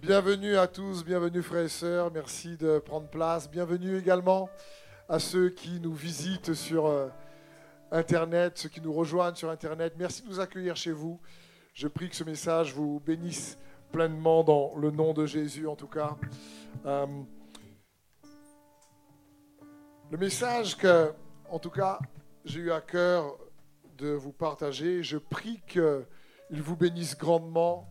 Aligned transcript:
Bienvenue 0.00 0.56
à 0.56 0.68
tous, 0.68 1.04
bienvenue 1.04 1.42
frères 1.42 1.64
et 1.64 1.68
sœurs, 1.68 2.12
merci 2.12 2.56
de 2.56 2.78
prendre 2.78 3.08
place. 3.08 3.50
Bienvenue 3.50 3.98
également 3.98 4.48
à 5.08 5.18
ceux 5.18 5.50
qui 5.50 5.80
nous 5.80 5.92
visitent 5.92 6.54
sur 6.54 6.86
euh, 6.86 7.08
Internet, 7.90 8.58
ceux 8.58 8.68
qui 8.68 8.80
nous 8.80 8.92
rejoignent 8.92 9.34
sur 9.34 9.50
Internet. 9.50 9.94
Merci 9.98 10.22
de 10.22 10.28
nous 10.28 10.38
accueillir 10.38 10.76
chez 10.76 10.92
vous. 10.92 11.18
Je 11.74 11.88
prie 11.88 12.08
que 12.08 12.14
ce 12.14 12.22
message 12.22 12.72
vous 12.74 13.00
bénisse 13.00 13.58
pleinement 13.90 14.44
dans 14.44 14.76
le 14.76 14.92
nom 14.92 15.14
de 15.14 15.26
Jésus 15.26 15.66
en 15.66 15.74
tout 15.74 15.88
cas. 15.88 16.16
Euh, 16.86 17.06
le 20.12 20.16
message 20.16 20.76
que, 20.76 21.12
en 21.50 21.58
tout 21.58 21.70
cas, 21.70 21.98
j'ai 22.44 22.60
eu 22.60 22.70
à 22.70 22.80
cœur 22.80 23.36
de 23.96 24.10
vous 24.10 24.32
partager, 24.32 25.02
je 25.02 25.18
prie 25.18 25.60
qu'il 25.66 26.62
vous 26.62 26.76
bénisse 26.76 27.18
grandement 27.18 27.88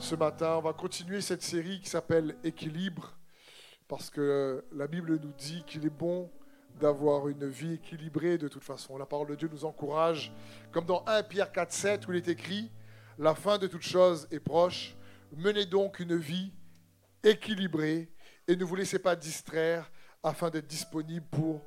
ce 0.00 0.14
matin. 0.14 0.56
On 0.56 0.62
va 0.62 0.72
continuer 0.72 1.20
cette 1.20 1.42
série 1.42 1.80
qui 1.80 1.88
s'appelle 1.88 2.36
Équilibre, 2.42 3.12
parce 3.86 4.08
que 4.08 4.64
la 4.72 4.86
Bible 4.86 5.18
nous 5.20 5.32
dit 5.32 5.62
qu'il 5.66 5.84
est 5.84 5.90
bon 5.90 6.30
d'avoir 6.80 7.28
une 7.28 7.46
vie 7.46 7.74
équilibrée 7.74 8.38
de 8.38 8.48
toute 8.48 8.64
façon. 8.64 8.96
La 8.96 9.04
parole 9.04 9.28
de 9.28 9.34
Dieu 9.34 9.48
nous 9.52 9.64
encourage, 9.64 10.32
comme 10.72 10.86
dans 10.86 11.04
1 11.06 11.24
Pierre 11.24 11.52
4, 11.52 11.72
7, 11.72 12.08
où 12.08 12.12
il 12.12 12.16
est 12.16 12.28
écrit, 12.28 12.70
La 13.18 13.34
fin 13.34 13.58
de 13.58 13.66
toute 13.66 13.82
chose 13.82 14.26
est 14.30 14.40
proche, 14.40 14.96
menez 15.36 15.66
donc 15.66 16.00
une 16.00 16.16
vie 16.16 16.50
équilibrée 17.22 18.10
et 18.48 18.56
ne 18.56 18.64
vous 18.64 18.76
laissez 18.76 18.98
pas 18.98 19.16
distraire 19.16 19.90
afin 20.22 20.48
d'être 20.48 20.66
disponible 20.66 21.26
pour 21.30 21.60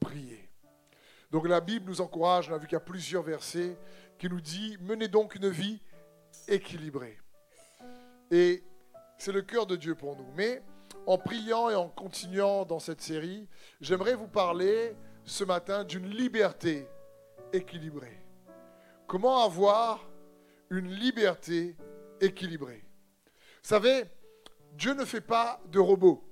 prier. 0.00 0.50
Donc 1.30 1.46
la 1.46 1.60
Bible 1.60 1.86
nous 1.86 2.00
encourage, 2.00 2.48
on 2.50 2.54
a 2.54 2.58
vu 2.58 2.66
qu'il 2.66 2.76
y 2.76 2.76
a 2.76 2.80
plusieurs 2.80 3.22
versets 3.22 3.76
qui 4.18 4.28
nous 4.28 4.40
dit, 4.40 4.78
menez 4.80 5.08
donc 5.08 5.34
une 5.34 5.50
vie 5.50 5.82
équilibrée. 6.48 7.18
Et 8.30 8.64
c'est 9.18 9.32
le 9.32 9.42
cœur 9.42 9.66
de 9.66 9.76
Dieu 9.76 9.94
pour 9.94 10.16
nous. 10.16 10.26
Mais 10.34 10.62
en 11.06 11.18
priant 11.18 11.68
et 11.70 11.74
en 11.74 11.88
continuant 11.88 12.64
dans 12.64 12.78
cette 12.78 13.00
série, 13.00 13.48
j'aimerais 13.80 14.14
vous 14.14 14.28
parler 14.28 14.96
ce 15.24 15.44
matin 15.44 15.84
d'une 15.84 16.08
liberté 16.08 16.88
équilibrée. 17.52 18.18
Comment 19.06 19.44
avoir 19.44 20.08
une 20.70 20.90
liberté 20.90 21.76
équilibrée? 22.20 22.84
Vous 23.26 23.68
savez, 23.68 24.04
Dieu 24.72 24.94
ne 24.94 25.04
fait 25.04 25.20
pas 25.20 25.60
de 25.68 25.78
robots. 25.78 26.24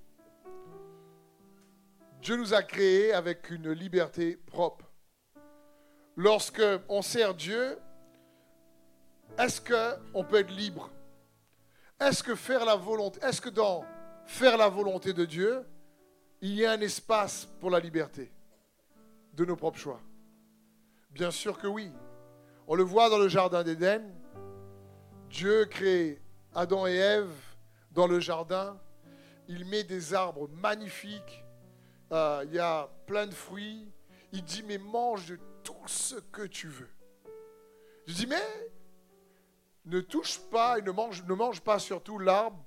Dieu 2.20 2.36
nous 2.36 2.54
a 2.54 2.62
créés 2.62 3.12
avec 3.12 3.50
une 3.50 3.72
liberté 3.72 4.36
propre. 4.36 4.90
Lorsque 6.16 6.62
on 6.88 7.02
sert 7.02 7.34
Dieu, 7.34 7.78
est-ce 9.38 9.60
qu'on 9.60 10.24
peut 10.24 10.36
être 10.36 10.52
libre? 10.52 10.90
Est-ce 12.06 12.22
que 12.22 12.34
faire 12.34 12.64
la 12.64 12.76
volonté, 12.76 13.20
est-ce 13.22 13.48
dans 13.48 13.84
faire 14.26 14.56
la 14.56 14.68
volonté 14.68 15.12
de 15.12 15.24
Dieu, 15.24 15.64
il 16.40 16.54
y 16.54 16.66
a 16.66 16.72
un 16.72 16.80
espace 16.80 17.46
pour 17.60 17.70
la 17.70 17.80
liberté 17.80 18.32
de 19.34 19.44
nos 19.44 19.56
propres 19.56 19.78
choix? 19.78 20.00
Bien 21.10 21.30
sûr 21.30 21.58
que 21.58 21.66
oui. 21.66 21.92
On 22.66 22.74
le 22.74 22.82
voit 22.82 23.10
dans 23.10 23.18
le 23.18 23.28
jardin 23.28 23.62
d'Éden. 23.62 24.02
Dieu 25.28 25.66
crée 25.66 26.20
Adam 26.54 26.86
et 26.86 26.96
Ève 26.96 27.32
dans 27.90 28.06
le 28.06 28.20
jardin. 28.20 28.78
Il 29.48 29.64
met 29.66 29.84
des 29.84 30.14
arbres 30.14 30.48
magnifiques. 30.48 31.44
Euh, 32.12 32.44
il 32.46 32.54
y 32.54 32.58
a 32.58 32.88
plein 33.06 33.26
de 33.26 33.34
fruits. 33.34 33.90
Il 34.32 34.42
dit, 34.42 34.62
mais 34.62 34.78
mange 34.78 35.26
de 35.26 35.38
tout 35.62 35.86
ce 35.86 36.14
que 36.16 36.42
tu 36.42 36.68
veux. 36.68 36.88
Je 38.06 38.14
dis, 38.14 38.26
mais 38.26 38.42
ne 39.84 40.00
touche 40.00 40.38
pas 40.50 40.78
et 40.78 40.82
ne 40.82 40.90
mange, 40.90 41.60
pas 41.60 41.78
surtout 41.78 42.18
l'arbre 42.18 42.64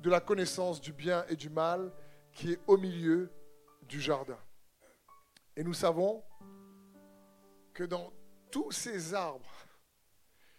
de 0.00 0.10
la 0.10 0.20
connaissance 0.20 0.80
du 0.80 0.92
bien 0.92 1.24
et 1.28 1.36
du 1.36 1.48
mal 1.48 1.92
qui 2.32 2.52
est 2.52 2.60
au 2.66 2.76
milieu 2.76 3.30
du 3.82 4.00
jardin. 4.00 4.38
Et 5.56 5.64
nous 5.64 5.74
savons 5.74 6.22
que 7.72 7.84
dans 7.84 8.12
tous 8.50 8.70
ces 8.72 9.14
arbres, 9.14 9.50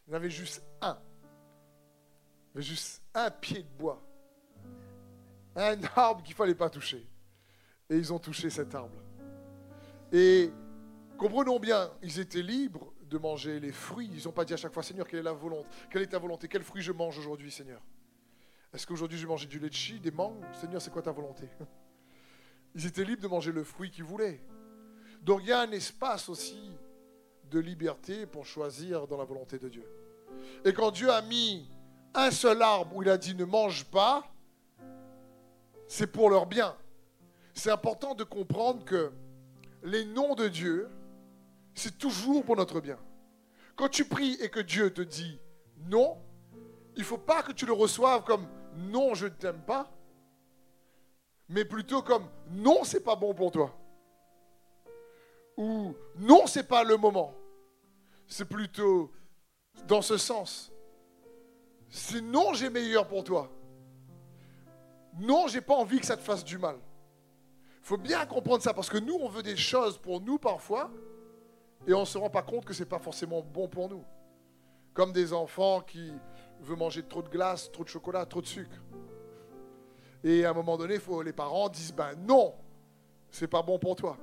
il 0.08 0.12
y 0.12 0.14
en 0.14 0.18
avait 0.18 0.30
juste 0.30 0.64
un. 0.82 0.98
Il 2.54 2.56
y 2.56 2.58
avait 2.58 2.62
juste 2.64 3.04
un 3.14 3.30
pied 3.30 3.62
de 3.62 3.78
bois. 3.78 4.02
Un 5.56 5.78
arbre 5.96 6.24
qu'il 6.24 6.34
ne 6.34 6.38
fallait 6.38 6.56
pas 6.56 6.70
toucher. 6.70 7.08
Et 7.90 7.96
ils 7.96 8.12
ont 8.12 8.20
touché 8.20 8.50
cet 8.50 8.74
arbre. 8.74 8.98
Et 10.12 10.52
comprenons 11.18 11.60
bien, 11.60 11.92
ils 12.02 12.20
étaient 12.20 12.42
libres 12.42 12.94
de 13.10 13.18
manger 13.18 13.60
les 13.60 13.72
fruits. 13.72 14.10
Ils 14.14 14.26
n'ont 14.26 14.32
pas 14.32 14.46
dit 14.46 14.54
à 14.54 14.58
chaque 14.58 14.74
fois, 14.74 14.84
Seigneur, 14.84 15.08
quelle 15.08 15.20
est 15.20 15.24
la 15.24 15.34
volonté 15.34 15.68
Quelle 15.90 16.02
est 16.02 16.08
ta 16.08 16.20
volonté 16.20 16.48
Quel 16.48 16.64
fruit 16.64 16.82
je 16.82 16.92
mange 16.92 17.18
aujourd'hui, 17.18 17.52
Seigneur? 17.52 17.82
Est-ce 18.74 18.86
qu'aujourd'hui 18.86 19.18
je 19.18 19.26
manger 19.26 19.48
du 19.48 19.60
litchi, 19.60 20.00
des 20.00 20.12
mangues? 20.12 20.44
Seigneur, 20.54 20.82
c'est 20.82 20.92
quoi 20.92 21.02
ta 21.02 21.12
volonté? 21.12 21.48
Ils 22.76 22.86
étaient 22.86 23.04
libres 23.04 23.22
de 23.22 23.28
manger 23.28 23.52
le 23.52 23.64
fruit 23.64 23.90
qu'ils 23.90 24.04
voulaient. 24.04 24.42
Donc 25.22 25.42
il 25.42 25.48
y 25.48 25.52
a 25.52 25.62
un 25.62 25.72
espace 25.72 26.30
aussi 26.30 26.72
de 27.50 27.60
liberté 27.60 28.26
pour 28.26 28.46
choisir 28.46 29.08
dans 29.08 29.18
la 29.18 29.24
volonté 29.24 29.58
de 29.58 29.70
Dieu. 29.70 29.86
Et 30.64 30.74
quand 30.74 30.92
Dieu 30.92 31.10
a 31.10 31.22
mis 31.22 31.68
un 32.14 32.30
seul 32.30 32.62
arbre 32.62 32.96
où 32.96 33.02
il 33.02 33.10
a 33.10 33.18
dit 33.18 33.36
ne 33.36 33.46
mange 33.46 33.86
pas, 33.86 34.30
c'est 35.88 36.08
pour 36.08 36.30
leur 36.30 36.46
bien. 36.46 36.76
C'est 37.54 37.72
important 37.72 38.14
de 38.14 38.24
comprendre 38.24 38.84
que 38.84 39.12
les 39.84 40.06
noms 40.06 40.36
de 40.36 40.48
Dieu 40.48 40.90
c'est 41.78 41.98
toujours 41.98 42.44
pour 42.44 42.56
notre 42.56 42.82
bien. 42.82 42.98
Quand 43.76 43.88
tu 43.88 44.06
pries 44.06 44.36
et 44.42 44.50
que 44.50 44.60
Dieu 44.60 44.92
te 44.92 45.02
dit 45.02 45.40
non, 45.86 46.18
il 46.96 47.02
ne 47.02 47.06
faut 47.06 47.20
pas 47.20 47.44
que 47.44 47.52
tu 47.52 47.68
le 47.68 47.74
reçoives 47.74 48.24
comme 48.24 48.48
non, 48.76 49.14
je 49.14 49.26
ne 49.26 49.32
t'aime 49.32 49.62
pas, 49.62 49.92
mais 51.48 51.66
plutôt 51.66 52.02
comme 52.02 52.28
non, 52.50 52.84
c'est 52.84 53.04
pas 53.04 53.16
bon 53.16 53.36
pour 53.36 53.52
toi. 53.52 53.78
Ou 55.56 55.96
non, 56.18 56.48
c'est 56.48 56.68
pas 56.68 56.84
le 56.84 56.98
moment. 56.98 57.34
C'est 58.28 58.50
plutôt 58.50 59.12
dans 59.88 60.02
ce 60.02 60.18
sens. 60.18 60.72
C'est 61.90 62.22
non, 62.22 62.54
j'ai 62.54 62.72
meilleur 62.72 63.08
pour 63.08 63.24
toi. 63.24 63.52
Non, 65.20 65.48
j'ai 65.48 65.62
pas 65.62 65.76
envie 65.76 66.00
que 66.00 66.06
ça 66.08 66.18
te 66.18 66.24
fasse 66.24 66.44
du 66.44 66.58
mal. 66.58 66.78
Il 67.82 67.86
faut 67.86 67.98
bien 67.98 68.26
comprendre 68.26 68.64
ça 68.64 68.74
parce 68.74 68.90
que 68.90 68.98
nous, 68.98 69.16
on 69.16 69.30
veut 69.30 69.44
des 69.44 69.56
choses 69.56 69.98
pour 70.00 70.20
nous 70.22 70.40
parfois 70.40 70.92
et 71.86 71.94
on 71.94 72.02
ne 72.02 72.06
se 72.06 72.18
rend 72.18 72.30
pas 72.30 72.42
compte 72.42 72.66
que 72.66 72.74
ce 72.74 72.84
n'est 72.84 72.90
pas 72.90 73.00
forcément 73.00 73.42
bon 73.42 73.68
pour 73.68 73.90
nous. 73.90 74.04
Comme 74.94 75.12
des 75.12 75.34
enfants 75.34 75.82
qui 75.82 76.12
veulent 76.62 76.78
manger 76.78 77.04
trop 77.04 77.22
de 77.22 77.30
glace, 77.30 77.72
trop 77.72 77.84
de 77.84 77.90
chocolat, 77.90 78.26
trop 78.26 78.42
de 78.42 78.48
sucre. 78.48 78.82
Et 80.24 80.46
à 80.46 80.50
un 80.50 80.54
moment 80.54 80.78
donné, 80.78 80.98
les 81.24 81.34
parents 81.34 81.70
disent 81.70 81.94
ben 81.94 82.16
non, 82.16 82.56
c'est 83.30 83.48
pas 83.48 83.62
bon 83.62 83.78
pour 83.78 83.96
toi. 83.96 84.18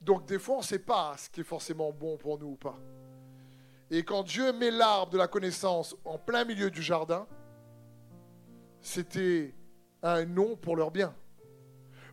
Donc 0.00 0.26
des 0.26 0.38
fois, 0.38 0.56
on 0.56 0.58
ne 0.58 0.64
sait 0.64 0.80
pas 0.80 1.14
ce 1.16 1.30
qui 1.30 1.40
est 1.40 1.44
forcément 1.44 1.92
bon 1.92 2.16
pour 2.16 2.38
nous 2.38 2.48
ou 2.48 2.56
pas. 2.56 2.78
Et 3.90 4.02
quand 4.04 4.22
Dieu 4.22 4.52
met 4.52 4.70
l'arbre 4.70 5.12
de 5.12 5.18
la 5.18 5.28
connaissance 5.28 5.96
en 6.04 6.18
plein 6.18 6.44
milieu 6.44 6.70
du 6.70 6.82
jardin, 6.82 7.26
c'était 8.80 9.54
un 10.02 10.24
non 10.24 10.56
pour 10.56 10.76
leur 10.76 10.90
bien. 10.90 11.14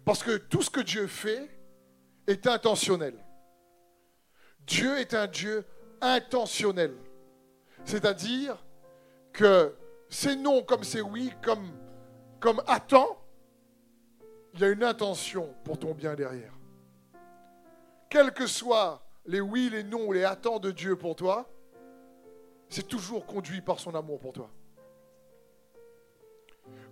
Parce 0.06 0.24
que 0.24 0.38
tout 0.38 0.62
ce 0.62 0.70
que 0.70 0.82
Dieu 0.82 1.08
fait 1.08 1.50
est 2.28 2.48
intentionnel. 2.48 3.14
Dieu 4.66 4.98
est 5.00 5.14
un 5.14 5.28
Dieu 5.28 5.66
intentionnel. 6.02 6.96
C'est-à-dire 7.86 8.64
que 9.34 9.76
c'est 10.10 10.36
non 10.36 10.64
comme 10.64 10.84
c'est 10.84 11.02
oui, 11.02 11.32
comme, 11.42 11.72
comme 12.40 12.62
attends, 12.68 13.18
il 14.54 14.60
y 14.62 14.64
a 14.64 14.70
une 14.70 14.84
intention 14.84 15.54
pour 15.64 15.78
ton 15.80 15.94
bien 15.94 16.16
derrière. 16.16 16.54
Quels 18.10 18.32
que 18.32 18.48
soient 18.48 19.04
les 19.26 19.42
oui, 19.42 19.70
les 19.72 19.84
non 19.84 20.08
ou 20.08 20.14
les 20.14 20.24
attends 20.24 20.60
de 20.60 20.72
Dieu 20.72 20.96
pour 20.96 21.16
toi, 21.16 21.48
c'est 22.68 22.88
toujours 22.88 23.26
conduit 23.26 23.62
par 23.62 23.80
son 23.80 23.94
amour 23.96 24.20
pour 24.20 24.34
toi. 24.34 24.50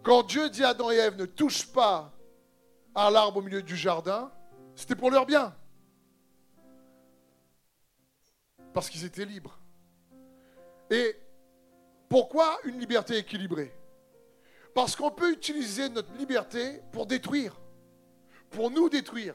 Quand 0.03 0.23
Dieu 0.23 0.49
dit 0.49 0.63
à 0.63 0.69
Adam 0.69 0.91
et 0.91 0.95
Ève 0.95 1.17
ne 1.17 1.25
touche 1.25 1.67
pas 1.67 2.13
à 2.95 3.09
l'arbre 3.11 3.37
au 3.37 3.41
milieu 3.41 3.61
du 3.61 3.75
jardin, 3.75 4.31
c'était 4.75 4.95
pour 4.95 5.11
leur 5.11 5.25
bien. 5.25 5.55
Parce 8.77 8.91
qu'ils 8.91 9.05
étaient 9.05 9.25
libres. 9.25 9.57
Et 10.91 11.19
pourquoi 12.07 12.59
une 12.63 12.79
liberté 12.79 13.17
équilibrée? 13.17 13.75
Parce 14.75 14.95
qu'on 14.95 15.09
peut 15.09 15.31
utiliser 15.31 15.89
notre 15.89 16.13
liberté 16.13 16.83
pour 16.91 17.07
détruire, 17.07 17.59
pour 18.51 18.69
nous 18.69 18.87
détruire, 18.87 19.33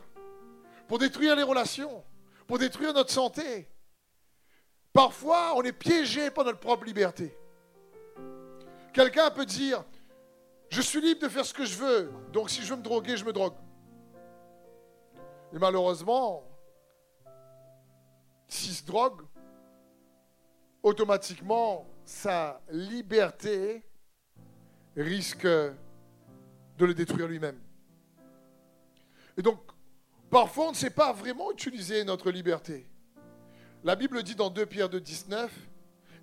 pour 0.86 1.00
détruire 1.00 1.34
les 1.34 1.42
relations, 1.42 2.04
pour 2.46 2.60
détruire 2.60 2.94
notre 2.94 3.10
santé. 3.10 3.68
Parfois, 4.92 5.54
on 5.56 5.62
est 5.62 5.72
piégé 5.72 6.30
par 6.30 6.44
notre 6.44 6.60
propre 6.60 6.84
liberté. 6.84 7.36
Quelqu'un 8.92 9.28
peut 9.32 9.44
dire, 9.44 9.84
je 10.68 10.80
suis 10.80 11.00
libre 11.00 11.22
de 11.22 11.28
faire 11.28 11.44
ce 11.44 11.52
que 11.52 11.64
je 11.64 11.78
veux, 11.78 12.12
donc 12.32 12.48
si 12.48 12.62
je 12.62 12.72
veux 12.72 12.76
me 12.76 12.84
droguer, 12.84 13.16
je 13.16 13.24
me 13.24 13.32
drogue. 13.32 13.56
Et 15.52 15.58
malheureusement, 15.58 16.44
s'il 18.46 18.74
se 18.74 18.84
drogue, 18.84 19.22
automatiquement, 20.82 21.86
sa 22.04 22.60
liberté 22.70 23.82
risque 24.96 25.46
de 25.46 26.84
le 26.84 26.94
détruire 26.94 27.28
lui-même. 27.28 27.58
Et 29.36 29.42
donc, 29.42 29.60
parfois, 30.30 30.68
on 30.68 30.70
ne 30.70 30.76
sait 30.76 30.90
pas 30.90 31.12
vraiment 31.12 31.50
utiliser 31.52 32.04
notre 32.04 32.30
liberté. 32.30 32.86
La 33.84 33.96
Bible 33.96 34.22
dit 34.22 34.34
dans 34.34 34.50
2 34.50 34.66
Pierre 34.66 34.88
2, 34.88 35.00
19, 35.00 35.50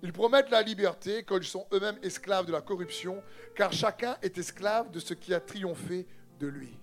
ils 0.02 0.12
promettent 0.12 0.50
la 0.50 0.62
liberté 0.62 1.24
quand 1.24 1.36
ils 1.36 1.44
sont 1.44 1.66
eux-mêmes 1.72 1.98
esclaves 2.02 2.46
de 2.46 2.52
la 2.52 2.62
corruption, 2.62 3.22
car 3.54 3.72
chacun 3.72 4.16
est 4.22 4.38
esclave 4.38 4.90
de 4.90 4.98
ce 4.98 5.12
qui 5.14 5.34
a 5.34 5.40
triomphé 5.40 6.06
de 6.38 6.46
lui. 6.46 6.78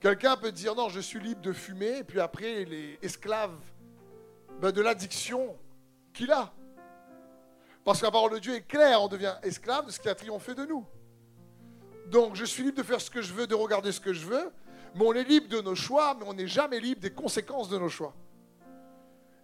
Quelqu'un 0.00 0.36
peut 0.36 0.52
dire 0.52 0.74
non, 0.74 0.88
je 0.88 1.00
suis 1.00 1.20
libre 1.20 1.40
de 1.40 1.52
fumer, 1.52 1.98
et 1.98 2.04
puis 2.04 2.20
après, 2.20 2.62
il 2.62 2.72
est 2.72 2.98
esclave 3.02 3.54
ben, 4.60 4.72
de 4.72 4.80
l'addiction 4.80 5.56
qu'il 6.12 6.30
a. 6.32 6.52
Parce 7.84 8.00
que 8.00 8.04
la 8.04 8.10
parole 8.10 8.32
de 8.34 8.38
Dieu 8.38 8.54
est 8.54 8.66
claire, 8.66 9.02
on 9.02 9.08
devient 9.08 9.34
esclave 9.42 9.86
de 9.86 9.90
ce 9.90 9.98
qui 9.98 10.08
a 10.08 10.14
triomphé 10.14 10.54
de 10.54 10.64
nous. 10.64 10.86
Donc 12.08 12.34
je 12.34 12.44
suis 12.44 12.62
libre 12.62 12.78
de 12.78 12.82
faire 12.82 13.00
ce 13.00 13.10
que 13.10 13.22
je 13.22 13.32
veux, 13.32 13.46
de 13.46 13.54
regarder 13.54 13.92
ce 13.92 14.00
que 14.00 14.12
je 14.12 14.26
veux, 14.26 14.52
mais 14.94 15.04
on 15.04 15.12
est 15.14 15.24
libre 15.24 15.48
de 15.48 15.60
nos 15.60 15.74
choix, 15.74 16.14
mais 16.18 16.24
on 16.26 16.34
n'est 16.34 16.48
jamais 16.48 16.80
libre 16.80 17.00
des 17.00 17.12
conséquences 17.12 17.68
de 17.68 17.78
nos 17.78 17.88
choix. 17.88 18.14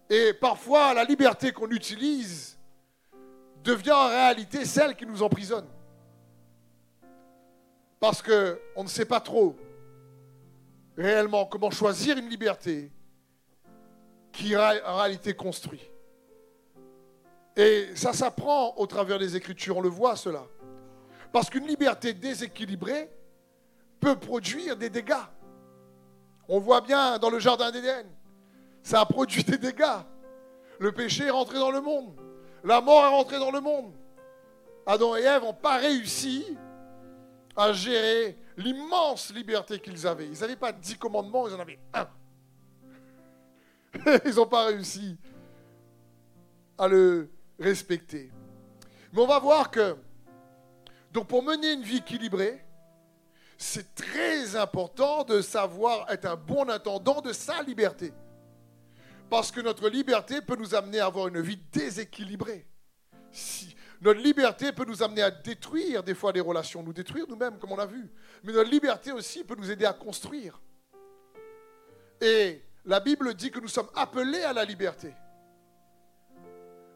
Et 0.09 0.33
parfois, 0.33 0.93
la 0.93 1.03
liberté 1.03 1.51
qu'on 1.51 1.69
utilise 1.69 2.57
devient 3.63 3.91
en 3.91 4.07
réalité 4.07 4.65
celle 4.65 4.95
qui 4.95 5.05
nous 5.05 5.21
emprisonne. 5.21 5.67
Parce 7.99 8.21
qu'on 8.21 8.83
ne 8.83 8.87
sait 8.87 9.05
pas 9.05 9.19
trop 9.19 9.55
réellement 10.97 11.45
comment 11.45 11.71
choisir 11.71 12.17
une 12.17 12.29
liberté 12.29 12.91
qui 14.31 14.55
en 14.55 14.97
réalité 14.97 15.33
construit. 15.35 15.89
Et 17.57 17.89
ça 17.95 18.13
s'apprend 18.13 18.75
au 18.77 18.85
travers 18.85 19.17
des 19.17 19.35
Écritures, 19.35 19.77
on 19.77 19.81
le 19.81 19.89
voit 19.89 20.15
cela. 20.15 20.45
Parce 21.31 21.49
qu'une 21.49 21.65
liberté 21.65 22.13
déséquilibrée 22.13 23.09
peut 23.99 24.15
produire 24.15 24.77
des 24.77 24.91
dégâts. 24.91 25.15
On 26.47 26.59
voit 26.59 26.81
bien 26.81 27.17
dans 27.17 27.31
le 27.31 27.39
Jardin 27.39 27.71
d'Éden, 27.71 28.05
ça 28.83 29.01
a 29.01 29.05
produit 29.05 29.43
des 29.43 29.57
dégâts. 29.57 29.83
Le 30.79 30.91
péché 30.91 31.25
est 31.25 31.31
rentré 31.31 31.57
dans 31.57 31.71
le 31.71 31.81
monde. 31.81 32.15
La 32.63 32.79
mort 32.79 33.03
est 33.03 33.09
rentrée 33.09 33.39
dans 33.39 33.51
le 33.51 33.59
monde. 33.59 33.91
Adam 34.85 35.15
et 35.17 35.23
Ève 35.23 35.41
n'ont 35.41 35.53
pas 35.53 35.77
réussi 35.77 36.45
à 37.55 37.73
gérer 37.73 38.37
l'immense 38.55 39.33
liberté 39.33 39.79
qu'ils 39.79 40.05
avaient. 40.05 40.27
Ils 40.27 40.39
n'avaient 40.39 40.55
pas 40.55 40.71
dix 40.71 40.95
commandements, 40.95 41.47
ils 41.47 41.55
en 41.55 41.59
avaient 41.59 41.79
un. 41.93 42.07
ils 44.25 44.35
n'ont 44.35 44.45
pas 44.45 44.65
réussi 44.67 45.17
à 46.77 46.87
le 46.87 47.29
respecter. 47.59 48.31
Mais 49.13 49.21
on 49.21 49.27
va 49.27 49.39
voir 49.39 49.71
que, 49.71 49.95
donc 51.11 51.27
pour 51.27 51.43
mener 51.43 51.73
une 51.73 51.83
vie 51.83 51.97
équilibrée, 51.97 52.63
c'est 53.57 53.95
très 53.95 54.55
important 54.55 55.23
de 55.23 55.41
savoir 55.41 56.09
être 56.11 56.25
un 56.25 56.35
bon 56.35 56.69
intendant 56.69 57.21
de 57.21 57.33
sa 57.33 57.63
liberté. 57.63 58.13
Parce 59.29 59.51
que 59.51 59.59
notre 59.59 59.89
liberté 59.89 60.41
peut 60.41 60.55
nous 60.55 60.75
amener 60.75 60.99
à 60.99 61.07
avoir 61.07 61.27
une 61.27 61.41
vie 61.41 61.59
déséquilibrée. 61.71 62.67
Si, 63.31 63.75
notre 63.99 64.21
liberté 64.21 64.71
peut 64.71 64.85
nous 64.85 65.01
amener 65.01 65.23
à 65.23 65.31
détruire 65.31 66.03
des 66.03 66.13
fois 66.13 66.31
des 66.31 66.39
relations, 66.39 66.83
nous 66.83 66.93
détruire 66.93 67.25
nous-mêmes, 67.27 67.57
comme 67.57 67.71
on 67.71 67.79
a 67.79 67.85
vu. 67.85 68.09
Mais 68.43 68.53
notre 68.53 68.69
liberté 68.69 69.11
aussi 69.11 69.43
peut 69.43 69.55
nous 69.55 69.71
aider 69.71 69.85
à 69.85 69.93
construire. 69.93 70.61
Et 72.21 72.61
la 72.85 72.99
Bible 72.99 73.33
dit 73.33 73.51
que 73.51 73.59
nous 73.59 73.67
sommes 73.67 73.89
appelés 73.95 74.43
à 74.43 74.53
la 74.53 74.63
liberté. 74.63 75.13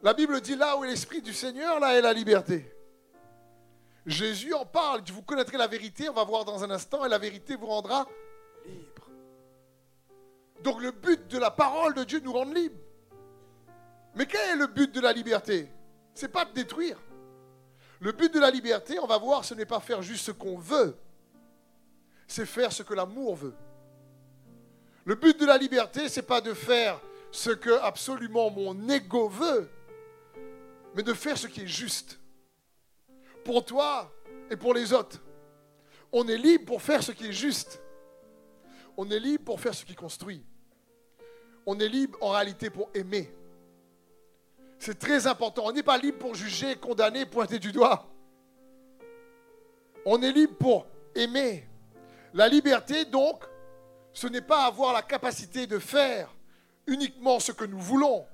La 0.04 0.14
Bible 0.14 0.42
dit 0.42 0.56
là 0.56 0.78
où 0.78 0.84
est 0.84 0.90
l'Esprit 0.90 1.22
du 1.22 1.34
Seigneur, 1.34 1.80
là 1.80 1.98
est 1.98 2.02
la 2.02 2.14
liberté. 2.14 2.76
Jésus 4.06 4.54
en 4.54 4.66
parle, 4.66 5.02
vous 5.12 5.22
connaîtrez 5.22 5.58
la 5.58 5.68
vérité, 5.68 6.10
on 6.10 6.14
va 6.14 6.24
voir 6.24 6.44
dans 6.44 6.64
un 6.64 6.72
instant, 6.72 7.06
et 7.06 7.10
la 7.10 7.20
vérité 7.20 7.56
vous 7.56 7.68
rendra 7.68 8.08
libre. 8.66 9.08
Donc 10.64 10.82
le 10.82 10.92
but 10.92 11.28
de 11.28 11.38
la 11.38 11.52
parole 11.52 11.94
de 11.94 12.04
Dieu 12.04 12.20
nous 12.20 12.34
rend 12.34 12.46
libre. 12.46 12.78
Mais 14.16 14.26
quel 14.26 14.50
est 14.50 14.56
le 14.56 14.68
but 14.68 14.92
de 14.92 15.00
la 15.00 15.14
liberté? 15.14 15.72
C'est 16.16 16.28
pas 16.30 16.46
de 16.46 16.52
détruire. 16.52 16.98
Le 18.00 18.12
but 18.12 18.34
de 18.34 18.40
la 18.40 18.50
liberté, 18.50 18.98
on 19.00 19.06
va 19.06 19.20
voir, 19.20 19.46
ce 19.46 19.54
n'est 19.54 19.66
pas 19.66 19.80
faire 19.80 20.02
juste 20.02 20.26
ce 20.26 20.32
qu'on 20.32 20.58
veut, 20.58 20.98
c'est 22.28 22.48
faire 22.48 22.72
ce 22.72 22.82
que 22.82 22.96
l'amour 22.96 23.36
veut. 23.36 23.54
Le 25.06 25.14
but 25.14 25.40
de 25.40 25.46
la 25.46 25.58
liberté, 25.58 26.10
c'est 26.10 26.24
pas 26.24 26.42
de 26.42 26.54
faire 26.54 27.00
ce 27.32 27.52
que 27.52 27.80
absolument 27.82 28.50
mon 28.50 28.90
ego 28.90 29.30
veut, 29.30 29.70
mais 30.96 31.04
de 31.04 31.14
faire 31.14 31.38
ce 31.38 31.48
qui 31.48 31.62
est 31.62 31.68
juste. 31.68 32.20
Pour 33.44 33.66
toi 33.66 34.12
et 34.50 34.56
pour 34.56 34.74
les 34.74 34.94
autres. 34.94 35.22
On 36.12 36.28
est 36.28 36.38
libre 36.38 36.66
pour 36.66 36.82
faire 36.82 37.02
ce 37.02 37.12
qui 37.12 37.28
est 37.28 37.34
juste. 37.34 37.82
On 38.98 39.10
est 39.10 39.20
libre 39.20 39.46
pour 39.46 39.60
faire 39.60 39.74
ce 39.74 39.86
qui 39.86 39.96
construit. 39.96 40.46
On 41.66 41.80
est 41.80 41.88
libre 41.88 42.18
en 42.22 42.30
réalité 42.30 42.70
pour 42.70 42.90
aimer. 42.94 43.34
C'est 44.80 44.98
très 44.98 45.28
important. 45.28 45.64
On 45.66 45.72
n'est 45.72 45.84
pas 45.84 45.98
libre 45.98 46.18
pour 46.18 46.36
juger, 46.36 46.76
condamner, 46.76 47.26
pointer 47.26 47.60
du 47.60 47.72
doigt. 47.72 48.10
On 50.06 50.22
est 50.22 50.32
libre 50.32 50.56
pour 50.56 50.88
aimer. 51.16 51.68
La 52.34 52.48
liberté, 52.48 53.06
donc, 53.06 53.44
ce 54.14 54.28
n'est 54.28 54.42
pas 54.42 54.66
avoir 54.66 54.94
la 54.94 55.02
capacité 55.02 55.68
de 55.68 55.80
faire 55.80 56.34
uniquement 56.88 57.40
ce 57.40 57.52
que 57.52 57.66
nous 57.66 57.80
voulons, 57.80 58.26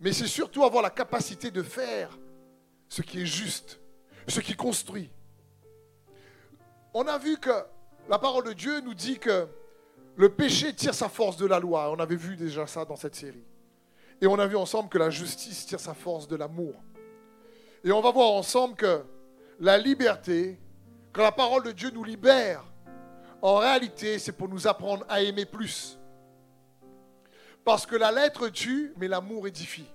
mais 0.00 0.12
c'est 0.12 0.26
surtout 0.26 0.64
avoir 0.64 0.82
la 0.82 0.90
capacité 0.90 1.50
de 1.50 1.62
faire 1.62 2.18
ce 2.88 3.02
qui 3.02 3.22
est 3.22 3.26
juste, 3.26 3.80
ce 4.28 4.40
qui 4.40 4.54
construit. 4.54 5.10
On 6.94 7.06
a 7.06 7.18
vu 7.18 7.38
que 7.38 7.50
la 8.08 8.18
parole 8.18 8.44
de 8.44 8.52
Dieu 8.52 8.80
nous 8.80 8.94
dit 8.94 9.18
que 9.18 9.48
le 10.16 10.30
péché 10.30 10.74
tire 10.74 10.94
sa 10.94 11.08
force 11.08 11.36
de 11.36 11.46
la 11.46 11.60
loi. 11.60 11.90
On 11.90 11.98
avait 11.98 12.16
vu 12.16 12.36
déjà 12.36 12.66
ça 12.66 12.84
dans 12.84 12.96
cette 12.96 13.14
série. 13.14 13.44
Et 14.20 14.26
on 14.26 14.38
a 14.38 14.46
vu 14.46 14.56
ensemble 14.56 14.88
que 14.88 14.98
la 14.98 15.10
justice 15.10 15.66
tire 15.66 15.80
sa 15.80 15.94
force 15.94 16.26
de 16.26 16.36
l'amour. 16.36 16.74
Et 17.84 17.92
on 17.92 18.00
va 18.00 18.10
voir 18.10 18.30
ensemble 18.30 18.74
que 18.74 19.02
la 19.60 19.76
liberté, 19.76 20.58
quand 21.12 21.22
la 21.22 21.32
parole 21.32 21.64
de 21.64 21.72
Dieu 21.72 21.90
nous 21.90 22.04
libère, 22.04 22.64
en 23.42 23.56
réalité, 23.56 24.18
c'est 24.18 24.32
pour 24.32 24.48
nous 24.48 24.66
apprendre 24.66 25.04
à 25.08 25.20
aimer 25.20 25.44
plus. 25.44 25.98
Parce 27.66 27.84
que 27.84 27.96
la 27.96 28.12
lettre 28.12 28.48
tue, 28.48 28.94
mais 28.96 29.08
l'amour 29.08 29.48
édifie. 29.48 29.88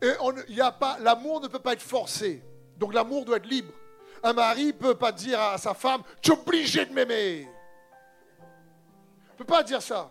Et 0.00 0.10
y 0.48 0.60
a 0.62 0.72
pas, 0.72 0.98
l'amour 1.00 1.42
ne 1.42 1.48
peut 1.48 1.58
pas 1.58 1.74
être 1.74 1.82
forcé. 1.82 2.42
Donc 2.78 2.94
l'amour 2.94 3.26
doit 3.26 3.36
être 3.36 3.46
libre. 3.46 3.74
Un 4.22 4.32
mari 4.32 4.68
ne 4.68 4.72
peut 4.72 4.94
pas 4.94 5.12
dire 5.12 5.38
à 5.38 5.58
sa 5.58 5.74
femme, 5.74 6.02
tu 6.22 6.30
es 6.30 6.34
obligé 6.34 6.86
de 6.86 6.94
m'aimer. 6.94 7.40
Il 7.40 9.32
ne 9.32 9.36
peut 9.36 9.44
pas 9.44 9.62
dire 9.62 9.82
ça. 9.82 10.08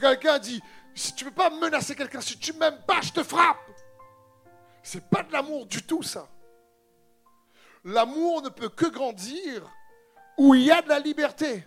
Quelqu'un 0.00 0.38
dit, 0.38 0.62
si 0.94 1.12
tu 1.16 1.24
ne 1.24 1.30
peux 1.30 1.34
pas 1.34 1.50
menacer 1.50 1.96
quelqu'un, 1.96 2.20
si 2.20 2.38
tu 2.38 2.52
ne 2.52 2.58
m'aimes 2.58 2.82
pas, 2.86 3.00
je 3.00 3.10
te 3.10 3.24
frappe. 3.24 3.58
C'est 4.84 5.10
pas 5.10 5.24
de 5.24 5.32
l'amour 5.32 5.66
du 5.66 5.82
tout 5.82 6.04
ça. 6.04 6.28
L'amour 7.82 8.40
ne 8.40 8.50
peut 8.50 8.68
que 8.68 8.86
grandir 8.86 9.68
où 10.38 10.54
il 10.54 10.62
y 10.62 10.70
a 10.70 10.80
de 10.80 10.88
la 10.88 11.00
liberté. 11.00 11.66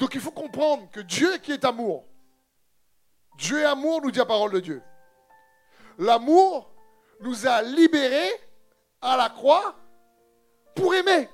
Donc 0.00 0.14
il 0.14 0.20
faut 0.20 0.30
comprendre 0.30 0.90
que 0.90 1.00
Dieu 1.00 1.36
qui 1.36 1.52
est 1.52 1.62
amour, 1.62 2.06
Dieu 3.36 3.60
est 3.60 3.66
amour, 3.66 4.00
nous 4.00 4.10
dit 4.10 4.18
la 4.18 4.24
parole 4.24 4.50
de 4.50 4.60
Dieu. 4.60 4.82
L'amour 5.98 6.72
nous 7.20 7.46
a 7.46 7.60
libérés 7.60 8.32
à 9.02 9.18
la 9.18 9.28
croix 9.28 9.74
pour 10.74 10.94
aimer. 10.94 11.28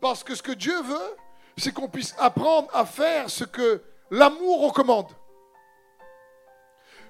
Parce 0.00 0.22
que 0.22 0.36
ce 0.36 0.42
que 0.42 0.52
Dieu 0.52 0.80
veut, 0.82 1.16
c'est 1.58 1.74
qu'on 1.74 1.88
puisse 1.88 2.14
apprendre 2.16 2.68
à 2.72 2.86
faire 2.86 3.28
ce 3.28 3.42
que 3.42 3.82
l'amour 4.12 4.68
recommande. 4.68 5.10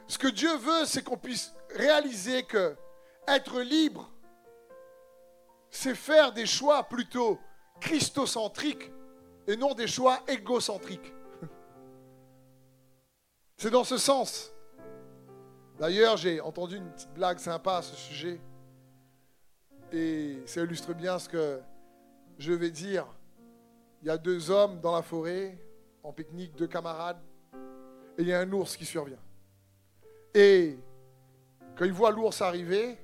Ce 0.08 0.16
que 0.16 0.28
Dieu 0.28 0.56
veut, 0.56 0.86
c'est 0.86 1.04
qu'on 1.04 1.18
puisse 1.18 1.52
réaliser 1.74 2.44
que 2.44 2.74
être 3.28 3.60
libre, 3.60 4.10
c'est 5.70 5.94
faire 5.94 6.32
des 6.32 6.46
choix 6.46 6.84
plutôt 6.84 7.38
christocentriques 7.80 8.90
et 9.50 9.56
non 9.56 9.74
des 9.74 9.88
choix 9.88 10.20
égocentriques. 10.28 11.12
C'est 13.56 13.70
dans 13.70 13.82
ce 13.82 13.98
sens. 13.98 14.52
D'ailleurs, 15.76 16.16
j'ai 16.16 16.40
entendu 16.40 16.76
une 16.76 16.88
petite 16.92 17.12
blague 17.14 17.38
sympa 17.38 17.78
à 17.78 17.82
ce 17.82 17.96
sujet. 17.96 18.40
Et 19.92 20.38
ça 20.46 20.60
illustre 20.60 20.94
bien 20.94 21.18
ce 21.18 21.28
que 21.28 21.60
je 22.38 22.52
vais 22.52 22.70
dire. 22.70 23.06
Il 24.02 24.06
y 24.06 24.10
a 24.10 24.18
deux 24.18 24.52
hommes 24.52 24.80
dans 24.80 24.94
la 24.94 25.02
forêt, 25.02 25.58
en 26.04 26.12
pique-nique, 26.12 26.54
deux 26.54 26.68
camarades, 26.68 27.20
et 28.16 28.22
il 28.22 28.28
y 28.28 28.32
a 28.32 28.38
un 28.38 28.52
ours 28.52 28.76
qui 28.76 28.86
survient. 28.86 29.18
Et 30.32 30.78
quand 31.76 31.84
ils 31.84 31.92
voient 31.92 32.12
l'ours 32.12 32.40
arriver, 32.40 32.98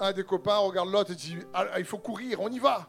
un 0.00 0.12
des 0.12 0.24
copains 0.24 0.58
regarde 0.58 0.90
l'autre 0.90 1.12
et 1.12 1.14
dit 1.14 1.38
ah, 1.54 1.78
Il 1.78 1.84
faut 1.84 1.98
courir, 1.98 2.40
on 2.40 2.48
y 2.48 2.58
va. 2.58 2.88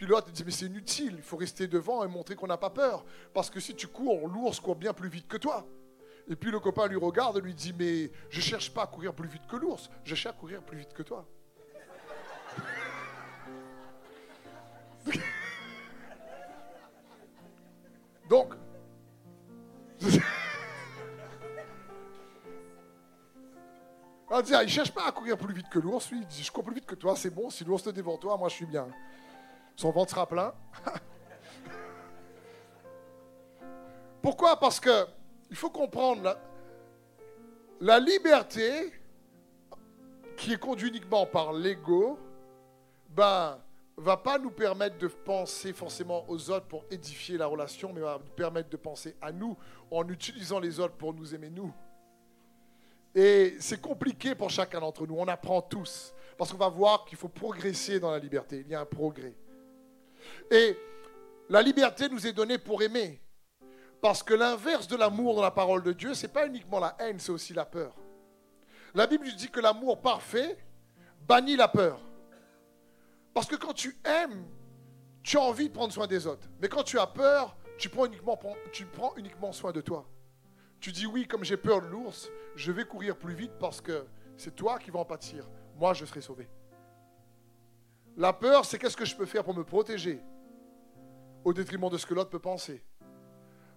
Puis 0.00 0.06
l'autre 0.08 0.30
dit 0.30 0.42
Mais 0.46 0.50
c'est 0.50 0.64
inutile, 0.64 1.16
il 1.18 1.22
faut 1.22 1.36
rester 1.36 1.66
devant 1.66 2.02
et 2.02 2.08
montrer 2.08 2.34
qu'on 2.34 2.46
n'a 2.46 2.56
pas 2.56 2.70
peur. 2.70 3.04
Parce 3.34 3.50
que 3.50 3.60
si 3.60 3.74
tu 3.74 3.86
cours, 3.86 4.28
l'ours 4.28 4.58
court 4.58 4.74
bien 4.74 4.94
plus 4.94 5.10
vite 5.10 5.28
que 5.28 5.36
toi. 5.36 5.66
Et 6.26 6.36
puis 6.36 6.50
le 6.50 6.58
copain 6.58 6.86
lui 6.86 6.96
regarde 6.96 7.36
et 7.36 7.42
lui 7.42 7.52
dit 7.52 7.74
Mais 7.78 8.10
je 8.30 8.40
cherche 8.40 8.72
pas 8.72 8.84
à 8.84 8.86
courir 8.86 9.12
plus 9.12 9.28
vite 9.28 9.46
que 9.46 9.56
l'ours, 9.56 9.90
je 10.02 10.14
cherche 10.14 10.34
à 10.34 10.38
courir 10.38 10.62
plus 10.62 10.78
vite 10.78 10.94
que 10.94 11.02
toi. 11.02 11.28
Donc, 18.30 18.54
on 24.30 24.40
dit, 24.40 24.54
ah, 24.54 24.62
il 24.62 24.70
cherche 24.70 24.92
pas 24.92 25.08
à 25.08 25.12
courir 25.12 25.36
plus 25.36 25.52
vite 25.52 25.68
que 25.68 25.78
l'ours, 25.78 26.10
lui, 26.10 26.20
il 26.20 26.26
dit, 26.26 26.42
je 26.42 26.50
cours 26.50 26.64
plus 26.64 26.76
vite 26.76 26.86
que 26.86 26.94
toi, 26.94 27.14
c'est 27.16 27.28
bon, 27.28 27.50
si 27.50 27.64
l'ours 27.64 27.82
te 27.82 27.90
dévore 27.90 28.18
toi, 28.18 28.38
moi 28.38 28.48
je 28.48 28.54
suis 28.54 28.64
bien. 28.64 28.88
Son 29.80 29.92
ventre 29.92 30.10
sera 30.10 30.26
plein. 30.26 30.52
Pourquoi? 34.22 34.60
Parce 34.60 34.78
que 34.78 35.06
il 35.48 35.56
faut 35.56 35.70
comprendre 35.70 36.36
la, 37.80 37.98
liberté 37.98 38.92
qui 40.36 40.52
est 40.52 40.58
conduite 40.58 40.96
uniquement 40.96 41.24
par 41.24 41.54
l'ego, 41.54 42.18
ben, 43.08 43.58
va 43.96 44.18
pas 44.18 44.38
nous 44.38 44.50
permettre 44.50 44.98
de 44.98 45.06
penser 45.06 45.72
forcément 45.72 46.28
aux 46.28 46.50
autres 46.50 46.66
pour 46.66 46.84
édifier 46.90 47.38
la 47.38 47.46
relation, 47.46 47.90
mais 47.94 48.02
va 48.02 48.20
nous 48.22 48.32
permettre 48.32 48.68
de 48.68 48.76
penser 48.76 49.16
à 49.22 49.32
nous 49.32 49.56
en 49.90 50.06
utilisant 50.10 50.60
les 50.60 50.78
autres 50.78 50.96
pour 50.96 51.14
nous 51.14 51.34
aimer 51.34 51.48
nous. 51.48 51.72
Et 53.14 53.56
c'est 53.60 53.80
compliqué 53.80 54.34
pour 54.34 54.50
chacun 54.50 54.80
d'entre 54.80 55.06
nous. 55.06 55.16
On 55.16 55.26
apprend 55.26 55.62
tous. 55.62 56.12
Parce 56.36 56.52
qu'on 56.52 56.58
va 56.58 56.68
voir 56.68 57.06
qu'il 57.06 57.16
faut 57.16 57.28
progresser 57.28 57.98
dans 57.98 58.10
la 58.10 58.18
liberté. 58.18 58.62
Il 58.66 58.70
y 58.70 58.74
a 58.74 58.80
un 58.82 58.84
progrès. 58.84 59.34
Et 60.50 60.76
la 61.48 61.62
liberté 61.62 62.08
nous 62.08 62.26
est 62.26 62.32
donnée 62.32 62.58
pour 62.58 62.82
aimer. 62.82 63.20
Parce 64.00 64.22
que 64.22 64.34
l'inverse 64.34 64.88
de 64.88 64.96
l'amour 64.96 65.34
dans 65.34 65.42
la 65.42 65.50
parole 65.50 65.82
de 65.82 65.92
Dieu, 65.92 66.14
ce 66.14 66.26
n'est 66.26 66.32
pas 66.32 66.46
uniquement 66.46 66.80
la 66.80 66.96
haine, 66.98 67.18
c'est 67.18 67.32
aussi 67.32 67.52
la 67.52 67.64
peur. 67.64 67.94
La 68.94 69.06
Bible 69.06 69.26
dit 69.36 69.50
que 69.50 69.60
l'amour 69.60 70.00
parfait 70.00 70.58
bannit 71.26 71.56
la 71.56 71.68
peur. 71.68 72.00
Parce 73.34 73.46
que 73.46 73.56
quand 73.56 73.74
tu 73.74 73.96
aimes, 74.04 74.46
tu 75.22 75.36
as 75.36 75.42
envie 75.42 75.68
de 75.68 75.74
prendre 75.74 75.92
soin 75.92 76.06
des 76.06 76.26
autres. 76.26 76.48
Mais 76.60 76.68
quand 76.68 76.82
tu 76.82 76.98
as 76.98 77.06
peur, 77.06 77.56
tu 77.78 77.88
prends 77.88 78.06
uniquement, 78.06 78.38
tu 78.72 78.86
prends 78.86 79.14
uniquement 79.16 79.52
soin 79.52 79.72
de 79.72 79.80
toi. 79.80 80.08
Tu 80.80 80.92
dis 80.92 81.06
oui, 81.06 81.26
comme 81.26 81.44
j'ai 81.44 81.56
peur 81.56 81.82
de 81.82 81.86
l'ours, 81.86 82.30
je 82.56 82.72
vais 82.72 82.84
courir 82.84 83.16
plus 83.16 83.34
vite 83.34 83.52
parce 83.60 83.80
que 83.80 84.06
c'est 84.36 84.56
toi 84.56 84.78
qui 84.78 84.90
vas 84.90 85.00
en 85.00 85.04
pâtir. 85.04 85.48
Moi, 85.76 85.92
je 85.94 86.04
serai 86.04 86.20
sauvé. 86.20 86.48
La 88.16 88.32
peur, 88.32 88.64
c'est 88.64 88.78
qu'est-ce 88.78 88.96
que 88.96 89.04
je 89.04 89.16
peux 89.16 89.26
faire 89.26 89.44
pour 89.44 89.54
me 89.54 89.64
protéger 89.64 90.20
au 91.44 91.52
détriment 91.52 91.88
de 91.88 91.96
ce 91.96 92.06
que 92.06 92.14
l'autre 92.14 92.30
peut 92.30 92.38
penser? 92.38 92.82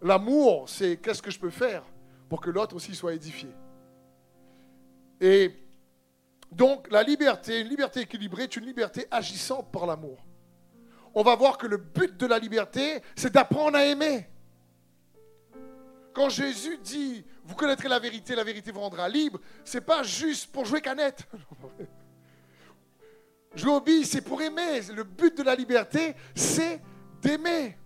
L'amour, 0.01 0.67
c'est 0.67 0.97
qu'est-ce 0.97 1.21
que 1.21 1.31
je 1.31 1.39
peux 1.39 1.49
faire 1.49 1.83
pour 2.27 2.41
que 2.41 2.49
l'autre 2.49 2.75
aussi 2.75 2.93
soit 2.93 3.13
édifié? 3.13 3.49
Et 5.21 5.51
donc 6.51 6.91
la 6.91 7.03
liberté, 7.03 7.61
une 7.61 7.67
liberté 7.67 8.01
équilibrée, 8.01 8.43
est 8.43 8.55
une 8.57 8.65
liberté 8.65 9.07
agissante 9.09 9.71
par 9.71 9.85
l'amour. 9.85 10.17
On 11.15 11.23
va 11.23 11.35
voir 11.35 11.57
que 11.57 11.67
le 11.67 11.77
but 11.77 12.17
de 12.17 12.25
la 12.25 12.39
liberté, 12.39 13.01
c'est 13.15 13.31
d'apprendre 13.31 13.77
à 13.77 13.85
aimer. 13.85 14.27
Quand 16.13 16.29
Jésus 16.29 16.77
dit, 16.83 17.25
vous 17.43 17.55
connaîtrez 17.55 17.87
la 17.87 17.99
vérité, 17.99 18.35
la 18.35 18.43
vérité 18.43 18.71
vous 18.71 18.81
rendra 18.81 19.09
libre, 19.09 19.39
c'est 19.63 19.81
pas 19.81 20.03
juste 20.03 20.51
pour 20.51 20.65
jouer 20.65 20.81
canette. 20.81 21.27
Je 23.55 23.65
l'obéis, 23.65 24.05
c'est 24.05 24.21
pour 24.21 24.41
aimer. 24.41 24.81
Le 24.93 25.03
but 25.03 25.37
de 25.37 25.43
la 25.43 25.55
liberté, 25.55 26.15
c'est 26.35 26.81
d'aimer. 27.21 27.77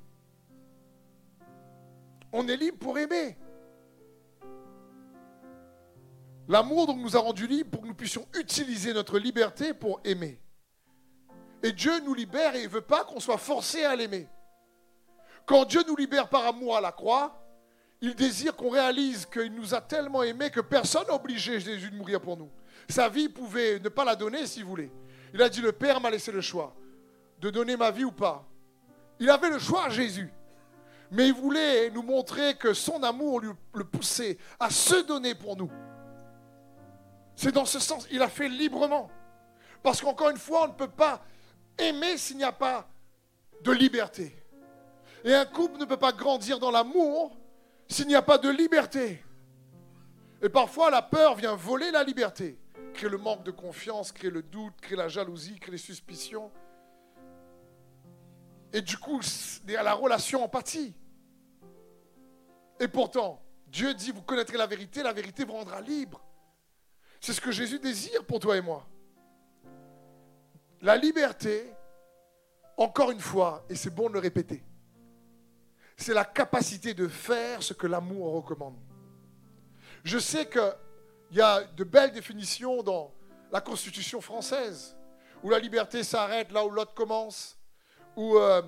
On 2.32 2.48
est 2.48 2.58
libre 2.58 2.78
pour 2.78 2.98
aimer. 2.98 3.38
L'amour 6.48 6.88
donc 6.88 7.00
nous 7.00 7.18
a 7.18 7.20
rendus 7.20 7.48
libres 7.48 7.72
pour 7.72 7.82
que 7.82 7.88
nous 7.88 7.94
puissions 7.94 8.26
utiliser 8.40 8.94
notre 8.94 9.20
liberté 9.20 9.74
pour 9.74 10.00
aimer. 10.06 10.40
Et 11.62 11.74
Dieu 11.74 12.00
nous 12.06 12.14
libère 12.14 12.56
et 12.56 12.64
ne 12.64 12.70
veut 12.70 12.82
pas 12.82 13.04
qu'on 13.04 13.20
soit 13.20 13.38
forcé 13.38 13.84
à 13.84 13.96
l'aimer. 13.96 14.28
Quand 15.46 15.66
Dieu 15.66 15.82
nous 15.88 15.96
libère 15.96 16.30
par 16.30 16.46
amour 16.46 16.78
à 16.78 16.82
la 16.82 16.92
croix, 16.92 17.44
il 18.00 18.16
désire 18.16 18.56
qu'on 18.56 18.70
réalise 18.70 19.26
qu'il 19.26 19.54
nous 19.54 19.74
a 19.74 19.82
tellement 19.82 20.24
aimés 20.24 20.52
que 20.52 20.62
personne 20.62 21.08
n'a 21.08 21.16
obligé 21.16 21.60
Jésus 21.60 21.90
de 21.90 21.96
mourir 21.96 22.22
pour 22.22 22.38
nous. 22.38 22.50
Sa 22.88 23.10
vie 23.10 23.28
pouvait 23.28 23.80
ne 23.80 23.90
pas 23.90 24.06
la 24.06 24.16
donner 24.16 24.46
s'il 24.46 24.66
voulait. 24.66 24.92
Il 25.34 25.42
a 25.42 25.50
dit, 25.50 25.62
le 25.62 25.72
Père 25.72 26.00
m'a 26.02 26.10
laissé 26.10 26.32
le 26.32 26.42
choix 26.42 26.74
de 27.40 27.50
donner 27.50 27.78
ma 27.78 27.92
vie 27.92 28.04
ou 28.04 28.12
pas. 28.12 28.46
Il 29.20 29.30
avait 29.30 29.50
le 29.50 29.60
choix, 29.60 29.90
Jésus. 29.90 30.32
Mais 31.12 31.28
il 31.28 31.34
voulait 31.34 31.90
nous 31.92 32.02
montrer 32.02 32.56
que 32.56 32.74
son 32.74 33.02
amour 33.04 33.42
le 33.42 33.84
poussait 33.84 34.38
à 34.60 34.70
se 34.70 35.06
donner 35.06 35.36
pour 35.36 35.56
nous. 35.56 35.72
C'est 37.36 37.52
dans 37.52 37.66
ce 37.66 37.80
sens, 37.80 38.08
il 38.12 38.22
a 38.22 38.28
fait 38.28 38.50
librement. 38.50 39.10
Parce 39.84 40.02
qu'encore 40.02 40.32
une 40.32 40.38
fois, 40.38 40.64
on 40.64 40.68
ne 40.70 40.74
peut 40.74 40.90
pas 40.90 41.22
aimer 41.78 42.18
s'il 42.18 42.38
n'y 42.38 42.44
a 42.44 42.52
pas 42.52 42.90
de 43.62 43.72
liberté. 43.72 44.36
Et 45.24 45.34
un 45.34 45.46
couple 45.46 45.80
ne 45.80 45.86
peut 45.86 45.98
pas 45.98 46.12
grandir 46.12 46.60
dans 46.60 46.72
l'amour 46.72 47.38
s'il 47.88 48.08
n'y 48.08 48.16
a 48.16 48.22
pas 48.22 48.38
de 48.38 48.50
liberté. 48.50 49.24
Et 50.42 50.50
parfois, 50.50 50.92
la 50.92 51.02
peur 51.02 51.36
vient 51.36 51.56
voler 51.56 51.92
la 51.92 52.04
liberté, 52.04 52.60
créer 52.94 53.10
le 53.10 53.18
manque 53.18 53.44
de 53.44 53.52
confiance, 53.52 54.12
créer 54.12 54.32
le 54.32 54.42
doute, 54.42 54.80
créer 54.82 54.98
la 54.98 55.08
jalousie, 55.08 55.60
créer 55.60 55.72
les 55.72 55.78
suspicions. 55.78 56.52
Et 58.74 58.82
du 58.82 58.98
coup, 58.98 59.22
la 59.68 59.94
relation 59.94 60.44
en 60.44 60.50
pâtit. 60.50 60.94
Et 62.80 62.88
pourtant, 62.88 63.42
Dieu 63.68 63.94
dit, 63.94 64.12
vous 64.12 64.22
connaîtrez 64.22 64.58
la 64.58 64.68
vérité, 64.68 65.04
la 65.04 65.14
vérité 65.14 65.44
vous 65.46 65.54
rendra 65.54 65.82
libre. 65.82 66.22
C'est 67.20 67.34
ce 67.34 67.42
que 67.42 67.52
Jésus 67.52 67.80
désire 67.80 68.24
pour 68.26 68.40
toi 68.40 68.58
et 68.58 68.62
moi. 68.62 68.88
La 70.82 70.96
liberté, 70.96 71.74
encore 72.78 73.12
une 73.12 73.20
fois, 73.20 73.66
et 73.70 73.76
c'est 73.76 73.90
bon 73.90 74.10
de 74.10 74.14
le 74.14 74.20
répéter, 74.20 74.64
c'est 75.96 76.14
la 76.14 76.26
capacité 76.26 76.94
de 76.94 77.08
faire 77.08 77.64
ce 77.64 77.74
que 77.74 77.88
l'amour 77.88 78.34
recommande. 78.34 78.78
Je 80.04 80.20
sais 80.20 80.46
qu'il 81.28 81.38
y 81.38 81.42
a 81.42 81.64
de 81.64 81.84
belles 81.84 82.12
définitions 82.12 82.84
dans 82.84 83.14
la 83.52 83.62
Constitution 83.62 84.22
française, 84.22 84.98
où 85.44 85.50
la 85.50 85.60
liberté 85.60 86.04
s'arrête 86.04 86.52
là 86.52 86.66
où 86.66 86.70
l'autre 86.70 86.94
commence, 86.94 87.58
ou 88.16 88.38
euh, 88.38 88.62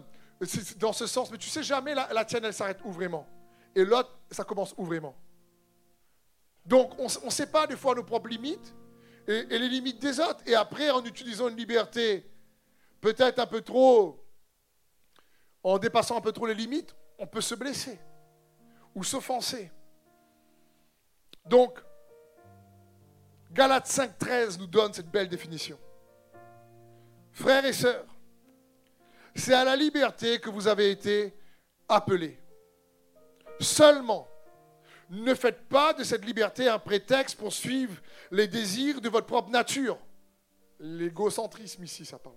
dans 0.77 0.93
ce 0.93 1.07
sens, 1.07 1.31
mais 1.31 1.37
tu 1.37 1.49
sais 1.49 1.63
jamais 1.63 1.93
la, 1.95 2.25
tienne, 2.25 2.45
elle 2.45 2.53
s'arrête 2.53 2.79
où 2.83 2.91
vraiment, 2.91 3.27
et 3.75 3.83
l'autre, 3.83 4.17
ça 4.31 4.43
commence 4.43 4.73
où. 4.77 4.87
Donc, 6.65 6.97
on 6.99 7.05
ne 7.25 7.31
sait 7.31 7.47
pas 7.47 7.67
des 7.67 7.75
fois 7.75 7.95
nos 7.95 8.03
propres 8.03 8.29
limites 8.29 8.73
et, 9.27 9.43
les 9.43 9.69
limites 9.69 9.99
des 9.99 10.19
autres. 10.19 10.41
Et 10.45 10.55
après, 10.55 10.89
en 10.89 11.03
utilisant 11.03 11.47
une 11.47 11.57
liberté 11.57 12.29
peut-être 13.01 13.39
un 13.39 13.45
peu 13.45 13.61
trop, 13.61 14.23
en 15.63 15.77
dépassant 15.77 16.17
un 16.17 16.21
peu 16.21 16.31
trop 16.31 16.45
les 16.45 16.53
limites, 16.53 16.95
on 17.17 17.27
peut 17.27 17.41
se 17.41 17.55
blesser 17.55 17.99
ou 18.95 19.03
s'offenser. 19.03 19.71
Donc, 21.45 21.79
Galates 23.51 23.87
5.13 23.87 24.59
nous 24.59 24.67
donne 24.67 24.93
cette 24.93 25.09
belle 25.09 25.27
définition. 25.27 25.79
Frères 27.31 27.65
et 27.65 27.73
sœurs, 27.73 28.05
c'est 29.35 29.53
à 29.53 29.63
la 29.63 29.75
liberté 29.75 30.39
que 30.39 30.49
vous 30.49 30.67
avez 30.67 30.91
été 30.91 31.33
appelés. 31.87 32.39
Seulement, 33.59 34.27
ne 35.09 35.33
faites 35.33 35.67
pas 35.67 35.93
de 35.93 36.03
cette 36.03 36.25
liberté 36.25 36.67
un 36.67 36.77
prétexte 36.77 37.37
pour 37.37 37.51
suivre 37.51 37.95
les 38.31 38.47
désirs 38.47 39.01
de 39.01 39.09
votre 39.09 39.25
propre 39.25 39.49
nature. 39.49 39.97
L'égocentrisme 40.79 41.83
ici, 41.83 42.05
ça 42.05 42.19
parle. 42.19 42.35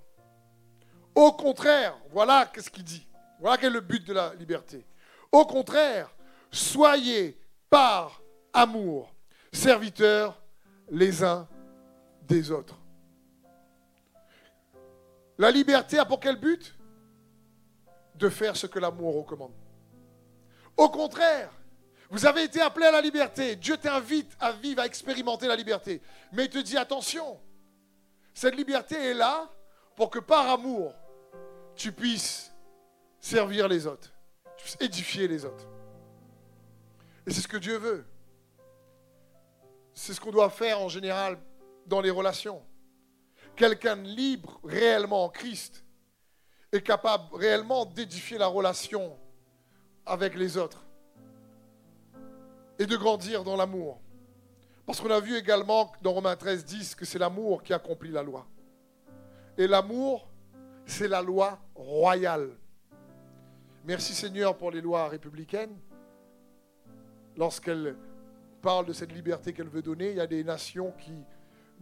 Au 1.14 1.32
contraire, 1.32 1.96
voilà 2.10 2.50
ce 2.56 2.70
qu'il 2.70 2.84
dit. 2.84 3.06
Voilà 3.38 3.58
quel 3.58 3.70
est 3.70 3.74
le 3.74 3.80
but 3.80 4.06
de 4.06 4.14
la 4.14 4.34
liberté. 4.34 4.86
Au 5.30 5.44
contraire, 5.44 6.14
soyez 6.50 7.38
par 7.68 8.22
amour 8.52 9.14
serviteurs 9.52 10.41
les 10.92 11.24
uns 11.24 11.48
des 12.28 12.50
autres. 12.50 12.78
La 15.38 15.50
liberté 15.50 15.98
a 15.98 16.04
pour 16.04 16.20
quel 16.20 16.36
but? 16.36 16.76
De 18.14 18.28
faire 18.28 18.56
ce 18.56 18.66
que 18.66 18.78
l'amour 18.78 19.16
recommande. 19.16 19.54
Au 20.76 20.90
contraire, 20.90 21.50
vous 22.10 22.26
avez 22.26 22.44
été 22.44 22.60
appelé 22.60 22.86
à 22.86 22.92
la 22.92 23.00
liberté. 23.00 23.56
Dieu 23.56 23.76
t'invite 23.78 24.36
à 24.38 24.52
vivre, 24.52 24.82
à 24.82 24.86
expérimenter 24.86 25.48
la 25.48 25.56
liberté. 25.56 26.02
Mais 26.30 26.44
il 26.44 26.50
te 26.50 26.58
dit 26.58 26.76
attention, 26.76 27.40
cette 28.34 28.54
liberté 28.54 28.94
est 28.94 29.14
là 29.14 29.50
pour 29.96 30.10
que 30.10 30.18
par 30.18 30.48
amour, 30.50 30.94
tu 31.74 31.90
puisses 31.90 32.52
servir 33.18 33.66
les 33.66 33.86
autres, 33.86 34.12
tu 34.58 34.64
puisses 34.64 34.76
édifier 34.80 35.26
les 35.26 35.46
autres. 35.46 35.66
Et 37.26 37.32
c'est 37.32 37.40
ce 37.40 37.48
que 37.48 37.56
Dieu 37.56 37.78
veut. 37.78 38.04
C'est 40.04 40.14
ce 40.14 40.20
qu'on 40.20 40.32
doit 40.32 40.50
faire 40.50 40.80
en 40.80 40.88
général 40.88 41.38
dans 41.86 42.00
les 42.00 42.10
relations. 42.10 42.60
Quelqu'un 43.54 43.94
libre 43.94 44.58
réellement 44.64 45.26
en 45.26 45.28
Christ 45.28 45.84
est 46.72 46.82
capable 46.82 47.32
réellement 47.36 47.84
d'édifier 47.84 48.36
la 48.36 48.48
relation 48.48 49.16
avec 50.04 50.34
les 50.34 50.56
autres 50.56 50.84
et 52.80 52.86
de 52.86 52.96
grandir 52.96 53.44
dans 53.44 53.54
l'amour. 53.54 54.00
Parce 54.86 55.00
qu'on 55.00 55.12
a 55.12 55.20
vu 55.20 55.36
également 55.36 55.92
dans 56.02 56.14
Romains 56.14 56.34
13, 56.34 56.64
10 56.64 56.96
que 56.96 57.04
c'est 57.04 57.20
l'amour 57.20 57.62
qui 57.62 57.72
accomplit 57.72 58.10
la 58.10 58.24
loi. 58.24 58.44
Et 59.56 59.68
l'amour, 59.68 60.28
c'est 60.84 61.06
la 61.06 61.22
loi 61.22 61.60
royale. 61.76 62.50
Merci 63.84 64.14
Seigneur 64.14 64.58
pour 64.58 64.72
les 64.72 64.80
lois 64.80 65.08
républicaines. 65.08 65.78
Lorsqu'elle 67.36 67.96
parle 68.62 68.86
de 68.86 68.92
cette 68.92 69.12
liberté 69.12 69.52
qu'elle 69.52 69.68
veut 69.68 69.82
donner, 69.82 70.10
il 70.10 70.16
y 70.16 70.20
a 70.20 70.26
des 70.26 70.44
nations 70.44 70.92
qui 70.92 71.12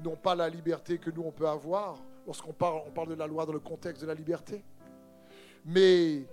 n'ont 0.02 0.16
pas 0.16 0.34
la 0.34 0.48
liberté 0.48 0.98
que 0.98 1.10
nous, 1.10 1.22
on 1.22 1.30
peut 1.30 1.46
avoir. 1.46 1.98
Lorsqu'on 2.26 2.52
parle, 2.52 3.08
de 3.08 3.14
la 3.14 3.26
loi 3.26 3.46
dans 3.46 3.52
le 3.52 3.60
contexte 3.60 4.02
de 4.02 4.06
la 4.06 4.14
liberté. 4.14 4.64
Mais 5.64 6.24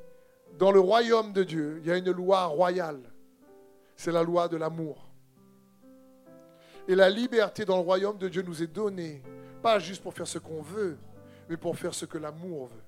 dans 0.57 0.71
le 0.71 0.79
royaume 0.79 1.33
de 1.33 1.43
Dieu, 1.43 1.79
il 1.81 1.87
y 1.87 1.91
a 1.91 1.97
une 1.97 2.11
loi 2.11 2.45
royale. 2.45 3.01
C'est 3.95 4.11
la 4.11 4.23
loi 4.23 4.47
de 4.47 4.57
l'amour. 4.57 5.07
Et 6.87 6.95
la 6.95 7.09
liberté 7.09 7.65
dans 7.65 7.75
le 7.75 7.83
royaume 7.83 8.17
de 8.17 8.29
Dieu 8.29 8.41
nous 8.41 8.63
est 8.63 8.67
donnée, 8.73 9.21
pas 9.61 9.79
juste 9.79 10.01
pour 10.01 10.13
faire 10.13 10.27
ce 10.27 10.39
qu'on 10.39 10.61
veut, 10.61 10.97
mais 11.49 11.57
pour 11.57 11.77
faire 11.77 11.93
ce 11.93 12.05
que 12.05 12.17
l'amour 12.17 12.69
veut. 12.69 12.83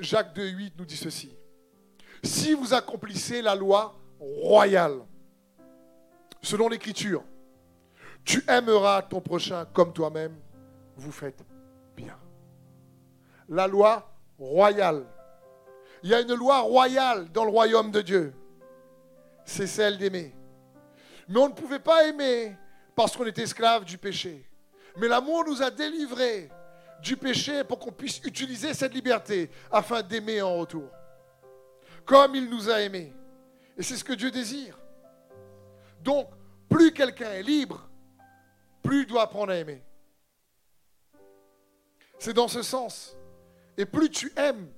Jacques 0.00 0.34
2,8 0.34 0.72
nous 0.78 0.84
dit 0.84 0.96
ceci. 0.96 1.37
Si 2.22 2.54
vous 2.54 2.74
accomplissez 2.74 3.42
la 3.42 3.54
loi 3.54 3.98
royale, 4.18 5.00
selon 6.42 6.68
l'Écriture, 6.68 7.22
tu 8.24 8.44
aimeras 8.48 9.02
ton 9.02 9.20
prochain 9.20 9.64
comme 9.72 9.92
toi-même, 9.92 10.36
vous 10.96 11.12
faites 11.12 11.44
bien. 11.96 12.18
La 13.48 13.66
loi 13.66 14.12
royale. 14.38 15.06
Il 16.02 16.10
y 16.10 16.14
a 16.14 16.20
une 16.20 16.34
loi 16.34 16.60
royale 16.60 17.30
dans 17.32 17.44
le 17.44 17.50
royaume 17.50 17.90
de 17.90 18.02
Dieu. 18.02 18.34
C'est 19.44 19.66
celle 19.66 19.98
d'aimer. 19.98 20.34
Mais 21.28 21.38
on 21.38 21.48
ne 21.48 21.54
pouvait 21.54 21.78
pas 21.78 22.06
aimer 22.06 22.56
parce 22.94 23.16
qu'on 23.16 23.26
était 23.26 23.42
esclave 23.42 23.84
du 23.84 23.98
péché. 23.98 24.48
Mais 24.96 25.08
l'amour 25.08 25.44
nous 25.46 25.62
a 25.62 25.70
délivrés 25.70 26.50
du 27.02 27.16
péché 27.16 27.64
pour 27.64 27.78
qu'on 27.78 27.92
puisse 27.92 28.20
utiliser 28.24 28.74
cette 28.74 28.92
liberté 28.92 29.50
afin 29.70 30.02
d'aimer 30.02 30.42
en 30.42 30.56
retour. 30.56 30.90
Comme 32.08 32.34
il 32.34 32.48
nous 32.48 32.70
a 32.70 32.80
aimés. 32.80 33.12
Et 33.76 33.82
c'est 33.82 33.96
ce 33.96 34.02
que 34.02 34.14
Dieu 34.14 34.30
désire. 34.30 34.78
Donc, 36.02 36.30
plus 36.66 36.90
quelqu'un 36.92 37.30
est 37.32 37.42
libre, 37.42 37.86
plus 38.82 39.02
il 39.02 39.06
doit 39.06 39.24
apprendre 39.24 39.52
à 39.52 39.56
aimer. 39.56 39.82
C'est 42.18 42.32
dans 42.32 42.48
ce 42.48 42.62
sens. 42.62 43.14
Et 43.76 43.84
plus 43.84 44.08
tu 44.08 44.32
aimes, 44.36 44.68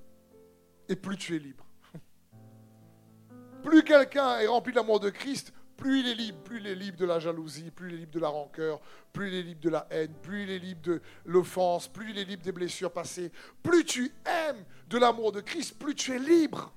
et 0.89 0.97
plus 0.97 1.17
tu 1.17 1.37
es 1.37 1.39
libre. 1.39 1.65
Plus 3.63 3.85
quelqu'un 3.85 4.41
est 4.41 4.47
rempli 4.49 4.73
de 4.73 4.77
l'amour 4.77 4.99
de 4.99 5.11
Christ, 5.11 5.53
plus 5.77 6.01
il 6.01 6.09
est 6.09 6.15
libre, 6.15 6.39
plus 6.43 6.59
il 6.59 6.67
est 6.67 6.75
libre 6.75 6.99
de 6.99 7.07
la 7.07 7.19
jalousie, 7.21 7.71
plus 7.71 7.91
il 7.91 7.95
est 7.95 7.99
libre 7.99 8.13
de 8.13 8.19
la 8.19 8.29
rancœur, 8.29 8.81
plus 9.13 9.29
il 9.29 9.35
est 9.35 9.43
libre 9.43 9.61
de 9.61 9.71
la 9.71 9.87
haine, 9.91 10.13
plus 10.21 10.43
il 10.43 10.51
est 10.51 10.59
libre 10.59 10.83
de 10.83 11.01
l'offense, 11.25 11.87
plus 11.87 12.11
il 12.11 12.19
est 12.19 12.25
libre 12.25 12.43
des 12.43 12.53
blessures 12.53 12.93
passées. 12.93 13.31
Plus 13.63 13.85
tu 13.85 14.13
aimes 14.27 14.65
de 14.89 14.99
l'amour 14.99 15.33
de 15.33 15.41
Christ, 15.41 15.79
plus 15.79 15.95
tu 15.95 16.13
es 16.13 16.19
libre. 16.19 16.75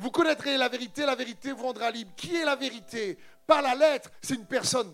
Vous 0.00 0.10
connaîtrez 0.10 0.56
la 0.56 0.70
vérité, 0.70 1.04
la 1.04 1.14
vérité 1.14 1.52
vous 1.52 1.64
rendra 1.64 1.90
libre. 1.90 2.10
Qui 2.16 2.34
est 2.34 2.44
la 2.46 2.56
vérité? 2.56 3.18
Par 3.46 3.60
la 3.60 3.74
lettre, 3.74 4.10
c'est 4.22 4.34
une 4.34 4.46
personne. 4.46 4.90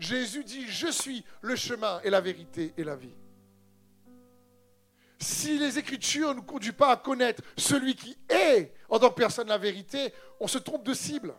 Jésus 0.00 0.42
dit, 0.42 0.66
je 0.66 0.88
suis 0.88 1.24
le 1.42 1.54
chemin 1.54 2.00
et 2.02 2.10
la 2.10 2.20
vérité 2.20 2.74
et 2.76 2.82
la 2.82 2.96
vie. 2.96 3.14
Si 5.20 5.60
les 5.60 5.78
Écritures 5.78 6.30
ne 6.30 6.34
nous 6.34 6.42
conduisent 6.42 6.72
pas 6.72 6.90
à 6.90 6.96
connaître 6.96 7.40
celui 7.56 7.94
qui 7.94 8.18
est 8.28 8.74
en 8.88 8.98
tant 8.98 9.10
que 9.10 9.14
personne 9.14 9.46
la 9.46 9.58
vérité, 9.58 10.12
on 10.40 10.48
se 10.48 10.58
trompe 10.58 10.82
de 10.82 10.92
cible. 10.92 11.32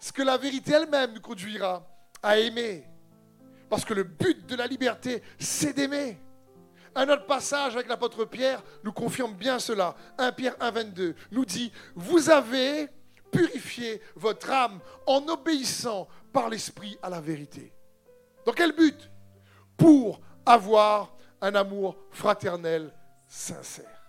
Ce 0.00 0.10
que 0.10 0.22
la 0.22 0.36
vérité 0.36 0.72
elle-même 0.72 1.14
nous 1.14 1.20
conduira 1.20 1.88
à 2.20 2.36
aimer. 2.36 2.84
Parce 3.70 3.84
que 3.84 3.94
le 3.94 4.02
but 4.02 4.44
de 4.46 4.56
la 4.56 4.66
liberté, 4.66 5.22
c'est 5.38 5.72
d'aimer. 5.72 6.18
Un 6.98 7.08
autre 7.10 7.26
passage 7.26 7.76
avec 7.76 7.86
l'apôtre 7.86 8.24
Pierre 8.24 8.60
nous 8.82 8.92
confirme 8.92 9.32
bien 9.32 9.60
cela. 9.60 9.94
1 10.18 10.32
Pierre 10.32 10.56
1, 10.58 10.70
22 10.72 11.14
nous 11.30 11.44
dit, 11.44 11.70
vous 11.94 12.28
avez 12.28 12.88
purifié 13.30 14.02
votre 14.16 14.50
âme 14.50 14.80
en 15.06 15.24
obéissant 15.28 16.08
par 16.32 16.48
l'Esprit 16.48 16.98
à 17.00 17.08
la 17.08 17.20
vérité. 17.20 17.72
Dans 18.44 18.52
quel 18.52 18.72
but? 18.72 19.08
Pour 19.76 20.20
avoir 20.44 21.14
un 21.40 21.54
amour 21.54 21.96
fraternel 22.10 22.92
sincère. 23.28 24.02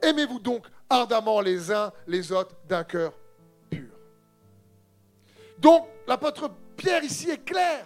Aimez-vous 0.00 0.38
donc 0.38 0.64
ardemment 0.88 1.42
les 1.42 1.70
uns 1.70 1.92
les 2.06 2.32
autres 2.32 2.56
d'un 2.66 2.84
cœur 2.84 3.12
pur. 3.68 3.92
Donc, 5.58 5.86
l'apôtre 6.06 6.50
Pierre 6.78 7.04
ici 7.04 7.28
est 7.28 7.44
clair. 7.44 7.84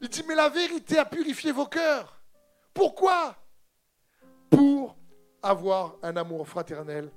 Il 0.00 0.08
dit, 0.08 0.24
mais 0.26 0.34
la 0.34 0.48
vérité 0.48 0.98
a 0.98 1.04
purifié 1.04 1.52
vos 1.52 1.66
cœurs. 1.66 2.20
Pourquoi? 2.74 3.36
Pour 3.36 3.47
avoir 5.42 5.96
un 6.02 6.16
amour 6.16 6.46
fraternel 6.46 7.10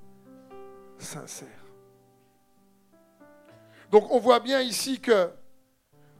sincère. 0.98 1.48
Donc 3.90 4.10
on 4.10 4.18
voit 4.18 4.40
bien 4.40 4.60
ici 4.60 5.00
que 5.00 5.30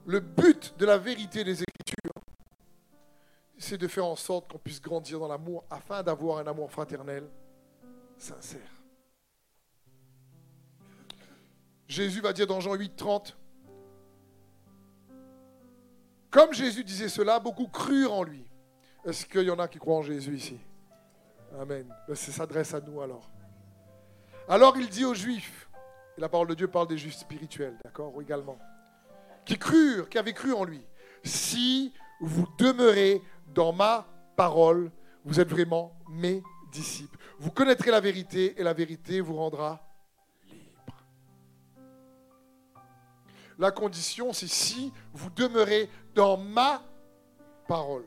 le 0.07 0.21
but 0.21 0.75
de 0.79 0.85
la 0.85 0.99
vérité 0.99 1.45
des 1.45 1.63
Écritures, 1.63 2.13
c'est 3.57 3.79
de 3.79 3.87
faire 3.87 4.07
en 4.07 4.17
sorte 4.17 4.51
qu'on 4.51 4.59
puisse 4.59 4.81
grandir 4.81 5.21
dans 5.21 5.29
l'amour 5.29 5.65
afin 5.71 6.03
d'avoir 6.03 6.39
un 6.39 6.47
amour 6.47 6.71
fraternel 6.71 7.29
sincère. 8.19 8.61
Jésus 11.87 12.21
va 12.21 12.33
dire 12.33 12.47
dans 12.47 12.61
Jean 12.61 12.75
8, 12.75 12.97
30, 12.97 13.37
comme 16.31 16.55
Jésus 16.55 16.83
disait 16.83 17.11
cela, 17.11 17.39
beaucoup 17.39 17.69
crurent 17.69 18.15
en 18.15 18.23
lui. 18.23 18.45
Est-ce 19.05 19.27
qu'il 19.27 19.43
y 19.43 19.51
en 19.51 19.59
a 19.59 19.69
qui 19.69 19.79
croient 19.79 19.99
en 19.99 20.03
Jésus 20.03 20.35
ici? 20.35 20.59
Amen. 21.61 21.87
Ben, 22.09 22.15
ça 22.15 22.33
s'adresse 22.33 22.75
à 22.75 22.81
nous 22.81 23.01
alors. 23.01 23.31
Alors 24.49 24.77
il 24.77 24.89
dit 24.89 25.05
aux 25.05 25.15
Juifs, 25.15 25.69
et 26.17 26.21
la 26.21 26.29
parole 26.29 26.49
de 26.49 26.55
Dieu 26.55 26.69
parle 26.69 26.89
des 26.89 26.99
Juifs 26.99 27.17
spirituels, 27.17 27.77
d'accord, 27.85 28.13
également, 28.21 28.59
qui 29.45 29.59
crurent, 29.59 30.09
qui 30.09 30.19
avaient 30.19 30.33
cru 30.33 30.53
en 30.53 30.65
lui. 30.65 30.85
Si 31.25 31.93
vous 32.21 32.47
demeurez 32.59 33.23
dans 33.55 33.73
ma 33.73 34.07
parole, 34.37 34.91
vous 35.25 35.41
êtes 35.41 35.49
vraiment 35.49 35.93
mes 36.09 36.43
disciples. 36.73 37.19
Vous 37.39 37.51
connaîtrez 37.51 37.91
la 37.91 38.01
vérité 38.01 38.59
et 38.59 38.63
la 38.63 38.73
vérité 38.73 39.21
vous 39.21 39.37
rendra 39.37 39.81
libre. 40.49 41.05
La 43.59 43.71
condition, 43.71 44.33
c'est 44.33 44.49
si 44.49 44.93
vous 45.13 45.31
demeurez 45.31 45.89
dans 46.15 46.37
ma 46.37 46.83
parole. 47.69 48.07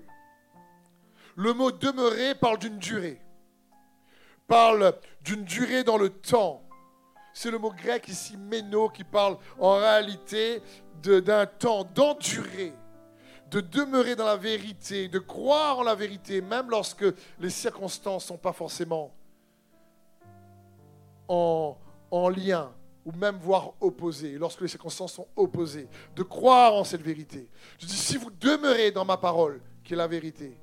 Le 1.35 1.53
mot 1.53 1.71
demeurer 1.71 2.33
parle 2.35 2.59
d'une 2.59 2.79
durée, 2.79 3.21
parle 4.47 4.93
d'une 5.21 5.43
durée 5.43 5.83
dans 5.83 5.97
le 5.97 6.09
temps. 6.09 6.61
C'est 7.33 7.51
le 7.51 7.57
mot 7.57 7.71
grec 7.71 8.07
ici, 8.07 8.37
méno, 8.37 8.89
qui 8.89 9.03
parle 9.03 9.37
en 9.59 9.75
réalité 9.75 10.61
d'un 11.03 11.45
temps 11.45 11.83
d'endurer 11.83 12.73
de 13.49 13.61
demeurer 13.61 14.15
dans 14.15 14.25
la 14.25 14.37
vérité, 14.37 15.07
de 15.07 15.19
croire 15.19 15.79
en 15.79 15.83
la 15.83 15.95
vérité, 15.95 16.41
même 16.41 16.69
lorsque 16.69 17.05
les 17.39 17.49
circonstances 17.49 18.23
ne 18.23 18.27
sont 18.27 18.37
pas 18.37 18.53
forcément 18.53 19.13
en, 21.27 21.77
en 22.11 22.29
lien, 22.29 22.73
ou 23.05 23.11
même 23.11 23.37
voire 23.37 23.73
opposées, 23.79 24.37
lorsque 24.37 24.61
les 24.61 24.67
circonstances 24.67 25.13
sont 25.13 25.27
opposées, 25.35 25.87
de 26.15 26.23
croire 26.23 26.73
en 26.73 26.83
cette 26.83 27.01
vérité. 27.01 27.47
Je 27.77 27.85
dis, 27.85 27.95
si 27.95 28.17
vous 28.17 28.31
demeurez 28.31 28.91
dans 28.91 29.05
ma 29.05 29.17
parole, 29.17 29.61
qui 29.83 29.93
est 29.93 29.97
la 29.97 30.07
vérité, 30.07 30.57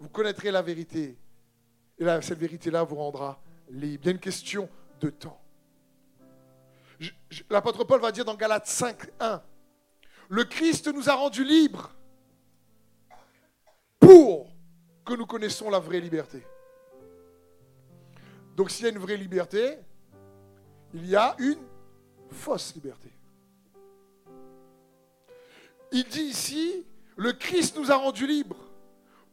vous 0.00 0.08
connaîtrez 0.08 0.50
la 0.50 0.62
vérité, 0.62 1.16
et 1.98 2.04
cette 2.22 2.38
vérité-là 2.38 2.82
vous 2.82 2.96
rendra 2.96 3.40
libre. 3.70 4.02
Il 4.04 4.06
y 4.06 4.08
a 4.08 4.12
une 4.12 4.18
question 4.18 4.68
de 5.00 5.10
temps. 5.10 5.40
L'apôtre 7.50 7.84
Paul 7.84 8.00
va 8.00 8.12
dire 8.12 8.24
dans 8.24 8.34
Galates 8.34 8.66
5, 8.66 9.10
1, 9.20 9.42
le 10.28 10.44
Christ 10.44 10.88
nous 10.88 11.08
a 11.08 11.14
rendus 11.14 11.44
libres 11.44 11.90
pour 13.98 14.48
que 15.04 15.14
nous 15.14 15.26
connaissons 15.26 15.70
la 15.70 15.78
vraie 15.78 16.00
liberté. 16.00 16.42
Donc 18.56 18.70
s'il 18.70 18.84
y 18.84 18.88
a 18.88 18.92
une 18.92 18.98
vraie 18.98 19.16
liberté, 19.16 19.78
il 20.94 21.06
y 21.06 21.16
a 21.16 21.36
une 21.38 21.62
fausse 22.30 22.74
liberté. 22.74 23.10
Il 25.92 26.04
dit 26.04 26.22
ici, 26.22 26.84
le 27.16 27.32
Christ 27.32 27.76
nous 27.76 27.90
a 27.90 27.96
rendus 27.96 28.26
libres 28.26 28.56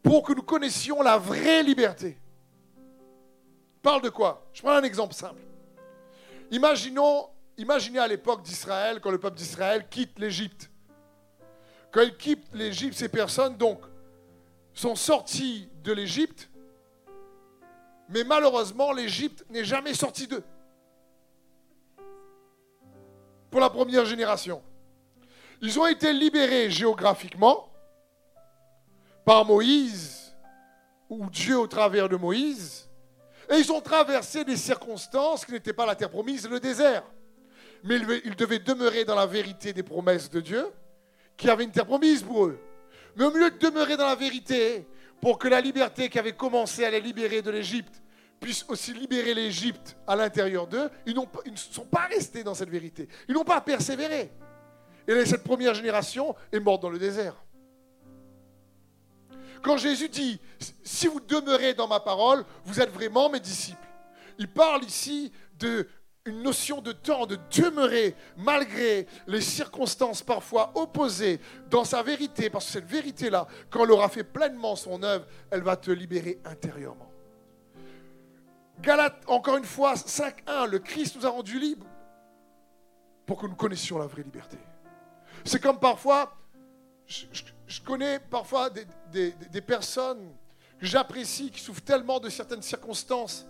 pour 0.01 0.23
que 0.23 0.33
nous 0.33 0.43
connaissions 0.43 1.01
la 1.01 1.17
vraie 1.17 1.63
liberté. 1.63 2.17
Parle 3.83 4.01
de 4.01 4.09
quoi? 4.09 4.47
Je 4.53 4.61
prends 4.63 4.71
un 4.71 4.83
exemple 4.83 5.13
simple. 5.13 5.41
Imaginons, 6.49 7.29
imaginez 7.57 7.99
à 7.99 8.07
l'époque 8.07 8.41
d'Israël, 8.41 8.99
quand 8.99 9.11
le 9.11 9.19
peuple 9.19 9.37
d'Israël 9.37 9.87
quitte 9.89 10.17
l'Égypte. 10.17 10.71
Quand 11.91 12.01
il 12.01 12.17
quitte 12.17 12.47
l'Égypte, 12.53 12.97
ces 12.97 13.09
personnes, 13.09 13.57
donc, 13.57 13.81
sont 14.73 14.95
sortis 14.95 15.69
de 15.83 15.91
l'Égypte, 15.91 16.49
Mais 18.09 18.23
malheureusement, 18.23 18.91
l'Égypte 18.91 19.45
n'est 19.49 19.63
jamais 19.63 19.93
sortie 19.93 20.27
d'eux. 20.27 20.43
Pour 23.49 23.59
la 23.59 23.69
première 23.69 24.05
génération. 24.05 24.61
Ils 25.61 25.79
ont 25.79 25.87
été 25.87 26.11
libérés 26.11 26.69
géographiquement 26.69 27.69
par 29.25 29.45
Moïse, 29.45 30.35
ou 31.09 31.29
Dieu 31.29 31.57
au 31.57 31.67
travers 31.67 32.09
de 32.09 32.17
Moïse, 32.17 32.89
et 33.49 33.55
ils 33.55 33.71
ont 33.71 33.81
traversé 33.81 34.43
des 34.43 34.57
circonstances 34.57 35.45
qui 35.45 35.51
n'étaient 35.51 35.73
pas 35.73 35.85
la 35.85 35.95
terre 35.95 36.09
promise, 36.09 36.49
le 36.49 36.59
désert. 36.59 37.03
Mais 37.83 37.97
ils 38.23 38.35
devaient 38.35 38.59
demeurer 38.59 39.03
dans 39.03 39.15
la 39.15 39.25
vérité 39.25 39.73
des 39.73 39.83
promesses 39.83 40.29
de 40.29 40.39
Dieu, 40.39 40.67
qui 41.35 41.49
avait 41.49 41.65
une 41.65 41.71
terre 41.71 41.85
promise 41.85 42.23
pour 42.23 42.45
eux. 42.45 42.59
Mais 43.15 43.25
au 43.25 43.31
lieu 43.31 43.51
de 43.51 43.57
demeurer 43.57 43.97
dans 43.97 44.07
la 44.07 44.15
vérité, 44.15 44.87
pour 45.21 45.37
que 45.37 45.47
la 45.47 45.61
liberté 45.61 46.09
qui 46.09 46.19
avait 46.19 46.33
commencé 46.33 46.83
à 46.83 46.91
les 46.91 47.01
libérer 47.01 47.41
de 47.41 47.51
l'Égypte 47.51 48.01
puisse 48.39 48.65
aussi 48.67 48.93
libérer 48.93 49.33
l'Égypte 49.33 49.95
à 50.05 50.15
l'intérieur 50.15 50.67
d'eux, 50.67 50.89
ils, 51.05 51.15
ne 51.15 51.55
sont 51.55 51.85
pas 51.85 52.07
restés 52.09 52.43
dans 52.43 52.53
cette 52.53 52.69
vérité. 52.69 53.07
Ils 53.29 53.33
n'ont 53.33 53.45
pas 53.45 53.61
persévéré. 53.61 54.31
Et 55.07 55.25
cette 55.25 55.43
première 55.43 55.73
génération 55.73 56.35
est 56.51 56.59
morte 56.59 56.81
dans 56.81 56.89
le 56.89 56.99
désert. 56.99 57.35
Quand 59.63 59.77
Jésus 59.77 60.09
dit, 60.09 60.39
si 60.83 61.07
vous 61.07 61.21
demeurez 61.21 61.73
dans 61.73 61.87
ma 61.87 62.01
parole, 62.01 62.45
vous 62.65 62.81
êtes 62.81 62.91
vraiment 62.91 63.29
mes 63.29 63.39
disciples. 63.39 63.87
Il 64.37 64.51
parle 64.51 64.83
ici 64.83 65.31
de 65.57 65.87
une 66.25 66.41
notion 66.41 66.81
de 66.81 66.93
temps, 66.93 67.25
de 67.25 67.37
demeurer 67.57 68.15
malgré 68.37 69.07
les 69.27 69.41
circonstances 69.41 70.21
parfois 70.21 70.71
opposées 70.75 71.39
dans 71.69 71.83
sa 71.83 72.01
vérité, 72.01 72.49
parce 72.49 72.65
que 72.65 72.71
cette 72.71 72.85
vérité-là, 72.85 73.47
quand 73.69 73.83
elle 73.83 73.91
aura 73.91 74.07
fait 74.07 74.23
pleinement 74.23 74.75
son 74.75 75.03
œuvre, 75.03 75.25
elle 75.51 75.63
va 75.63 75.75
te 75.75 75.91
libérer 75.91 76.39
intérieurement. 76.45 77.11
Galate, 78.79 79.21
encore 79.27 79.57
une 79.57 79.65
fois, 79.65 79.95
5.1, 79.95 80.69
le 80.69 80.79
Christ 80.79 81.15
nous 81.17 81.25
a 81.25 81.29
rendus 81.29 81.59
libres 81.59 81.87
pour 83.25 83.39
que 83.39 83.47
nous 83.47 83.55
connaissions 83.55 83.97
la 83.97 84.07
vraie 84.07 84.23
liberté. 84.23 84.57
C'est 85.43 85.61
comme 85.61 85.79
parfois, 85.79 86.33
connais 87.81 88.19
parfois 88.19 88.69
des, 88.69 89.61
personnes 89.61 90.33
que 90.79 90.85
j'apprécie, 90.85 91.51
qui 91.51 91.61
souffrent 91.61 91.81
tellement 91.83 92.19
de 92.19 92.29
certaines 92.29 92.61
circonstances 92.61 93.45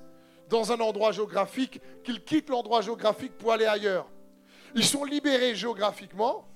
dans 0.50 0.72
un 0.72 0.80
endroit 0.80 1.12
géographique 1.12 1.82
qu'ils 2.04 2.24
quittent 2.24 2.50
l'endroit 2.50 2.82
géographique 2.82 3.38
pour 3.38 3.52
aller 3.52 3.66
ailleurs. 3.66 4.08
Ils 4.76 4.86
sont 4.86 5.04
libérés 5.04 5.56
géographiquement, 5.56 6.48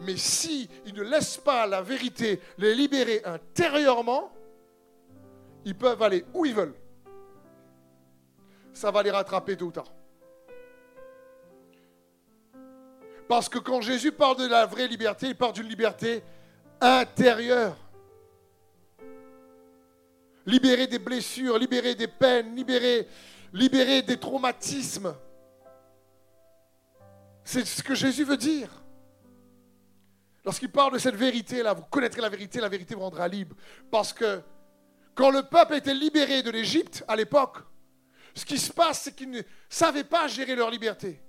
mais 0.00 0.16
si 0.16 0.68
ne 0.94 1.02
laissent 1.02 1.38
pas 1.38 1.66
la 1.66 1.82
vérité 1.82 2.40
les 2.58 2.74
libérer 2.74 3.22
intérieurement, 3.24 4.32
ils 5.64 5.74
peuvent 5.74 6.02
aller 6.02 6.24
où 6.34 6.44
ils 6.44 6.54
veulent. 6.54 6.74
Ça 8.72 8.90
va 8.90 9.02
les 9.02 9.10
rattraper 9.10 9.56
tôt 9.56 9.66
ou 9.66 9.72
tard. 9.72 9.92
Parce 13.28 13.48
que 13.48 13.58
quand 13.58 13.80
Jésus 13.80 14.12
parle 14.12 14.36
de 14.36 14.46
la 14.46 14.66
vraie 14.66 14.86
liberté, 14.86 15.28
il 15.28 15.36
parle 15.36 15.54
d'une 15.54 15.68
liberté 15.68 16.22
intérieure. 16.80 17.76
Libérer 20.44 20.86
des 20.86 20.98
blessures, 20.98 21.58
libérer 21.58 21.94
des 21.94 22.06
peines, 22.06 22.54
libérer, 22.54 23.08
libérer 23.52 24.02
des 24.02 24.18
traumatismes. 24.18 25.14
C'est 27.42 27.64
ce 27.64 27.82
que 27.82 27.94
Jésus 27.94 28.24
veut 28.24 28.36
dire. 28.36 28.70
Lorsqu'il 30.44 30.70
parle 30.70 30.92
de 30.92 30.98
cette 30.98 31.16
vérité-là, 31.16 31.72
vous 31.72 31.82
connaîtrez 31.90 32.20
la 32.20 32.28
vérité, 32.28 32.60
la 32.60 32.68
vérité 32.68 32.94
vous 32.94 33.00
rendra 33.00 33.26
libre. 33.26 33.56
Parce 33.90 34.12
que 34.12 34.40
quand 35.14 35.30
le 35.30 35.42
peuple 35.42 35.74
était 35.74 35.94
libéré 35.94 36.42
de 36.42 36.50
l'Égypte 36.50 37.04
à 37.08 37.16
l'époque, 37.16 37.58
ce 38.34 38.44
qui 38.44 38.58
se 38.58 38.72
passe, 38.72 39.02
c'est 39.02 39.16
qu'ils 39.16 39.30
ne 39.30 39.42
savaient 39.68 40.04
pas 40.04 40.28
gérer 40.28 40.54
leur 40.54 40.70
liberté. 40.70 41.20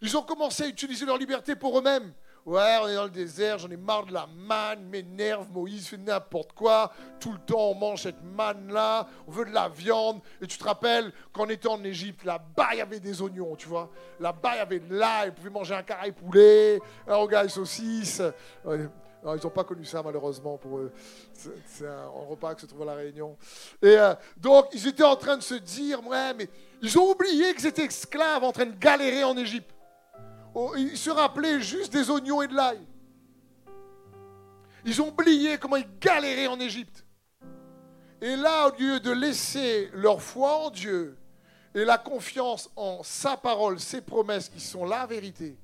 Ils 0.00 0.16
ont 0.16 0.22
commencé 0.22 0.64
à 0.64 0.68
utiliser 0.68 1.04
leur 1.04 1.18
liberté 1.18 1.54
pour 1.54 1.78
eux-mêmes. 1.78 2.12
Ouais, 2.46 2.78
on 2.80 2.86
est 2.86 2.94
dans 2.94 3.04
le 3.04 3.10
désert, 3.10 3.58
j'en 3.58 3.68
ai 3.70 3.76
marre 3.76 4.06
de 4.06 4.12
la 4.12 4.28
manne, 4.36 4.84
m'énerve, 4.84 5.50
Moïse 5.50 5.88
fait 5.88 5.96
n'importe 5.96 6.52
quoi. 6.52 6.92
Tout 7.18 7.32
le 7.32 7.38
temps, 7.40 7.70
on 7.70 7.74
mange 7.74 8.02
cette 8.02 8.22
manne-là, 8.22 9.08
on 9.26 9.32
veut 9.32 9.46
de 9.46 9.50
la 9.50 9.68
viande. 9.68 10.20
Et 10.40 10.46
tu 10.46 10.56
te 10.56 10.62
rappelles 10.62 11.12
qu'en 11.32 11.48
étant 11.48 11.72
en 11.72 11.82
Égypte, 11.82 12.22
là-bas, 12.22 12.68
il 12.74 12.78
y 12.78 12.80
avait 12.80 13.00
des 13.00 13.20
oignons, 13.20 13.56
tu 13.56 13.66
vois. 13.66 13.90
Là-bas, 14.20 14.54
il 14.54 14.58
y 14.58 14.60
avait 14.60 14.78
de 14.78 14.94
l'ail, 14.94 15.30
ils 15.30 15.34
pouvaient 15.34 15.50
manger 15.50 15.74
un 15.74 15.82
carré 15.82 16.12
poulet, 16.12 16.80
un 17.08 17.16
regard 17.16 17.50
saucisse. 17.50 18.22
ils 18.64 18.90
n'ont 19.24 19.50
pas 19.50 19.64
connu 19.64 19.84
ça, 19.84 20.00
malheureusement, 20.04 20.56
pour 20.56 20.78
eux. 20.78 20.92
C'est 21.32 21.88
un 21.88 22.06
repas 22.06 22.54
qui 22.54 22.60
se 22.60 22.66
trouve 22.66 22.82
à 22.82 22.84
La 22.84 22.94
Réunion. 22.94 23.36
Et 23.82 23.98
euh, 23.98 24.14
donc, 24.36 24.66
ils 24.72 24.86
étaient 24.86 25.02
en 25.02 25.16
train 25.16 25.36
de 25.36 25.42
se 25.42 25.54
dire, 25.54 26.06
ouais, 26.06 26.32
mais 26.34 26.48
ils 26.80 26.96
ont 26.96 27.10
oublié 27.10 27.54
qu'ils 27.54 27.66
étaient 27.66 27.86
esclaves 27.86 28.44
en 28.44 28.52
train 28.52 28.66
de 28.66 28.78
galérer 28.78 29.24
en 29.24 29.36
Égypte. 29.36 29.75
Oh, 30.58 30.72
ils 30.74 30.96
se 30.96 31.10
rappelaient 31.10 31.60
juste 31.60 31.92
des 31.92 32.08
oignons 32.08 32.40
et 32.40 32.48
de 32.48 32.54
l'ail. 32.54 32.80
Ils 34.86 35.02
ont 35.02 35.08
oublié 35.08 35.58
comment 35.58 35.76
ils 35.76 35.98
galéraient 36.00 36.46
en 36.46 36.58
Égypte. 36.58 37.04
Et 38.22 38.36
là, 38.36 38.68
au 38.68 38.80
lieu 38.80 38.98
de 38.98 39.10
laisser 39.10 39.90
leur 39.92 40.22
foi 40.22 40.56
en 40.56 40.70
Dieu 40.70 41.18
et 41.74 41.84
la 41.84 41.98
confiance 41.98 42.70
en 42.74 43.02
sa 43.02 43.36
parole, 43.36 43.78
ses 43.78 44.00
promesses 44.00 44.48
qui 44.48 44.60
sont 44.60 44.86
la 44.86 45.04
vérité, 45.04 45.58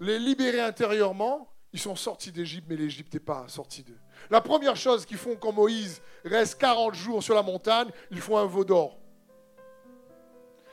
les 0.00 0.18
libérer 0.18 0.60
intérieurement, 0.60 1.48
ils 1.72 1.78
sont 1.78 1.94
sortis 1.94 2.32
d'Égypte, 2.32 2.66
mais 2.68 2.74
l'Égypte 2.74 3.14
n'est 3.14 3.20
pas 3.20 3.46
sortie 3.46 3.84
d'eux. 3.84 4.00
La 4.28 4.40
première 4.40 4.74
chose 4.74 5.06
qu'ils 5.06 5.18
font 5.18 5.36
quand 5.36 5.52
Moïse 5.52 6.02
reste 6.24 6.58
40 6.58 6.94
jours 6.94 7.22
sur 7.22 7.36
la 7.36 7.44
montagne, 7.44 7.90
ils 8.10 8.20
font 8.20 8.38
un 8.38 8.46
veau 8.46 8.64
d'or. 8.64 8.98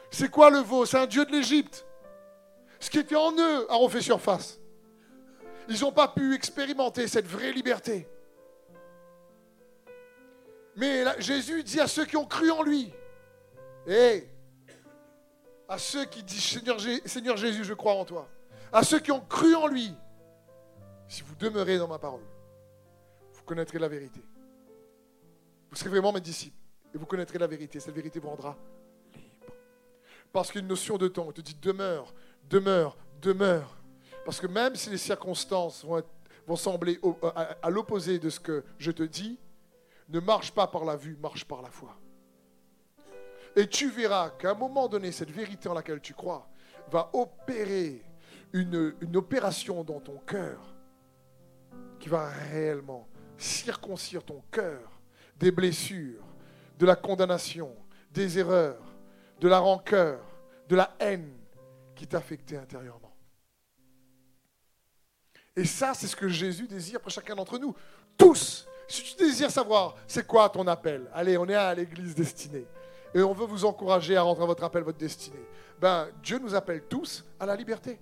C'est 0.09 0.31
quoi 0.31 0.49
le 0.49 0.57
veau? 0.57 0.87
C'est 0.87 0.97
un 0.97 1.05
dieu 1.05 1.23
de 1.23 1.31
l'Égypte. 1.31 1.85
Qui 2.91 2.99
était 2.99 3.15
en 3.15 3.31
eux 3.31 3.71
a 3.71 3.75
refait 3.75 4.01
surface. 4.01 4.59
Ils 5.69 5.79
n'ont 5.79 5.93
pas 5.93 6.09
pu 6.09 6.35
expérimenter 6.35 7.07
cette 7.07 7.25
vraie 7.25 7.53
liberté. 7.53 8.05
Mais 10.75 11.05
Jésus 11.19 11.63
dit 11.63 11.79
à 11.79 11.87
ceux 11.87 12.05
qui 12.05 12.17
ont 12.17 12.25
cru 12.25 12.51
en 12.51 12.61
lui, 12.61 12.91
et 13.87 14.27
à 15.69 15.77
ceux 15.77 16.03
qui 16.05 16.21
disent 16.21 16.43
Seigneur, 16.43 16.77
Seigneur 17.05 17.37
Jésus, 17.37 17.63
je 17.63 17.73
crois 17.73 17.93
en 17.93 18.03
toi, 18.03 18.27
à 18.73 18.83
ceux 18.83 18.99
qui 18.99 19.11
ont 19.11 19.21
cru 19.21 19.55
en 19.55 19.67
lui, 19.67 19.93
si 21.07 21.21
vous 21.23 21.35
demeurez 21.35 21.77
dans 21.77 21.87
ma 21.87 21.99
parole, 21.99 22.23
vous 23.33 23.43
connaîtrez 23.43 23.79
la 23.79 23.87
vérité. 23.87 24.21
Vous 25.69 25.77
serez 25.77 25.89
vraiment 25.89 26.11
mes 26.11 26.21
disciples 26.21 26.57
et 26.93 26.97
vous 26.97 27.05
connaîtrez 27.05 27.37
la 27.37 27.47
vérité. 27.47 27.79
Cette 27.79 27.95
vérité 27.95 28.19
vous 28.19 28.29
rendra 28.29 28.57
libre. 29.13 29.53
Parce 30.33 30.51
qu'une 30.51 30.67
notion 30.67 30.97
de 30.97 31.07
temps, 31.07 31.27
on 31.29 31.31
te 31.31 31.41
dit 31.41 31.55
demeure, 31.61 32.13
demeure, 32.49 32.97
demeure. 33.21 33.77
Parce 34.25 34.39
que 34.39 34.47
même 34.47 34.75
si 34.75 34.89
les 34.89 34.97
circonstances 34.97 35.85
vont, 35.85 36.55
sembler 36.55 36.99
à, 37.61 37.69
l'opposé 37.69 38.19
de 38.19 38.29
ce 38.29 38.39
que 38.39 38.63
je 38.77 38.91
te 38.91 39.03
dis, 39.03 39.39
ne 40.09 40.19
marche 40.19 40.51
pas 40.51 40.67
par 40.67 40.83
la 40.83 40.95
vue, 40.95 41.17
marche 41.21 41.45
par 41.45 41.61
la 41.61 41.69
foi. 41.69 41.97
Et 43.55 43.67
tu 43.67 43.89
verras 43.89 44.31
qu'à 44.31 44.51
un 44.51 44.55
moment 44.55 44.87
donné, 44.87 45.11
cette 45.11 45.31
vérité 45.31 45.69
en 45.69 45.73
laquelle 45.73 46.01
tu 46.01 46.13
crois 46.13 46.47
va 46.89 47.09
opérer 47.13 48.03
une, 48.53 48.95
une 49.01 49.15
opération 49.15 49.83
dans 49.83 49.99
ton 49.99 50.17
cœur 50.19 50.59
qui 51.99 52.09
va 52.09 52.27
réellement 52.51 53.07
circoncire 53.37 54.23
ton 54.23 54.41
cœur 54.51 55.01
des 55.37 55.51
blessures, 55.51 56.23
de 56.77 56.85
la 56.85 56.95
condamnation, 56.95 57.75
des 58.11 58.37
erreurs, 58.39 58.83
de 59.39 59.47
la 59.47 59.59
rancœur, 59.59 60.19
de 60.69 60.75
la 60.75 60.95
haine, 60.99 61.40
qui 62.01 62.07
t'affectait 62.07 62.57
intérieurement. 62.57 63.15
Et 65.55 65.65
ça, 65.65 65.93
c'est 65.93 66.07
ce 66.07 66.15
que 66.15 66.27
Jésus 66.27 66.67
désire 66.67 66.99
pour 66.99 67.11
chacun 67.11 67.35
d'entre 67.35 67.59
nous. 67.59 67.75
Tous. 68.17 68.67
Si 68.87 69.03
tu 69.03 69.23
désires 69.23 69.51
savoir 69.51 69.95
c'est 70.07 70.25
quoi 70.25 70.49
ton 70.49 70.65
appel, 70.65 71.07
allez, 71.13 71.37
on 71.37 71.47
est 71.47 71.53
à 71.53 71.75
l'église 71.75 72.15
destinée. 72.15 72.65
Et 73.13 73.21
on 73.21 73.33
veut 73.33 73.45
vous 73.45 73.65
encourager 73.65 74.17
à 74.17 74.23
rentrer 74.23 74.41
à 74.41 74.47
votre 74.47 74.63
appel, 74.63 74.81
votre 74.81 74.97
destinée. 74.97 75.45
Ben, 75.79 76.09
Dieu 76.23 76.39
nous 76.39 76.55
appelle 76.55 76.81
tous 76.89 77.23
à 77.39 77.45
la 77.45 77.55
liberté. 77.55 77.99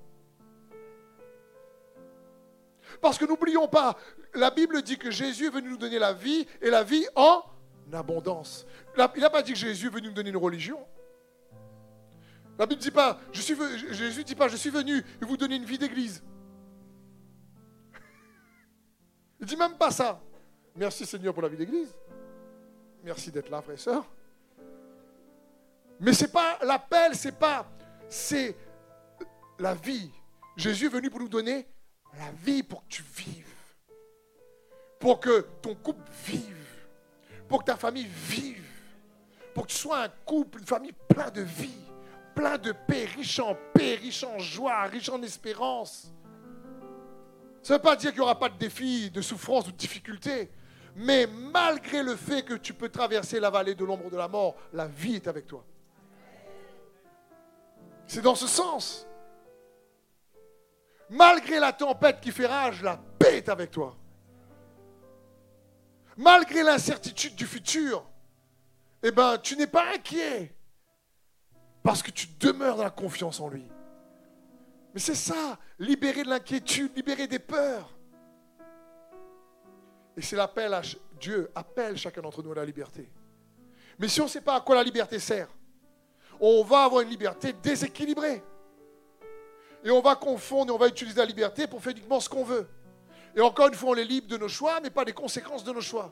Parce 3.01 3.17
que 3.17 3.25
n'oublions 3.25 3.67
pas, 3.67 3.97
la 4.33 4.49
Bible 4.49 4.81
dit 4.81 4.97
que 4.97 5.11
Jésus 5.11 5.47
est 5.47 5.51
venu 5.53 5.71
nous 5.71 5.77
donner 5.77 5.99
la 5.99 6.13
vie 6.13 6.47
et 6.61 6.69
la 6.69 6.83
vie 6.83 7.05
en 7.15 7.43
abondance. 7.91 8.65
Il 8.95 9.19
n'a 9.19 9.29
pas 9.29 9.41
dit 9.41 9.51
que 9.51 9.59
Jésus 9.59 9.87
est 9.87 9.89
venu 9.93 10.07
nous 10.07 10.13
donner 10.13 10.29
une 10.29 10.37
religion. 10.37 10.79
La 12.59 12.65
Bible 12.65 12.81
dit 12.81 12.91
pas, 12.91 13.19
Jésus 13.31 14.23
dit 14.23 14.35
pas, 14.35 14.49
je 14.49 14.57
suis 14.57 14.69
venu 14.69 15.03
vous 15.21 15.37
donner 15.37 15.55
une 15.55 15.65
vie 15.65 15.77
d'église. 15.77 16.21
Il 19.39 19.45
dit 19.45 19.55
même 19.55 19.77
pas 19.77 19.91
ça. 19.91 20.21
Merci 20.75 21.05
Seigneur 21.05 21.33
pour 21.33 21.41
la 21.41 21.49
vie 21.49 21.57
d'église. 21.57 21.95
Merci 23.01 23.31
d'être 23.31 23.49
là, 23.49 23.61
frère 23.61 23.75
et 23.75 23.77
soeur. 23.77 24.05
Mais 26.01 26.13
c'est 26.13 26.31
pas 26.31 26.59
l'appel, 26.61 27.15
c'est 27.15 27.31
pas, 27.31 27.65
c'est 28.09 28.55
la 29.57 29.73
vie. 29.73 30.11
Jésus 30.57 30.87
est 30.87 30.89
venu 30.89 31.09
pour 31.09 31.21
nous 31.21 31.29
donner 31.29 31.65
la 32.17 32.31
vie 32.43 32.61
pour 32.61 32.83
que 32.83 32.89
tu 32.89 33.03
vives. 33.15 33.45
Pour 34.99 35.21
que 35.21 35.47
ton 35.61 35.75
couple 35.75 36.03
vive. 36.25 36.67
Pour 37.47 37.59
que 37.59 37.71
ta 37.71 37.77
famille 37.77 38.05
vive 38.05 38.69
pour 39.53 39.67
que 39.67 39.73
tu 39.73 39.77
sois 39.77 40.03
un 40.03 40.09
couple, 40.25 40.59
une 40.59 40.65
famille 40.65 40.93
plein 41.07 41.29
de 41.31 41.41
vie, 41.41 41.83
plein 42.39 42.57
de 42.57 42.71
paix, 42.71 43.03
riche 43.03 43.37
en 43.39 43.53
paix, 43.73 43.95
riche 43.95 44.23
en 44.23 44.39
joie, 44.39 44.83
riche 44.83 45.09
en 45.09 45.21
espérance. 45.21 46.09
Ça 47.61 47.73
ne 47.73 47.77
veut 47.77 47.81
pas 47.81 47.97
dire 47.97 48.11
qu'il 48.11 48.19
n'y 48.19 48.23
aura 48.23 48.39
pas 48.39 48.47
de 48.47 48.57
défis, 48.57 49.11
de 49.11 49.19
souffrances 49.19 49.67
ou 49.67 49.73
de 49.73 49.77
difficultés. 49.77 50.49
Mais 50.95 51.27
malgré 51.27 52.01
le 52.01 52.15
fait 52.15 52.43
que 52.43 52.53
tu 52.53 52.73
peux 52.73 52.87
traverser 52.87 53.41
la 53.41 53.49
vallée 53.49 53.75
de 53.75 53.83
l'ombre 53.83 54.09
de 54.09 54.15
la 54.15 54.29
mort, 54.29 54.55
la 54.71 54.87
vie 54.87 55.15
est 55.15 55.27
avec 55.27 55.47
toi. 55.47 55.65
C'est 58.07 58.21
dans 58.21 58.35
ce 58.35 58.47
sens. 58.47 59.05
Malgré 61.09 61.59
la 61.59 61.73
tempête 61.73 62.21
qui 62.21 62.31
fait 62.31 62.47
rage, 62.47 62.81
la 62.81 62.95
paix 63.19 63.39
est 63.39 63.49
avec 63.49 63.69
toi. 63.69 63.97
Malgré 66.15 66.63
l'incertitude 66.63 67.35
du 67.35 67.45
futur, 67.45 68.09
eh 69.03 69.11
ben, 69.11 69.37
tu 69.39 69.57
n'es 69.57 69.67
pas 69.67 69.93
inquiet. 69.93 70.55
Parce 71.83 72.03
que 72.03 72.11
tu 72.11 72.27
demeures 72.39 72.75
dans 72.75 72.83
la 72.83 72.89
confiance 72.89 73.39
en 73.39 73.49
lui. 73.49 73.65
Mais 74.93 74.99
c'est 74.99 75.15
ça, 75.15 75.57
libérer 75.77 76.23
de 76.23 76.29
l'inquiétude, 76.29 76.95
libérer 76.95 77.27
des 77.27 77.39
peurs. 77.39 77.89
Et 80.17 80.21
c'est 80.21 80.35
l'appel 80.35 80.73
à 80.73 80.81
Dieu, 81.19 81.49
appelle 81.55 81.97
chacun 81.97 82.21
d'entre 82.21 82.43
nous 82.43 82.51
à 82.51 82.55
la 82.55 82.65
liberté. 82.65 83.09
Mais 83.97 84.07
si 84.07 84.19
on 84.21 84.25
ne 84.25 84.29
sait 84.29 84.41
pas 84.41 84.55
à 84.55 84.61
quoi 84.61 84.75
la 84.75 84.83
liberté 84.83 85.19
sert, 85.19 85.47
on 86.39 86.63
va 86.63 86.85
avoir 86.85 87.01
une 87.01 87.09
liberté 87.09 87.53
déséquilibrée. 87.53 88.41
Et 89.83 89.91
on 89.91 90.01
va 90.01 90.15
confondre 90.15 90.73
on 90.73 90.77
va 90.77 90.87
utiliser 90.87 91.17
la 91.17 91.25
liberté 91.25 91.67
pour 91.67 91.81
faire 91.81 91.91
uniquement 91.91 92.19
ce 92.19 92.27
qu'on 92.27 92.43
veut. 92.43 92.67
Et 93.35 93.41
encore 93.41 93.67
une 93.67 93.75
fois, 93.75 93.91
on 93.91 93.95
est 93.95 94.03
libre 94.03 94.27
de 94.27 94.37
nos 94.37 94.47
choix, 94.47 94.79
mais 94.81 94.89
pas 94.89 95.05
des 95.05 95.13
conséquences 95.13 95.63
de 95.63 95.71
nos 95.71 95.81
choix. 95.81 96.11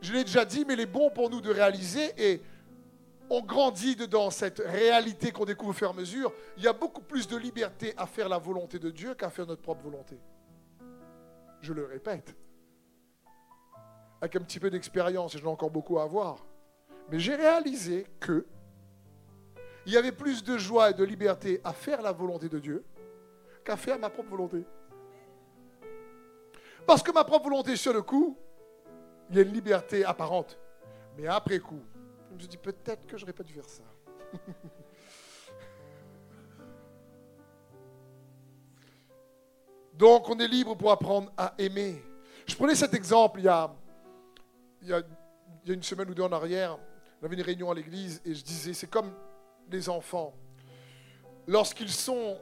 Je 0.00 0.12
l'ai 0.12 0.24
déjà 0.24 0.44
dit, 0.44 0.64
mais 0.66 0.74
il 0.74 0.80
est 0.80 0.86
bon 0.86 1.10
pour 1.10 1.28
nous 1.30 1.40
de 1.40 1.50
réaliser 1.50 2.12
et 2.16 2.42
on 3.30 3.42
grandit 3.42 3.96
dedans 3.96 4.30
cette 4.30 4.58
réalité 4.58 5.32
qu'on 5.32 5.44
découvre 5.44 5.70
au 5.70 5.74
fur 5.74 5.88
et 5.88 5.90
à 5.90 5.94
mesure. 5.94 6.32
Il 6.56 6.62
y 6.62 6.68
a 6.68 6.72
beaucoup 6.72 7.02
plus 7.02 7.26
de 7.26 7.36
liberté 7.36 7.94
à 7.96 8.06
faire 8.06 8.28
la 8.28 8.38
volonté 8.38 8.78
de 8.78 8.90
Dieu 8.90 9.14
qu'à 9.14 9.30
faire 9.30 9.46
notre 9.46 9.62
propre 9.62 9.82
volonté. 9.82 10.18
Je 11.60 11.72
le 11.72 11.84
répète. 11.86 12.36
Avec 14.20 14.36
un 14.36 14.40
petit 14.40 14.60
peu 14.60 14.70
d'expérience, 14.70 15.34
et 15.34 15.38
j'en 15.38 15.48
ai 15.48 15.52
encore 15.52 15.70
beaucoup 15.70 15.98
à 15.98 16.04
avoir. 16.04 16.44
Mais 17.10 17.18
j'ai 17.18 17.34
réalisé 17.34 18.06
que 18.20 18.46
il 19.86 19.92
y 19.92 19.96
avait 19.98 20.12
plus 20.12 20.42
de 20.42 20.56
joie 20.56 20.90
et 20.90 20.94
de 20.94 21.04
liberté 21.04 21.60
à 21.62 21.72
faire 21.74 22.00
la 22.00 22.12
volonté 22.12 22.48
de 22.48 22.58
Dieu 22.58 22.84
qu'à 23.64 23.76
faire 23.76 23.98
ma 23.98 24.08
propre 24.08 24.30
volonté. 24.30 24.64
Parce 26.86 27.02
que 27.02 27.12
ma 27.12 27.24
propre 27.24 27.44
volonté, 27.44 27.76
sur 27.76 27.92
le 27.92 28.02
coup, 28.02 28.36
il 29.30 29.36
y 29.36 29.38
a 29.38 29.42
une 29.42 29.52
liberté 29.52 30.04
apparente. 30.04 30.58
Mais 31.16 31.26
après 31.26 31.58
coup, 31.58 31.80
je 32.34 32.36
me 32.36 32.40
suis 32.40 32.48
dit 32.48 32.56
peut-être 32.56 33.06
que 33.06 33.16
j'aurais 33.16 33.32
pas 33.32 33.44
dû 33.44 33.52
faire 33.52 33.68
ça. 33.68 33.84
Donc 39.94 40.28
on 40.28 40.36
est 40.40 40.48
libre 40.48 40.74
pour 40.74 40.90
apprendre 40.90 41.32
à 41.36 41.54
aimer. 41.58 42.02
Je 42.46 42.56
prenais 42.56 42.74
cet 42.74 42.92
exemple 42.92 43.38
il 43.38 43.44
y 43.44 43.48
a, 43.48 43.72
il 44.82 44.88
y 44.88 44.92
a, 44.92 45.00
il 45.62 45.68
y 45.68 45.70
a 45.70 45.74
une 45.74 45.84
semaine 45.84 46.10
ou 46.10 46.14
deux 46.14 46.24
en 46.24 46.32
arrière. 46.32 46.76
On 47.22 47.26
avait 47.26 47.36
une 47.36 47.42
réunion 47.42 47.70
à 47.70 47.74
l'église 47.74 48.20
et 48.24 48.34
je 48.34 48.42
disais, 48.42 48.74
c'est 48.74 48.90
comme 48.90 49.14
les 49.70 49.88
enfants. 49.88 50.34
Lorsqu'ils 51.46 51.92
sont 51.92 52.36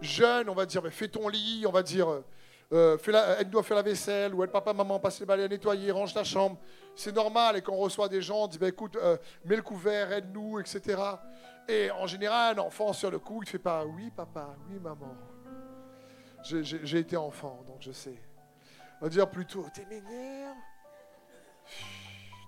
jeunes, 0.00 0.48
on 0.48 0.54
va 0.54 0.66
dire, 0.66 0.86
fais 0.92 1.08
ton 1.08 1.26
lit, 1.28 1.64
on 1.66 1.72
va 1.72 1.82
dire, 1.82 2.22
euh, 2.72 2.96
aide-nous 3.38 3.58
à 3.58 3.62
faire 3.62 3.76
la 3.76 3.82
vaisselle, 3.82 4.34
ou 4.34 4.44
aide 4.44 4.50
papa, 4.50 4.72
maman, 4.72 5.00
passe 5.00 5.18
les 5.20 5.26
balais 5.26 5.44
à 5.44 5.48
nettoyer, 5.48 5.90
range 5.90 6.14
ta 6.14 6.24
chambre. 6.24 6.58
C'est 6.94 7.14
normal, 7.14 7.56
et 7.56 7.62
quand 7.62 7.72
on 7.72 7.78
reçoit 7.78 8.08
des 8.08 8.22
gens, 8.22 8.44
on 8.44 8.46
dit, 8.46 8.58
bah, 8.58 8.68
écoute, 8.68 8.96
euh, 8.96 9.16
mets 9.44 9.56
le 9.56 9.62
couvert, 9.62 10.12
aide-nous, 10.12 10.60
etc. 10.60 11.00
Et 11.68 11.90
en 11.90 12.06
général, 12.06 12.58
un 12.58 12.62
enfant, 12.62 12.92
sur 12.92 13.10
le 13.10 13.18
coup, 13.18 13.42
il 13.42 13.46
ne 13.46 13.50
fait 13.50 13.58
pas, 13.58 13.84
oui 13.84 14.10
papa, 14.10 14.56
oui 14.68 14.78
maman. 14.78 15.16
J'ai 16.42 16.98
été 16.98 17.16
enfant, 17.16 17.62
donc 17.66 17.78
je 17.80 17.92
sais. 17.92 18.18
On 19.00 19.04
va 19.04 19.08
dire 19.10 19.28
plutôt, 19.28 19.66
t'es 19.74 19.84
m'énerve. 19.86 20.56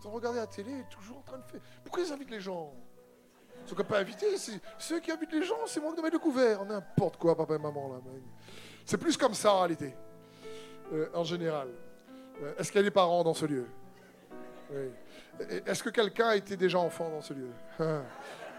Tu 0.00 0.08
regarder 0.08 0.38
la 0.40 0.46
télé, 0.46 0.84
toujours 0.90 1.18
en 1.18 1.22
train 1.22 1.38
de 1.38 1.44
faire. 1.44 1.60
Pourquoi 1.84 2.02
ils 2.02 2.12
invitent 2.12 2.30
les 2.30 2.40
gens? 2.40 2.72
Ils 3.64 3.68
sont 3.68 3.76
pas 3.84 4.00
invités. 4.00 4.36
Ceux 4.78 4.98
qui 4.98 5.12
invitent 5.12 5.32
les 5.32 5.44
gens, 5.44 5.66
c'est 5.66 5.80
moi 5.80 5.90
qui 5.92 5.98
de 5.98 6.02
mettre 6.02 6.14
le 6.14 6.18
couvert. 6.18 6.64
N'importe 6.64 7.16
quoi, 7.18 7.36
papa 7.36 7.54
et 7.54 7.58
maman. 7.58 7.92
là. 7.92 8.00
C'est 8.84 8.98
plus 8.98 9.16
comme 9.16 9.34
ça 9.34 9.52
en 9.54 9.60
réalité. 9.60 9.94
Euh, 10.92 11.08
en 11.14 11.24
général. 11.24 11.68
Euh, 12.42 12.52
est-ce 12.58 12.70
qu'il 12.70 12.80
y 12.80 12.84
a 12.84 12.84
des 12.84 12.90
parents 12.90 13.24
dans 13.24 13.34
ce 13.34 13.46
lieu? 13.46 13.66
Est-ce 15.66 15.82
que 15.82 15.90
quelqu'un 15.90 16.28
a 16.28 16.36
été 16.36 16.56
déjà 16.56 16.78
enfant 16.78 17.10
dans 17.10 17.20
ce 17.20 17.34
lieu? 17.34 17.50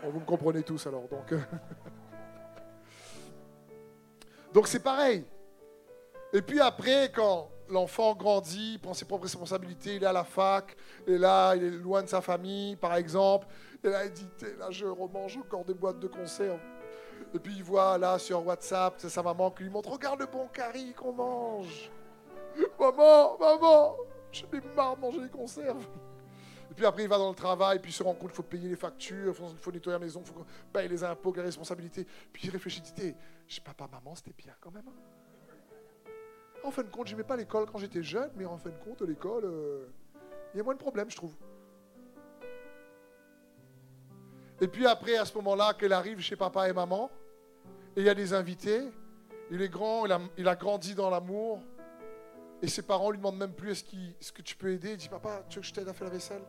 Vous 0.04 0.20
me 0.20 0.26
comprenez 0.26 0.64
tous 0.64 0.86
alors. 0.86 1.08
Donc, 1.08 1.34
donc 4.54 4.68
c'est 4.68 4.82
pareil. 4.82 5.26
Et 6.32 6.42
puis 6.42 6.60
après, 6.60 7.12
quand 7.12 7.50
l'enfant 7.70 8.14
grandit, 8.14 8.80
prend 8.82 8.94
ses 8.94 9.06
propres 9.06 9.24
responsabilités, 9.24 9.96
il 9.96 10.04
est 10.04 10.08
à 10.08 10.14
la 10.14 10.24
fac, 10.24 10.76
et 11.08 11.18
là, 11.18 11.56
il 11.56 11.64
est 11.64 11.70
loin 11.70 12.04
de 12.04 12.10
sa 12.10 12.22
famille, 12.22 12.76
par 12.76 12.96
exemple, 12.96 13.48
et 13.84 13.90
là, 13.90 14.06
il 14.06 14.12
dit, 14.12 14.28
là, 14.60 14.70
je 14.70 14.86
remange 14.86 15.38
encore 15.38 15.66
des 15.66 15.74
boîtes 15.74 16.00
de 16.00 16.08
conserve. 16.08 16.60
Et 17.34 17.40
puis 17.40 17.54
il 17.56 17.64
voit 17.64 17.98
là 17.98 18.20
sur 18.20 18.46
WhatsApp, 18.46 18.96
c'est 18.98 19.10
sa 19.10 19.24
maman 19.24 19.50
qui 19.52 19.64
lui 19.64 19.70
montre, 19.70 19.90
regarde 19.90 20.20
le 20.20 20.28
bon 20.28 20.48
curry 20.48 20.94
qu'on 20.94 21.14
mange. 21.14 21.90
Maman, 22.80 23.38
maman, 23.38 23.98
j'ai 24.32 24.46
marre 24.76 24.96
de 24.96 25.02
manger 25.02 25.22
les 25.22 25.30
conserves. 25.30 25.86
Et 26.74 26.74
puis 26.74 26.86
après, 26.86 27.04
il 27.04 27.10
va 27.10 27.18
dans 27.18 27.30
le 27.30 27.36
travail, 27.36 27.80
puis 27.80 27.92
il 27.92 27.94
se 27.94 28.02
rend 28.02 28.14
compte 28.14 28.30
qu'il 28.30 28.36
faut 28.36 28.44
payer 28.44 28.68
les 28.68 28.76
factures, 28.76 29.36
il 29.40 29.58
faut, 29.58 29.72
nettoyer 29.72 30.00
la 30.00 30.04
maison, 30.04 30.22
il 30.26 30.34
faut 30.34 30.46
payer 30.72 30.88
les 30.88 31.04
impôts, 31.04 31.32
les 31.36 31.44
responsabilités. 31.44 32.08
Puis 32.32 32.48
il 32.48 32.50
réfléchit, 32.50 32.82
il 32.86 32.94
dit, 32.94 33.16
je 33.48 33.62
papa, 33.62 33.88
maman, 33.92 34.16
c'était 34.16 34.34
bien 34.36 34.54
quand 34.60 34.72
même. 34.72 34.88
Hein. 34.88 36.10
En 36.64 36.72
fin 36.72 36.82
de 36.82 36.90
compte, 36.90 37.08
je 37.08 37.14
n'aimais 37.14 37.28
pas 37.28 37.36
l'école 37.36 37.68
quand 37.72 37.78
j'étais 37.78 38.02
jeune, 38.02 38.32
mais 38.36 38.46
en 38.46 38.58
fin 38.58 38.70
de 38.70 38.78
compte, 38.78 39.02
l'école, 39.02 39.46
euh, 39.46 39.86
il 40.54 40.58
y 40.58 40.62
a 40.62 40.64
moins 40.64 40.74
de 40.74 40.80
problèmes, 40.80 41.12
je 41.12 41.16
trouve. 41.16 41.36
Et 44.60 44.68
puis 44.68 44.88
après, 44.88 45.18
à 45.18 45.26
ce 45.26 45.36
moment-là, 45.36 45.74
qu'elle 45.74 45.94
arrive 45.94 46.22
chez 46.22 46.36
papa 46.36 46.70
et 46.70 46.74
maman, 46.74 47.12
et 47.96 48.00
il 48.00 48.06
y 48.06 48.10
a 48.10 48.16
des 48.16 48.34
invités, 48.34 48.82
il 49.52 49.62
est 49.62 49.70
grand, 49.70 50.06
il 50.38 50.48
a 50.48 50.56
grandi 50.56 50.96
dans 50.96 51.10
l'amour, 51.10 51.62
et 52.64 52.68
ses 52.70 52.82
parents 52.82 53.12
lui 53.12 53.18
demandent 53.18 53.38
même 53.38 53.54
plus 53.54 53.72
est-ce, 53.72 54.32
que 54.32 54.42
tu 54.42 54.56
peux 54.56 54.72
aider? 54.72 54.92
Il 54.92 54.98
dit 54.98 55.10
Papa, 55.10 55.44
tu 55.50 55.58
veux 55.58 55.62
que 55.62 55.68
je 55.68 55.74
t'aide 55.74 55.90
à 55.90 55.94
faire 55.94 56.08
la 56.08 56.14
vaisselle? 56.14 56.42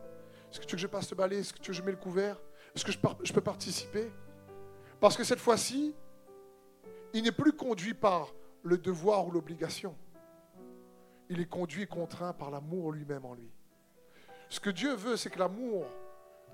Est-ce 0.49 0.61
que 0.61 0.65
tu 0.65 0.71
veux 0.71 0.77
que 0.77 0.81
je 0.81 0.87
passe 0.87 1.09
le 1.11 1.17
balai? 1.17 1.39
Est-ce 1.39 1.51
que 1.51 1.59
tu 1.59 1.71
veux 1.71 1.77
que 1.77 1.81
je 1.81 1.85
mette 1.85 1.95
le 1.95 2.01
couvert? 2.01 2.41
Est-ce 2.73 2.85
que 2.85 2.93
je, 2.93 2.97
je 3.23 3.33
peux 3.33 3.41
participer? 3.41 4.09
Parce 5.01 5.17
que 5.17 5.25
cette 5.25 5.39
fois-ci, 5.39 5.93
il 7.13 7.23
n'est 7.23 7.33
plus 7.33 7.51
conduit 7.51 7.93
par 7.93 8.33
le 8.63 8.77
devoir 8.77 9.27
ou 9.27 9.31
l'obligation. 9.31 9.93
Il 11.27 11.41
est 11.41 11.49
conduit 11.49 11.81
et 11.83 11.87
contraint 11.87 12.31
par 12.31 12.49
l'amour 12.49 12.93
lui-même 12.93 13.25
en 13.25 13.33
lui. 13.33 13.51
Ce 14.47 14.61
que 14.61 14.69
Dieu 14.69 14.95
veut, 14.95 15.17
c'est 15.17 15.29
que 15.29 15.39
l'amour 15.39 15.85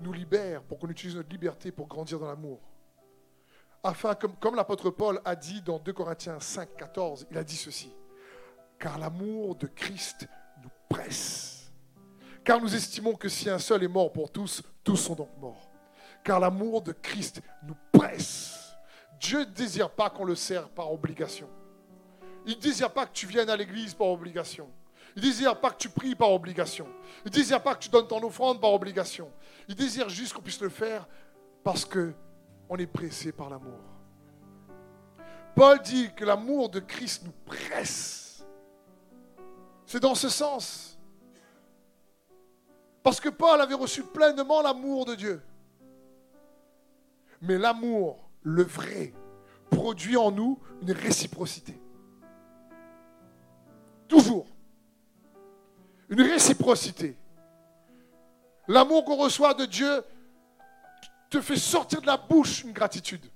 nous 0.00 0.12
libère 0.12 0.64
pour 0.64 0.80
qu'on 0.80 0.88
utilise 0.88 1.14
notre 1.14 1.30
liberté 1.30 1.70
pour 1.70 1.86
grandir 1.86 2.18
dans 2.18 2.26
l'amour. 2.26 2.58
Afin, 3.84 4.16
comme, 4.16 4.34
comme 4.38 4.56
l'apôtre 4.56 4.90
Paul 4.90 5.20
a 5.24 5.36
dit 5.36 5.62
dans 5.62 5.78
2 5.78 5.92
Corinthiens 5.92 6.40
5, 6.40 6.76
14, 6.76 7.28
il 7.30 7.38
a 7.38 7.44
dit 7.44 7.56
ceci 7.56 7.92
car 8.82 8.98
l'amour 8.98 9.54
de 9.54 9.68
Christ 9.68 10.26
nous 10.60 10.70
presse. 10.88 11.70
Car 12.44 12.60
nous 12.60 12.74
estimons 12.74 13.14
que 13.14 13.28
si 13.28 13.48
un 13.48 13.60
seul 13.60 13.84
est 13.84 13.88
mort 13.88 14.12
pour 14.12 14.32
tous, 14.32 14.60
tous 14.82 14.96
sont 14.96 15.14
donc 15.14 15.30
morts. 15.38 15.70
Car 16.24 16.40
l'amour 16.40 16.82
de 16.82 16.90
Christ 16.90 17.42
nous 17.62 17.76
presse. 17.92 18.74
Dieu 19.20 19.38
ne 19.38 19.44
désire 19.44 19.88
pas 19.88 20.10
qu'on 20.10 20.24
le 20.24 20.34
sert 20.34 20.68
par 20.68 20.92
obligation. 20.92 21.48
Il 22.44 22.56
ne 22.56 22.60
désire 22.60 22.92
pas 22.92 23.06
que 23.06 23.12
tu 23.12 23.28
viennes 23.28 23.50
à 23.50 23.56
l'église 23.56 23.94
par 23.94 24.08
obligation. 24.08 24.68
Il 25.14 25.22
ne 25.22 25.28
désire 25.28 25.60
pas 25.60 25.70
que 25.70 25.78
tu 25.78 25.88
pries 25.88 26.16
par 26.16 26.32
obligation. 26.32 26.88
Il 27.24 27.30
ne 27.30 27.36
désire 27.36 27.62
pas 27.62 27.76
que 27.76 27.84
tu 27.84 27.88
donnes 27.88 28.08
ton 28.08 28.20
offrande 28.24 28.60
par 28.60 28.72
obligation. 28.72 29.30
Il 29.68 29.76
désire 29.76 30.08
juste 30.08 30.32
qu'on 30.32 30.42
puisse 30.42 30.60
le 30.60 30.70
faire 30.70 31.06
parce 31.62 31.84
que 31.84 32.12
on 32.68 32.76
est 32.78 32.86
pressé 32.88 33.30
par 33.30 33.48
l'amour. 33.48 33.78
Paul 35.54 35.80
dit 35.82 36.10
que 36.16 36.24
l'amour 36.24 36.68
de 36.68 36.80
Christ 36.80 37.22
nous 37.24 37.34
presse. 37.46 38.21
C'est 39.92 40.00
dans 40.00 40.14
ce 40.14 40.30
sens. 40.30 40.98
Parce 43.02 43.20
que 43.20 43.28
Paul 43.28 43.60
avait 43.60 43.74
reçu 43.74 44.02
pleinement 44.02 44.62
l'amour 44.62 45.04
de 45.04 45.14
Dieu. 45.14 45.42
Mais 47.42 47.58
l'amour, 47.58 48.30
le 48.40 48.62
vrai, 48.62 49.12
produit 49.70 50.16
en 50.16 50.30
nous 50.30 50.58
une 50.80 50.92
réciprocité. 50.92 51.78
Toujours. 54.08 54.46
Une 56.08 56.22
réciprocité. 56.22 57.18
L'amour 58.68 59.04
qu'on 59.04 59.16
reçoit 59.16 59.52
de 59.52 59.66
Dieu 59.66 60.02
te 61.28 61.38
fait 61.42 61.56
sortir 61.56 62.00
de 62.00 62.06
la 62.06 62.16
bouche 62.16 62.64
une 62.64 62.72
gratitude. 62.72 63.30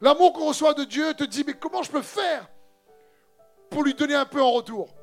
L'amour 0.00 0.32
qu'on 0.32 0.48
reçoit 0.48 0.74
de 0.74 0.82
Dieu 0.82 1.14
te 1.14 1.22
dit, 1.22 1.44
mais 1.46 1.54
comment 1.54 1.84
je 1.84 1.92
peux 1.92 2.02
faire 2.02 2.50
pour 3.74 3.82
lui 3.82 3.94
donner 3.94 4.14
un 4.14 4.24
peu 4.24 4.40
en 4.40 4.52
retour. 4.52 4.94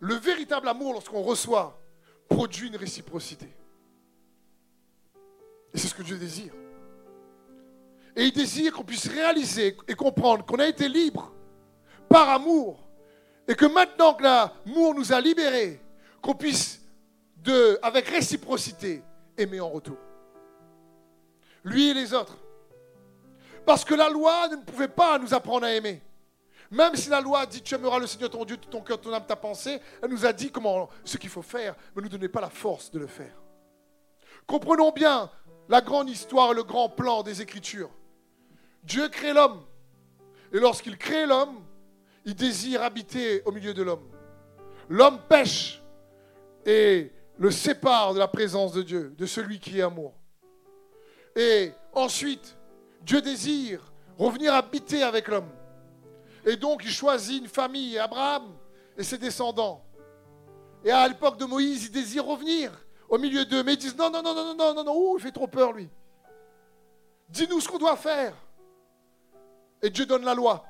Le 0.00 0.16
véritable 0.16 0.66
amour, 0.66 0.94
lorsqu'on 0.94 1.22
reçoit, 1.22 1.80
produit 2.28 2.66
une 2.66 2.74
réciprocité. 2.74 3.46
Et 5.72 5.78
c'est 5.78 5.86
ce 5.86 5.94
que 5.94 6.02
Dieu 6.02 6.18
désire. 6.18 6.52
Et 8.16 8.24
il 8.24 8.32
désire 8.32 8.72
qu'on 8.72 8.82
puisse 8.82 9.06
réaliser 9.06 9.76
et 9.86 9.94
comprendre 9.94 10.44
qu'on 10.44 10.58
a 10.58 10.66
été 10.66 10.88
libre 10.88 11.32
par 12.08 12.30
amour. 12.30 12.80
Et 13.46 13.54
que 13.54 13.66
maintenant 13.66 14.14
que 14.14 14.24
l'amour 14.24 14.96
nous 14.96 15.12
a 15.12 15.20
libérés, 15.20 15.80
qu'on 16.20 16.34
puisse, 16.34 16.82
de, 17.44 17.78
avec 17.80 18.08
réciprocité, 18.08 19.04
aimer 19.38 19.60
en 19.60 19.68
retour. 19.68 19.98
Lui 21.62 21.90
et 21.90 21.94
les 21.94 22.12
autres. 22.12 22.36
Parce 23.64 23.84
que 23.84 23.94
la 23.94 24.10
loi 24.10 24.48
ne 24.48 24.56
pouvait 24.56 24.88
pas 24.88 25.16
nous 25.20 25.32
apprendre 25.32 25.64
à 25.64 25.72
aimer. 25.72 26.02
Même 26.70 26.96
si 26.96 27.08
la 27.08 27.20
loi 27.20 27.46
dit 27.46 27.62
tu 27.62 27.74
aimeras 27.74 27.98
le 27.98 28.06
Seigneur 28.06 28.30
ton 28.30 28.44
Dieu, 28.44 28.56
ton 28.56 28.80
cœur, 28.80 29.00
ton 29.00 29.12
âme, 29.12 29.24
ta 29.26 29.36
pensée, 29.36 29.80
elle 30.02 30.10
nous 30.10 30.26
a 30.26 30.32
dit 30.32 30.50
comment, 30.50 30.88
ce 31.04 31.16
qu'il 31.16 31.30
faut 31.30 31.42
faire, 31.42 31.74
mais 31.94 32.02
ne 32.02 32.06
nous 32.06 32.10
donnait 32.10 32.28
pas 32.28 32.40
la 32.40 32.50
force 32.50 32.90
de 32.90 32.98
le 32.98 33.06
faire. 33.06 33.34
Comprenons 34.46 34.90
bien 34.90 35.30
la 35.68 35.80
grande 35.80 36.08
histoire 36.08 36.52
et 36.52 36.54
le 36.54 36.62
grand 36.62 36.88
plan 36.88 37.22
des 37.22 37.42
Écritures. 37.42 37.90
Dieu 38.82 39.08
crée 39.08 39.32
l'homme. 39.32 39.64
Et 40.52 40.60
lorsqu'il 40.60 40.96
crée 40.96 41.26
l'homme, 41.26 41.56
il 42.24 42.34
désire 42.34 42.82
habiter 42.82 43.42
au 43.44 43.52
milieu 43.52 43.74
de 43.74 43.82
l'homme. 43.82 44.08
L'homme 44.88 45.20
pêche 45.28 45.82
et 46.64 47.12
le 47.38 47.50
sépare 47.50 48.14
de 48.14 48.18
la 48.18 48.28
présence 48.28 48.72
de 48.72 48.82
Dieu, 48.82 49.14
de 49.16 49.26
celui 49.26 49.58
qui 49.58 49.78
est 49.78 49.82
amour. 49.82 50.14
Et 51.34 51.72
ensuite, 51.92 52.56
Dieu 53.02 53.20
désire 53.20 53.92
revenir 54.18 54.54
habiter 54.54 55.02
avec 55.02 55.28
l'homme. 55.28 55.50
Et 56.46 56.56
donc, 56.56 56.82
il 56.84 56.92
choisit 56.92 57.42
une 57.42 57.48
famille, 57.48 57.98
Abraham 57.98 58.56
et 58.96 59.02
ses 59.02 59.18
descendants. 59.18 59.84
Et 60.84 60.90
à 60.92 61.06
l'époque 61.08 61.36
de 61.38 61.44
Moïse, 61.44 61.86
il 61.86 61.90
désire 61.90 62.24
revenir 62.24 62.70
au 63.08 63.18
milieu 63.18 63.44
d'eux. 63.44 63.64
Mais 63.64 63.74
ils 63.74 63.78
disent 63.78 63.96
non, 63.96 64.10
non, 64.10 64.22
non, 64.22 64.32
non, 64.32 64.54
non, 64.54 64.74
non, 64.74 64.84
non, 64.84 64.96
ouh, 64.96 65.18
il 65.18 65.22
fait 65.22 65.32
trop 65.32 65.48
peur, 65.48 65.72
lui. 65.72 65.90
Dis-nous 67.28 67.60
ce 67.60 67.68
qu'on 67.68 67.78
doit 67.78 67.96
faire. 67.96 68.32
Et 69.82 69.90
Dieu 69.90 70.06
donne 70.06 70.24
la 70.24 70.34
loi. 70.34 70.64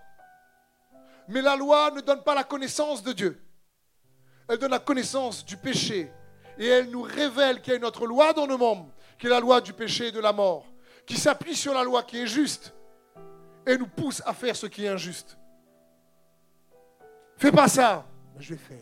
Mais 1.28 1.42
la 1.42 1.56
loi 1.56 1.90
ne 1.90 2.00
donne 2.00 2.22
pas 2.22 2.34
la 2.34 2.44
connaissance 2.44 3.02
de 3.02 3.12
Dieu. 3.12 3.42
Elle 4.48 4.58
donne 4.58 4.70
la 4.70 4.78
connaissance 4.78 5.44
du 5.44 5.58
péché. 5.58 6.10
Et 6.58 6.66
elle 6.66 6.88
nous 6.88 7.02
révèle 7.02 7.60
qu'il 7.60 7.72
y 7.72 7.74
a 7.74 7.78
une 7.78 7.84
autre 7.84 8.06
loi 8.06 8.32
dans 8.32 8.46
le 8.46 8.56
monde, 8.56 8.88
qui 9.18 9.26
est 9.26 9.30
la 9.30 9.40
loi 9.40 9.60
du 9.60 9.74
péché 9.74 10.08
et 10.08 10.12
de 10.12 10.20
la 10.20 10.32
mort, 10.32 10.64
qui 11.04 11.16
s'appuie 11.18 11.54
sur 11.54 11.74
la 11.74 11.84
loi 11.84 12.02
qui 12.02 12.18
est 12.18 12.26
juste 12.26 12.72
et 13.66 13.76
nous 13.76 13.88
pousse 13.88 14.22
à 14.24 14.32
faire 14.32 14.56
ce 14.56 14.66
qui 14.66 14.84
est 14.84 14.88
injuste. 14.88 15.36
Fais 17.36 17.52
pas 17.52 17.68
ça. 17.68 18.04
Je 18.38 18.54
vais 18.54 18.60
faire. 18.60 18.78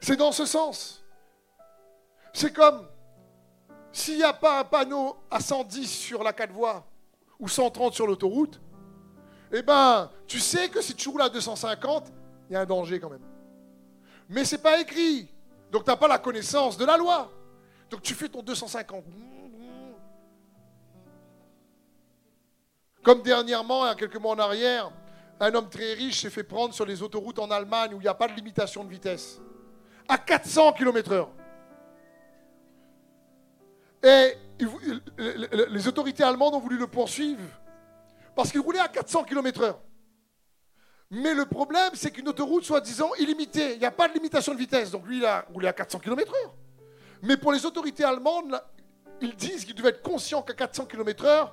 C'est 0.00 0.16
dans 0.16 0.32
ce 0.32 0.46
sens. 0.46 1.04
C'est 2.32 2.52
comme 2.52 2.86
s'il 3.92 4.16
n'y 4.16 4.24
a 4.24 4.32
pas 4.32 4.60
un 4.60 4.64
panneau 4.64 5.16
à 5.30 5.40
110 5.40 5.86
sur 5.86 6.22
la 6.22 6.32
4 6.32 6.52
voies 6.52 6.84
ou 7.38 7.48
130 7.48 7.94
sur 7.94 8.06
l'autoroute, 8.06 8.60
eh 9.52 9.62
ben, 9.62 10.10
tu 10.26 10.40
sais 10.40 10.68
que 10.68 10.82
si 10.82 10.94
tu 10.94 11.08
roules 11.08 11.22
à 11.22 11.28
250, 11.28 12.12
il 12.50 12.54
y 12.54 12.56
a 12.56 12.60
un 12.60 12.66
danger 12.66 12.98
quand 12.98 13.10
même. 13.10 13.22
Mais 14.28 14.44
ce 14.44 14.56
n'est 14.56 14.62
pas 14.62 14.80
écrit. 14.80 15.28
Donc 15.70 15.84
tu 15.84 15.90
n'as 15.90 15.96
pas 15.96 16.08
la 16.08 16.18
connaissance 16.18 16.76
de 16.76 16.84
la 16.84 16.96
loi. 16.96 17.30
Donc 17.88 18.02
tu 18.02 18.14
fais 18.14 18.28
ton 18.28 18.42
250. 18.42 19.04
Comme 23.04 23.20
dernièrement, 23.20 23.84
il 23.84 23.88
y 23.88 23.92
a 23.92 23.94
quelques 23.94 24.16
mois 24.16 24.34
en 24.34 24.38
arrière, 24.38 24.90
un 25.38 25.54
homme 25.54 25.68
très 25.68 25.92
riche 25.92 26.22
s'est 26.22 26.30
fait 26.30 26.42
prendre 26.42 26.72
sur 26.72 26.86
les 26.86 27.02
autoroutes 27.02 27.38
en 27.38 27.50
Allemagne 27.50 27.92
où 27.92 27.98
il 27.98 28.02
n'y 28.02 28.08
a 28.08 28.14
pas 28.14 28.26
de 28.26 28.32
limitation 28.32 28.82
de 28.82 28.88
vitesse 28.88 29.40
à 30.08 30.16
400 30.16 30.72
km/h. 30.72 31.28
Et 34.02 34.38
les 35.68 35.88
autorités 35.88 36.22
allemandes 36.22 36.54
ont 36.54 36.60
voulu 36.60 36.78
le 36.78 36.86
poursuivre 36.86 37.42
parce 38.34 38.50
qu'il 38.50 38.60
roulait 38.60 38.80
à 38.80 38.88
400 38.88 39.24
km/h. 39.24 39.76
Mais 41.10 41.34
le 41.34 41.44
problème, 41.44 41.90
c'est 41.92 42.10
qu'une 42.10 42.28
autoroute, 42.28 42.64
soi-disant, 42.64 43.10
illimitée, 43.18 43.74
il 43.74 43.78
n'y 43.78 43.84
a 43.84 43.90
pas 43.90 44.08
de 44.08 44.14
limitation 44.14 44.54
de 44.54 44.58
vitesse. 44.58 44.90
Donc 44.90 45.06
lui, 45.06 45.18
il 45.18 45.26
a 45.26 45.44
roulé 45.52 45.68
à 45.68 45.74
400 45.74 45.98
km/h. 45.98 46.34
Mais 47.22 47.36
pour 47.36 47.52
les 47.52 47.66
autorités 47.66 48.04
allemandes, 48.04 48.60
ils 49.20 49.36
disent 49.36 49.66
qu'ils 49.66 49.74
devaient 49.74 49.90
être 49.90 50.02
conscients 50.02 50.42
qu'à 50.42 50.54
400 50.54 50.86
km/h, 50.86 51.50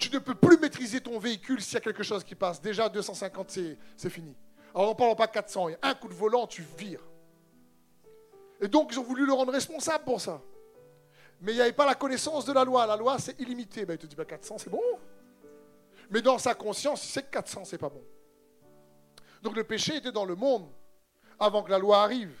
tu 0.00 0.12
ne 0.12 0.18
peux 0.18 0.34
plus 0.34 0.58
maîtriser 0.58 1.00
ton 1.00 1.18
véhicule 1.18 1.60
s'il 1.60 1.74
y 1.74 1.76
a 1.76 1.80
quelque 1.80 2.02
chose 2.02 2.24
qui 2.24 2.34
passe. 2.34 2.60
Déjà, 2.60 2.88
250, 2.88 3.58
c'est 3.96 4.10
fini. 4.10 4.34
Alors, 4.74 4.88
n'en 4.88 4.94
parlons 4.94 5.14
pas 5.14 5.28
400. 5.28 5.68
Un 5.82 5.94
coup 5.94 6.08
de 6.08 6.14
volant, 6.14 6.46
tu 6.46 6.64
vires. 6.76 7.06
Et 8.60 8.68
donc, 8.68 8.88
ils 8.92 8.98
ont 8.98 9.04
voulu 9.04 9.26
le 9.26 9.32
rendre 9.32 9.52
responsable 9.52 10.04
pour 10.04 10.20
ça. 10.20 10.40
Mais 11.40 11.52
il 11.52 11.56
n'y 11.56 11.62
avait 11.62 11.72
pas 11.72 11.86
la 11.86 11.94
connaissance 11.94 12.44
de 12.44 12.52
la 12.52 12.64
loi. 12.64 12.86
La 12.86 12.96
loi, 12.96 13.18
c'est 13.18 13.38
illimité. 13.40 13.86
Ben, 13.86 13.94
il 13.94 13.98
te 13.98 14.06
dit, 14.06 14.16
400, 14.16 14.54
bah, 14.54 14.60
c'est 14.62 14.70
bon. 14.70 14.82
Mais 16.10 16.20
dans 16.22 16.38
sa 16.38 16.54
conscience, 16.54 17.04
il 17.04 17.08
sait 17.08 17.22
que 17.22 17.30
400, 17.30 17.64
c'est 17.64 17.78
pas 17.78 17.88
bon. 17.88 18.02
Donc 19.42 19.56
le 19.56 19.64
péché 19.64 19.96
était 19.96 20.12
dans 20.12 20.24
le 20.24 20.34
monde 20.34 20.68
avant 21.38 21.62
que 21.62 21.70
la 21.70 21.78
loi 21.78 22.02
arrive. 22.02 22.36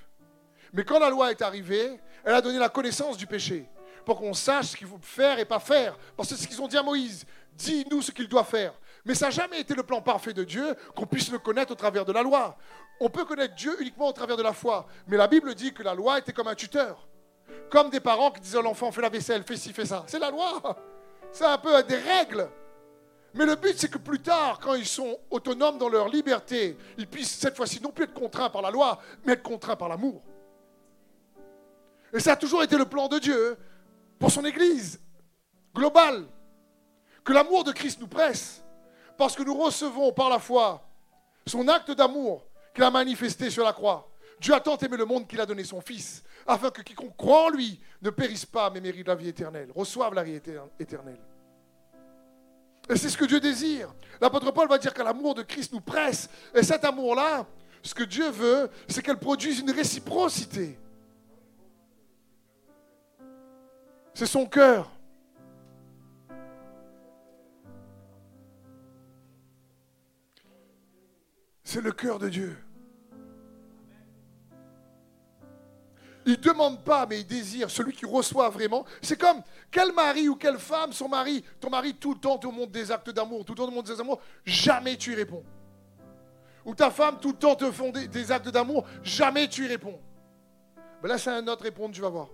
Mais 0.72 0.84
quand 0.84 0.98
la 0.98 1.08
loi 1.08 1.30
est 1.30 1.42
arrivée, 1.42 1.98
elle 2.24 2.34
a 2.34 2.40
donné 2.40 2.58
la 2.58 2.68
connaissance 2.68 3.16
du 3.16 3.26
péché 3.26 3.68
pour 4.04 4.18
qu'on 4.18 4.34
sache 4.34 4.66
ce 4.66 4.76
qu'il 4.76 4.86
faut 4.86 4.98
faire 5.00 5.38
et 5.38 5.44
pas 5.44 5.60
faire. 5.60 5.96
Parce 6.16 6.28
que 6.28 6.34
c'est 6.34 6.42
ce 6.42 6.48
qu'ils 6.48 6.60
ont 6.60 6.68
dit 6.68 6.76
à 6.76 6.82
Moïse. 6.82 7.24
Dis-nous 7.54 8.02
ce 8.02 8.12
qu'il 8.12 8.28
doit 8.28 8.44
faire. 8.44 8.72
Mais 9.04 9.14
ça 9.14 9.26
n'a 9.26 9.30
jamais 9.30 9.60
été 9.60 9.74
le 9.74 9.82
plan 9.82 10.02
parfait 10.02 10.32
de 10.32 10.44
Dieu 10.44 10.74
qu'on 10.94 11.06
puisse 11.06 11.30
le 11.30 11.38
connaître 11.38 11.72
au 11.72 11.74
travers 11.74 12.04
de 12.04 12.12
la 12.12 12.22
loi. 12.22 12.56
On 13.00 13.08
peut 13.08 13.24
connaître 13.24 13.54
Dieu 13.54 13.80
uniquement 13.80 14.08
au 14.08 14.12
travers 14.12 14.36
de 14.36 14.42
la 14.42 14.52
foi. 14.52 14.86
Mais 15.06 15.16
la 15.16 15.26
Bible 15.26 15.54
dit 15.54 15.72
que 15.72 15.82
la 15.82 15.94
loi 15.94 16.18
était 16.18 16.32
comme 16.32 16.48
un 16.48 16.54
tuteur. 16.54 17.08
Comme 17.70 17.90
des 17.90 18.00
parents 18.00 18.30
qui 18.30 18.40
disaient 18.40 18.58
à 18.58 18.62
l'enfant, 18.62 18.92
fais 18.92 19.00
la 19.00 19.08
vaisselle, 19.08 19.42
fais 19.42 19.56
ci, 19.56 19.72
fais 19.72 19.86
ça. 19.86 20.04
C'est 20.06 20.18
la 20.18 20.30
loi. 20.30 20.60
C'est 21.32 21.44
un 21.44 21.58
peu 21.58 21.82
des 21.84 21.96
règles. 21.96 22.48
Mais 23.34 23.46
le 23.46 23.54
but, 23.54 23.78
c'est 23.78 23.90
que 23.90 23.98
plus 23.98 24.20
tard, 24.20 24.58
quand 24.60 24.74
ils 24.74 24.86
sont 24.86 25.18
autonomes 25.30 25.78
dans 25.78 25.88
leur 25.88 26.08
liberté, 26.08 26.76
ils 26.98 27.06
puissent 27.06 27.38
cette 27.38 27.56
fois-ci 27.56 27.80
non 27.80 27.92
plus 27.92 28.04
être 28.04 28.14
contraints 28.14 28.50
par 28.50 28.60
la 28.60 28.70
loi, 28.70 29.00
mais 29.24 29.34
être 29.34 29.42
contraints 29.42 29.76
par 29.76 29.88
l'amour. 29.88 30.22
Et 32.12 32.18
ça 32.18 32.32
a 32.32 32.36
toujours 32.36 32.62
été 32.62 32.76
le 32.76 32.86
plan 32.86 33.06
de 33.06 33.18
Dieu 33.18 33.56
pour 34.18 34.32
son 34.32 34.44
Église 34.44 35.00
globale. 35.72 36.26
Que 37.24 37.32
l'amour 37.32 37.64
de 37.64 37.72
Christ 37.72 38.00
nous 38.00 38.08
presse, 38.08 38.62
parce 39.16 39.36
que 39.36 39.42
nous 39.42 39.54
recevons 39.54 40.12
par 40.12 40.30
la 40.30 40.38
foi 40.38 40.86
son 41.46 41.68
acte 41.68 41.90
d'amour 41.90 42.44
qu'il 42.74 42.84
a 42.84 42.90
manifesté 42.90 43.50
sur 43.50 43.64
la 43.64 43.72
croix. 43.72 44.08
Dieu 44.40 44.54
a 44.54 44.60
tant 44.60 44.76
aimé 44.78 44.96
le 44.96 45.04
monde 45.04 45.26
qu'il 45.26 45.40
a 45.40 45.46
donné 45.46 45.64
son 45.64 45.80
Fils, 45.80 46.22
afin 46.46 46.70
que 46.70 46.80
quiconque 46.82 47.16
croit 47.16 47.46
en 47.46 47.48
lui 47.50 47.78
ne 48.00 48.10
périsse 48.10 48.46
pas, 48.46 48.70
mais 48.70 48.80
mérite 48.80 49.06
la 49.06 49.14
vie 49.14 49.28
éternelle, 49.28 49.70
reçoive 49.74 50.14
la 50.14 50.22
vie 50.22 50.40
éternelle. 50.78 51.20
Et 52.88 52.96
c'est 52.96 53.08
ce 53.08 53.16
que 53.16 53.24
Dieu 53.24 53.38
désire. 53.38 53.94
L'apôtre 54.20 54.50
Paul 54.50 54.68
va 54.68 54.78
dire 54.78 54.92
que 54.92 55.02
l'amour 55.02 55.34
de 55.34 55.42
Christ 55.42 55.72
nous 55.72 55.80
presse. 55.80 56.28
Et 56.54 56.62
cet 56.62 56.84
amour-là, 56.84 57.46
ce 57.82 57.94
que 57.94 58.02
Dieu 58.02 58.30
veut, 58.30 58.68
c'est 58.88 59.02
qu'elle 59.02 59.18
produise 59.18 59.60
une 59.60 59.70
réciprocité. 59.70 60.76
C'est 64.12 64.26
son 64.26 64.46
cœur. 64.46 64.90
C'est 71.72 71.80
le 71.80 71.92
cœur 71.92 72.18
de 72.18 72.28
Dieu. 72.28 72.58
Il 76.26 76.32
ne 76.32 76.36
demande 76.36 76.82
pas, 76.82 77.06
mais 77.06 77.20
il 77.20 77.24
désire. 77.24 77.70
Celui 77.70 77.92
qui 77.92 78.06
reçoit 78.06 78.48
vraiment. 78.48 78.84
C'est 79.00 79.16
comme 79.16 79.40
quel 79.70 79.92
mari 79.92 80.28
ou 80.28 80.34
quelle 80.34 80.58
femme, 80.58 80.92
son 80.92 81.08
mari, 81.08 81.44
ton 81.60 81.70
mari 81.70 81.94
tout 81.94 82.14
le 82.14 82.18
temps 82.18 82.38
te 82.38 82.48
montre 82.48 82.72
des 82.72 82.90
actes 82.90 83.10
d'amour, 83.10 83.44
tout 83.44 83.52
le 83.52 83.58
temps 83.58 83.68
te 83.68 83.72
montre 83.72 83.94
des 83.94 84.00
amours, 84.00 84.20
jamais 84.44 84.96
tu 84.96 85.12
y 85.12 85.14
réponds. 85.14 85.44
Ou 86.64 86.74
ta 86.74 86.90
femme 86.90 87.20
tout 87.20 87.30
le 87.30 87.38
temps 87.38 87.54
te 87.54 87.70
font 87.70 87.92
des, 87.92 88.32
actes 88.32 88.48
d'amour, 88.48 88.84
jamais 89.04 89.46
tu 89.46 89.66
y 89.66 89.68
réponds. 89.68 90.00
Ben 91.00 91.08
là, 91.08 91.18
c'est 91.18 91.30
un 91.30 91.46
autre 91.46 91.62
répondre, 91.62 91.94
tu 91.94 92.00
vas 92.00 92.08
voir. 92.08 92.30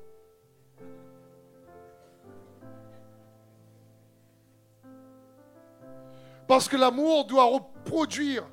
Parce 6.49 6.71
que 6.71 6.79
l'amour 6.79 7.27
doit 7.27 7.45
reproduire 7.45 8.49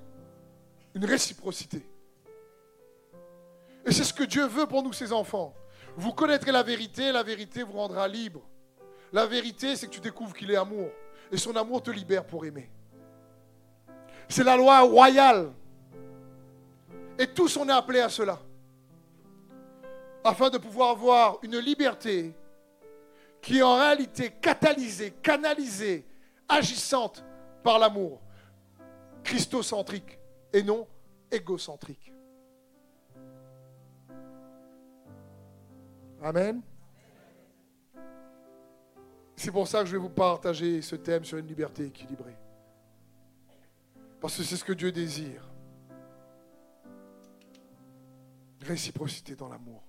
une 0.95 1.05
réciprocité. 1.05 1.85
Et 3.85 3.91
c'est 3.91 4.03
ce 4.03 4.13
que 4.13 4.23
Dieu 4.23 4.45
veut 4.45 4.65
pour 4.65 4.83
nous, 4.83 4.93
ses 4.93 5.11
enfants. 5.11 5.53
Vous 5.95 6.13
connaîtrez 6.13 6.51
la 6.51 6.63
vérité, 6.63 7.11
la 7.11 7.23
vérité 7.23 7.63
vous 7.63 7.73
rendra 7.73 8.07
libre. 8.07 8.41
La 9.11 9.25
vérité, 9.25 9.75
c'est 9.75 9.87
que 9.87 9.91
tu 9.91 9.99
découvres 9.99 10.33
qu'il 10.33 10.49
est 10.51 10.55
amour. 10.55 10.89
Et 11.31 11.37
son 11.37 11.55
amour 11.55 11.83
te 11.83 11.91
libère 11.91 12.25
pour 12.25 12.45
aimer. 12.45 12.69
C'est 14.27 14.43
la 14.43 14.55
loi 14.55 14.79
royale. 14.81 15.51
Et 17.19 17.27
tous 17.27 17.57
on 17.57 17.67
est 17.67 17.73
appelés 17.73 17.99
à 17.99 18.09
cela. 18.09 18.39
Afin 20.23 20.49
de 20.49 20.57
pouvoir 20.57 20.91
avoir 20.91 21.37
une 21.43 21.57
liberté 21.57 22.33
qui 23.41 23.57
est 23.57 23.61
en 23.61 23.75
réalité 23.75 24.31
catalysée, 24.41 25.11
canalisée, 25.21 26.05
agissante 26.47 27.23
par 27.61 27.77
l'amour. 27.77 28.21
Christocentrique 29.23 30.17
et 30.53 30.63
non 30.63 30.87
égocentrique. 31.31 32.13
Amen. 36.21 36.61
C'est 39.35 39.51
pour 39.51 39.67
ça 39.67 39.81
que 39.81 39.87
je 39.87 39.91
vais 39.93 39.97
vous 39.97 40.09
partager 40.09 40.81
ce 40.81 40.95
thème 40.95 41.25
sur 41.25 41.37
une 41.37 41.47
liberté 41.47 41.85
équilibrée. 41.85 42.37
Parce 44.21 44.37
que 44.37 44.43
c'est 44.43 44.55
ce 44.55 44.63
que 44.63 44.71
Dieu 44.71 44.91
désire. 44.91 45.49
Réciprocité 48.61 49.35
dans 49.35 49.49
l'amour. 49.49 49.83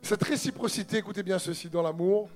Cette 0.00 0.22
réciprocité, 0.22 0.96
écoutez 0.96 1.22
bien 1.22 1.38
ceci, 1.38 1.68
dans 1.68 1.82
l'amour, 1.82 2.30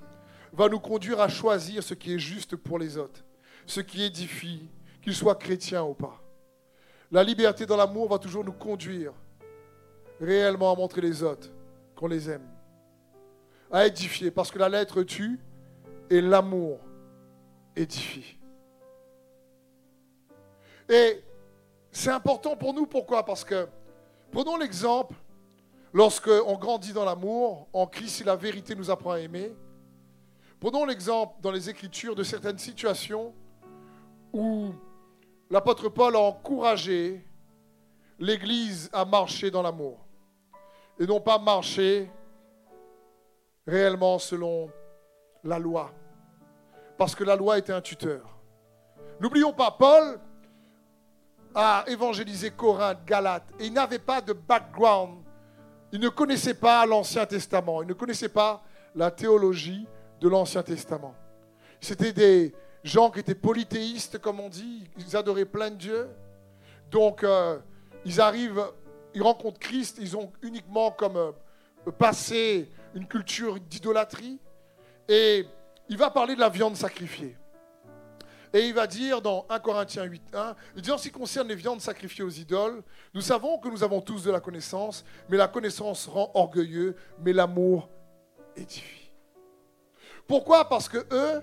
va 0.53 0.69
nous 0.69 0.81
conduire 0.81 1.21
à 1.21 1.29
choisir 1.29 1.83
ce 1.83 1.95
qui 1.95 2.13
est 2.13 2.19
juste 2.19 2.57
pour 2.57 2.79
les 2.79 2.99
autres, 2.99 3.25
ce 3.65 3.81
qui 3.81 4.03
édifie, 4.03 4.69
qu'ils 5.01 5.15
soient 5.15 5.35
chrétiens 5.35 5.85
ou 5.85 5.95
pas. 5.95 6.24
La 7.15 7.23
liberté 7.23 7.65
dans 7.65 7.77
l'amour 7.77 8.09
va 8.09 8.19
toujours 8.19 8.45
nous 8.45 8.53
conduire 8.53 9.13
réellement 10.21 10.73
à 10.73 10.75
montrer 10.75 11.01
les 11.01 11.23
autres 11.23 11.49
qu'on 11.95 12.09
les 12.09 12.29
aime, 12.29 12.45
à 13.71 13.87
édifier, 13.87 14.33
parce 14.33 14.51
que 14.51 14.59
la 14.59 14.69
lettre 14.69 15.05
tue 15.05 15.39
et 16.11 16.21
l'amour 16.21 16.81
édifie. 17.77 18.37
Et 20.89 21.23
c'est 21.93 22.11
important 22.11 22.57
pour 22.57 22.75
nous, 22.75 22.85
pourquoi? 22.85 23.25
Parce 23.25 23.45
que, 23.45 23.69
prenons 24.33 24.57
l'exemple, 24.57 25.15
lorsqu'on 25.93 26.59
grandit 26.59 26.93
dans 26.93 27.05
l'amour, 27.05 27.69
en 27.73 27.87
Christ, 27.87 28.17
si 28.17 28.25
la 28.25 28.35
vérité 28.35 28.75
nous 28.75 28.91
apprend 28.91 29.13
à 29.13 29.21
aimer, 29.21 29.55
prenons 30.59 30.85
l'exemple 30.85 31.41
dans 31.43 31.53
les 31.53 31.71
Écritures 31.71 32.17
de 32.17 32.25
certaines 32.25 32.59
situations 32.59 33.33
où 34.33 34.75
l'apôtre 35.51 35.89
Paul 35.89 36.17
a 36.17 36.21
encouragé 36.21 37.25
l'Église 38.19 38.91
à 38.93 39.05
marcher 39.05 39.51
dans 39.51 39.63
l'amour 39.63 40.05
et 40.99 41.07
non 41.07 41.21
pas 41.21 41.39
marcher 41.39 42.11
réellement 43.67 44.19
selon 44.19 44.71
la 45.43 45.59
loi. 45.59 45.93
Parce 46.97 47.15
que 47.15 47.25
la 47.25 47.37
loi 47.37 47.59
était 47.59 47.73
un 47.73 47.81
tuteur. 47.81 48.39
N'oublions 49.21 49.53
pas, 49.53 49.71
Paul 49.71 50.21
a 51.55 51.85
évangélisé 51.87 52.51
Corinthe, 52.51 53.05
Galate, 53.05 53.45
et 53.59 53.67
il 53.67 53.73
n'avait 53.73 53.99
pas 53.99 54.21
de 54.21 54.33
background. 54.33 55.23
Il 55.93 56.01
ne 56.01 56.09
connaissait 56.09 56.55
pas 56.55 56.85
l'Ancien 56.87 57.27
Testament, 57.27 57.83
il 57.83 57.89
ne 57.89 57.95
connaissait 57.95 58.29
pas 58.29 58.63
la 58.95 59.11
théologie 59.11 59.87
de 60.21 60.29
l'Ancien 60.29 60.63
Testament. 60.63 61.15
C'était 61.81 62.13
des 62.13 62.55
gens 62.85 63.11
qui 63.11 63.19
étaient 63.19 63.35
polythéistes, 63.35 64.19
comme 64.19 64.39
on 64.39 64.49
dit, 64.49 64.85
ils 64.99 65.17
adoraient 65.17 65.45
plein 65.45 65.71
de 65.71 65.77
dieux. 65.77 66.09
Donc, 66.91 67.25
euh, 67.25 67.59
ils 68.05 68.21
arrivent 68.21 68.63
ils 69.15 69.23
rencontrent 69.23 69.61
Christ, 69.61 69.99
ils 70.01 70.17
ont 70.17 70.33
uniquement 70.43 70.91
comme 70.91 71.17
euh, 71.17 71.33
passé 71.99 72.69
une 72.95 73.07
culture 73.07 73.59
d'idolâtrie. 73.61 74.39
Et 75.09 75.47
il 75.89 75.97
va 75.97 76.11
parler 76.11 76.35
de 76.35 76.41
la 76.41 76.49
viande 76.49 76.77
sacrifiée. 76.77 77.37
Et 78.53 78.67
il 78.69 78.75
va 78.75 78.87
dire 78.87 79.21
dans 79.21 79.47
1 79.49 79.59
Corinthiens 79.61 80.07
8.1, 80.07 80.55
il 80.77 80.83
dit 80.83 80.91
en 80.91 80.99
ce 80.99 81.05
qui 81.05 81.11
concerne 81.11 81.49
les 81.49 81.57
viandes 81.57 81.81
sacrifiées 81.81 82.23
aux 82.23 82.31
idoles, 82.31 82.83
nous 83.13 83.21
savons 83.21 83.59
que 83.59 83.69
nous 83.69 83.83
avons 83.83 84.01
tous 84.01 84.23
de 84.23 84.31
la 84.31 84.41
connaissance, 84.41 85.05
mais 85.29 85.37
la 85.37 85.49
connaissance 85.49 86.07
rend 86.07 86.31
orgueilleux, 86.35 86.95
mais 87.21 87.33
l'amour 87.33 87.89
édifie. 88.55 89.11
Pourquoi? 90.29 90.69
Parce 90.69 90.89
que 90.89 91.05
eux, 91.11 91.43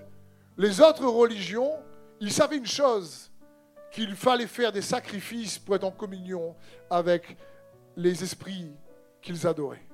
les 0.56 0.80
autres 0.80 1.06
religions, 1.06 1.72
ils 2.20 2.32
savaient 2.32 2.56
une 2.56 2.66
chose, 2.66 3.30
qu'il 3.90 4.14
fallait 4.16 4.46
faire 4.46 4.72
des 4.72 4.82
sacrifices 4.82 5.58
pour 5.58 5.76
être 5.76 5.84
en 5.84 5.90
communion 5.90 6.56
avec 6.88 7.36
les 7.94 8.22
esprits 8.22 8.72
qu'ils 9.20 9.46
adoraient. 9.46 9.86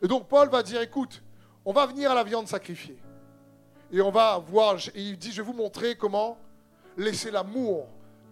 Et 0.00 0.06
donc 0.06 0.28
Paul 0.28 0.48
va 0.48 0.62
dire, 0.62 0.80
écoute, 0.80 1.22
on 1.64 1.72
va 1.72 1.86
venir 1.86 2.10
à 2.10 2.14
la 2.14 2.22
viande 2.22 2.46
sacrifiée. 2.46 3.02
Et 3.92 4.00
on 4.00 4.10
va 4.10 4.38
voir, 4.38 4.76
et 4.94 5.00
il 5.00 5.18
dit, 5.18 5.32
je 5.32 5.42
vais 5.42 5.46
vous 5.46 5.52
montrer 5.52 5.96
comment 5.96 6.38
laisser 6.96 7.30
l'amour 7.30 7.88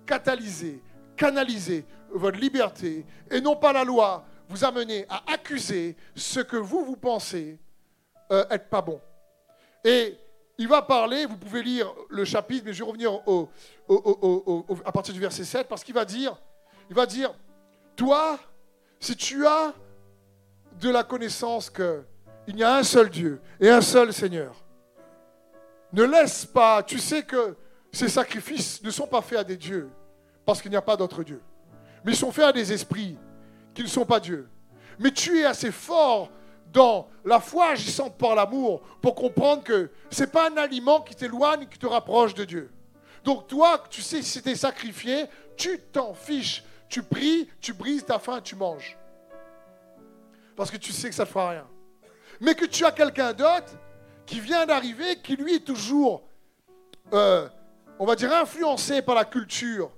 catalyser, 0.06 0.82
canaliser 1.16 1.84
votre 2.10 2.38
liberté, 2.38 3.04
et 3.30 3.40
non 3.40 3.56
pas 3.56 3.72
la 3.72 3.84
loi 3.84 4.24
vous 4.48 4.64
amener 4.64 5.06
à 5.08 5.22
accuser 5.32 5.96
ce 6.14 6.40
que 6.40 6.56
vous, 6.56 6.84
vous 6.84 6.96
pensez 6.96 7.58
euh, 8.30 8.44
être 8.50 8.68
pas 8.68 8.82
bon. 8.82 9.00
Et 9.82 10.16
il 10.58 10.68
va 10.68 10.82
parler, 10.82 11.26
vous 11.26 11.36
pouvez 11.36 11.62
lire 11.62 11.92
le 12.08 12.24
chapitre, 12.24 12.64
mais 12.66 12.72
je 12.72 12.84
vais 12.84 12.90
revenir 12.90 13.20
à 14.84 14.92
partir 14.92 15.12
du 15.12 15.20
verset 15.20 15.44
7, 15.44 15.68
parce 15.68 15.82
qu'il 15.82 15.94
va 15.94 16.04
dire, 16.04 16.36
il 16.88 16.94
va 16.94 17.06
dire, 17.06 17.34
toi, 17.96 18.38
si 19.00 19.16
tu 19.16 19.46
as 19.46 19.72
de 20.80 20.90
la 20.90 21.02
connaissance 21.02 21.70
qu'il 21.70 22.56
y 22.56 22.62
a 22.62 22.76
un 22.76 22.82
seul 22.82 23.10
Dieu 23.10 23.40
et 23.60 23.68
un 23.68 23.80
seul 23.80 24.12
Seigneur, 24.12 24.54
ne 25.92 26.04
laisse 26.04 26.44
pas, 26.44 26.82
tu 26.82 26.98
sais 26.98 27.22
que 27.22 27.56
ces 27.92 28.08
sacrifices 28.08 28.82
ne 28.82 28.90
sont 28.90 29.06
pas 29.06 29.22
faits 29.22 29.38
à 29.38 29.44
des 29.44 29.56
dieux, 29.56 29.88
parce 30.44 30.60
qu'il 30.60 30.70
n'y 30.70 30.76
a 30.76 30.82
pas 30.82 30.96
d'autre 30.96 31.22
Dieu, 31.22 31.40
mais 32.04 32.12
ils 32.12 32.16
sont 32.16 32.32
faits 32.32 32.44
à 32.44 32.52
des 32.52 32.72
esprits 32.72 33.16
qui 33.72 33.82
ne 33.82 33.88
sont 33.88 34.04
pas 34.04 34.20
Dieu. 34.20 34.48
Mais 34.98 35.10
tu 35.10 35.40
es 35.40 35.44
assez 35.44 35.72
fort 35.72 36.30
dans 36.74 37.08
la 37.24 37.40
foi 37.40 37.68
agissante 37.68 38.18
par 38.18 38.34
l'amour 38.34 38.82
pour 39.00 39.14
comprendre 39.14 39.62
que 39.62 39.90
ce 40.10 40.24
n'est 40.24 40.30
pas 40.30 40.50
un 40.50 40.56
aliment 40.58 41.00
qui 41.00 41.14
t'éloigne, 41.14 41.66
qui 41.66 41.78
te 41.78 41.86
rapproche 41.86 42.34
de 42.34 42.44
Dieu. 42.44 42.70
Donc 43.24 43.46
toi, 43.46 43.82
tu 43.88 44.02
sais 44.02 44.20
si 44.20 44.28
c'était 44.28 44.54
sacrifié, 44.54 45.24
tu 45.56 45.80
t'en 45.92 46.12
fiches 46.12 46.62
tu 46.94 47.02
pries, 47.02 47.48
tu 47.60 47.72
brises 47.72 48.04
ta 48.04 48.20
faim, 48.20 48.40
tu 48.40 48.54
manges. 48.54 48.96
Parce 50.54 50.70
que 50.70 50.76
tu 50.76 50.92
sais 50.92 51.08
que 51.08 51.14
ça 51.16 51.24
ne 51.24 51.28
fera 51.28 51.50
rien. 51.50 51.66
Mais 52.40 52.54
que 52.54 52.66
tu 52.66 52.84
as 52.84 52.92
quelqu'un 52.92 53.32
d'autre 53.32 53.76
qui 54.26 54.38
vient 54.38 54.64
d'arriver, 54.64 55.16
qui 55.16 55.34
lui 55.34 55.56
est 55.56 55.64
toujours, 55.64 56.22
euh, 57.12 57.48
on 57.98 58.06
va 58.06 58.14
dire, 58.14 58.32
influencé 58.32 59.02
par 59.02 59.16
la 59.16 59.24
culture 59.24 59.90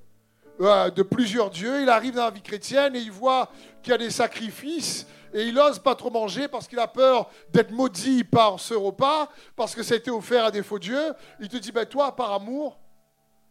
euh, 0.63 0.91
de 0.91 1.03
plusieurs 1.03 1.51
dieux. 1.51 1.83
Il 1.83 1.91
arrive 1.91 2.15
dans 2.15 2.25
la 2.25 2.31
vie 2.31 2.41
chrétienne 2.41 2.97
et 2.97 3.01
il 3.01 3.13
voit 3.13 3.51
qu'il 3.83 3.91
y 3.91 3.95
a 3.95 3.99
des 3.99 4.11
sacrifices 4.11 5.07
et 5.37 5.43
il 5.43 5.55
n'ose 5.55 5.79
pas 5.79 5.95
trop 5.95 6.09
manger 6.09 6.49
parce 6.49 6.67
qu'il 6.67 6.79
a 6.79 6.89
peur 6.89 7.29
d'être 7.51 7.71
maudit 7.71 8.25
par 8.25 8.59
ce 8.59 8.73
repas, 8.73 9.29
parce 9.55 9.75
que 9.75 9.83
ça 9.83 9.93
a 9.93 9.99
été 9.99 10.11
offert 10.11 10.47
à 10.47 10.51
des 10.51 10.63
faux 10.63 10.79
dieux. 10.79 11.13
Il 11.39 11.51
te 11.51 11.59
dit, 11.59 11.73
ben 11.73 11.85
toi, 11.85 12.17
par 12.17 12.33
amour, 12.33 12.81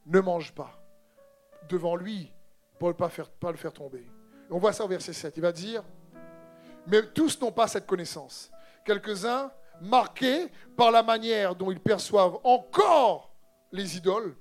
ne 0.08 0.20
mange 0.20 0.52
pas. 0.52 0.82
Devant 1.70 1.96
lui, 1.96 2.34
pour 2.80 2.88
ne 2.88 2.94
pas, 2.94 3.08
faire, 3.10 3.30
pas 3.30 3.52
le 3.52 3.58
faire 3.58 3.72
tomber. 3.72 4.04
On 4.50 4.58
voit 4.58 4.74
ça 4.74 4.84
au 4.84 4.88
verset 4.88 5.14
7. 5.14 5.38
Il 5.38 5.42
va 5.42 5.52
dire, 5.52 5.84
mais 6.88 7.04
tous 7.06 7.40
n'ont 7.40 7.52
pas 7.52 7.68
cette 7.68 7.86
connaissance. 7.86 8.50
Quelques-uns, 8.84 9.52
marqués 9.80 10.48
par 10.76 10.90
la 10.90 11.04
manière 11.04 11.54
dont 11.54 11.70
ils 11.70 11.80
perçoivent 11.80 12.40
encore 12.44 13.32
les 13.72 13.96
idoles, 13.96 14.36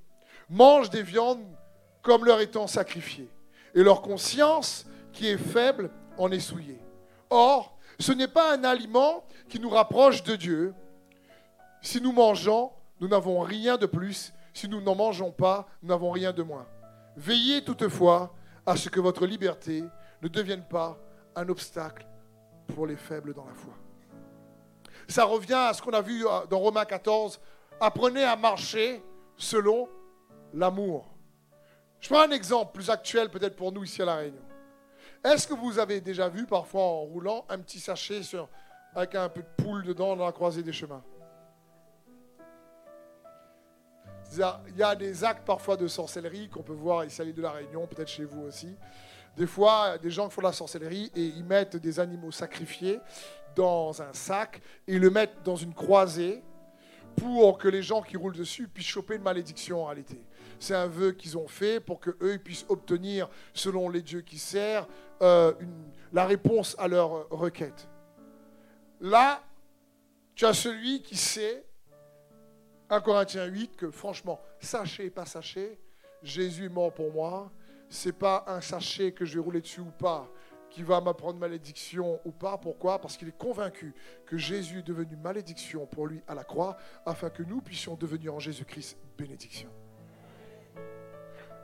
mangent 0.49 0.89
des 0.89 1.03
viandes 1.03 1.45
comme 2.01 2.25
leur 2.25 2.41
étant 2.41 2.65
sacrifiées. 2.65 3.29
Et 3.75 3.83
leur 3.83 4.01
conscience, 4.01 4.87
qui 5.13 5.27
est 5.27 5.37
faible, 5.37 5.91
en 6.17 6.31
est 6.31 6.39
souillée. 6.39 6.79
Or, 7.29 7.77
ce 7.99 8.11
n'est 8.11 8.27
pas 8.27 8.55
un 8.55 8.63
aliment 8.63 9.23
qui 9.49 9.59
nous 9.59 9.69
rapproche 9.69 10.23
de 10.23 10.35
Dieu. 10.35 10.73
Si 11.81 12.01
nous 12.01 12.11
mangeons, 12.11 12.71
nous 12.99 13.07
n'avons 13.07 13.41
rien 13.41 13.77
de 13.77 13.85
plus. 13.85 14.33
Si 14.53 14.67
nous 14.67 14.81
n'en 14.81 14.95
mangeons 14.95 15.31
pas, 15.31 15.67
nous 15.81 15.89
n'avons 15.89 16.11
rien 16.11 16.31
de 16.31 16.43
moins. 16.43 16.65
Veillez 17.15 17.63
toutefois 17.63 18.33
à 18.65 18.75
ce 18.75 18.89
que 18.89 18.99
votre 18.99 19.25
liberté 19.25 19.83
ne 20.21 20.27
devienne 20.27 20.63
pas 20.63 20.97
un 21.35 21.47
obstacle 21.49 22.05
pour 22.73 22.87
les 22.87 22.95
faibles 22.95 23.33
dans 23.33 23.45
la 23.45 23.53
foi. 23.53 23.73
Ça 25.07 25.23
revient 25.25 25.53
à 25.53 25.73
ce 25.73 25.81
qu'on 25.81 25.91
a 25.91 26.01
vu 26.01 26.25
euh, 26.25 26.45
dans 26.49 26.59
Romains 26.59 26.85
14. 26.85 27.39
Apprenez 27.79 28.23
à 28.23 28.35
marcher 28.35 29.03
selon 29.37 29.87
l'amour. 30.53 31.13
Je 31.99 32.09
prends 32.09 32.21
un 32.21 32.31
exemple 32.31 32.73
plus 32.73 32.89
actuel 32.89 33.29
peut-être 33.29 33.55
pour 33.55 33.71
nous 33.71 33.83
ici 33.83 34.01
à 34.01 34.05
La 34.05 34.15
Réunion. 34.15 34.41
Est-ce 35.25 35.47
que 35.47 35.55
vous 35.55 35.79
avez 35.79 36.01
déjà 36.01 36.29
vu 36.29 36.45
parfois 36.45 36.83
en 36.83 36.99
roulant 37.01 37.45
un 37.49 37.57
petit 37.57 37.79
sachet 37.79 38.21
avec 38.93 39.15
un 39.15 39.27
peu 39.27 39.41
de 39.41 39.63
poule 39.63 39.83
dedans 39.83 40.15
dans 40.15 40.23
la 40.23 40.31
croisée 40.31 40.61
des 40.61 40.71
chemins? 40.71 41.01
Il 44.31 44.77
y 44.77 44.83
a 44.83 44.95
des 44.95 45.23
actes 45.23 45.43
parfois 45.43 45.77
de 45.77 45.87
sorcellerie 45.87 46.47
qu'on 46.49 46.61
peut 46.61 46.73
voir 46.73 47.05
ici 47.05 47.21
à 47.21 47.23
l'île 47.23 47.33
de 47.33 47.41
la 47.41 47.51
Réunion, 47.51 47.87
peut-être 47.87 48.07
chez 48.07 48.23
vous 48.23 48.43
aussi. 48.43 48.75
Des 49.35 49.47
fois, 49.47 49.97
des 49.97 50.11
gens 50.11 50.29
font 50.29 50.41
de 50.41 50.45
la 50.45 50.53
sorcellerie 50.53 51.11
et 51.15 51.23
ils 51.23 51.43
mettent 51.43 51.77
des 51.77 51.99
animaux 51.99 52.31
sacrifiés 52.31 52.99
dans 53.55 53.99
un 54.03 54.13
sac 54.13 54.61
et 54.87 54.93
ils 54.93 55.01
le 55.01 55.09
mettent 55.09 55.41
dans 55.43 55.55
une 55.55 55.73
croisée 55.73 56.43
pour 57.15 57.57
que 57.57 57.67
les 57.67 57.81
gens 57.81 58.01
qui 58.01 58.17
roulent 58.17 58.35
dessus 58.35 58.67
puissent 58.67 58.87
choper 58.87 59.15
une 59.15 59.23
malédiction 59.23 59.81
en 59.81 59.85
réalité. 59.85 60.21
C'est 60.59 60.75
un 60.75 60.87
vœu 60.87 61.11
qu'ils 61.11 61.37
ont 61.37 61.47
fait 61.47 61.79
pour 61.79 61.99
que 61.99 62.15
eux 62.21 62.37
puissent 62.37 62.65
obtenir, 62.69 63.29
selon 63.53 63.89
les 63.89 64.01
dieux 64.01 64.21
qui 64.21 64.37
servent, 64.37 64.87
euh, 65.21 65.53
la 66.13 66.25
réponse 66.25 66.75
à 66.77 66.87
leur 66.87 67.29
requête. 67.29 67.87
Là, 69.01 69.41
tu 70.33 70.45
as 70.45 70.53
celui 70.53 71.01
qui 71.01 71.15
sait 71.15 71.65
1 72.89 73.01
Corinthiens 73.01 73.45
8 73.45 73.75
que 73.75 73.91
franchement, 73.91 74.39
sachez, 74.59 75.09
pas 75.09 75.25
sachez, 75.25 75.79
Jésus 76.21 76.65
est 76.65 76.69
mort 76.69 76.93
pour 76.93 77.11
moi. 77.11 77.51
C'est 77.89 78.17
pas 78.17 78.43
un 78.47 78.61
sachet 78.61 79.11
que 79.11 79.25
je 79.25 79.35
vais 79.35 79.39
rouler 79.43 79.61
dessus 79.61 79.81
ou 79.81 79.91
pas 79.91 80.29
qui 80.75 80.83
va 80.83 80.99
m'apprendre 80.99 81.39
malédiction 81.39 82.19
ou 82.25 82.31
pas. 82.31 82.57
Pourquoi? 82.57 82.99
Parce 82.99 83.15
qu'il 83.15 83.29
est 83.29 83.37
convaincu 83.37 83.93
que 84.25 84.37
Jésus 84.37 84.79
est 84.79 84.87
devenu 84.87 85.15
malédiction 85.15 85.85
pour 85.85 86.05
lui 86.05 86.21
à 86.27 86.35
la 86.35 86.43
croix, 86.43 86.75
afin 87.05 87.29
que 87.29 87.43
nous 87.43 87.61
puissions 87.61 87.95
devenir 87.95 88.35
en 88.35 88.39
Jésus-Christ 88.39 88.97
bénédiction. 89.17 89.69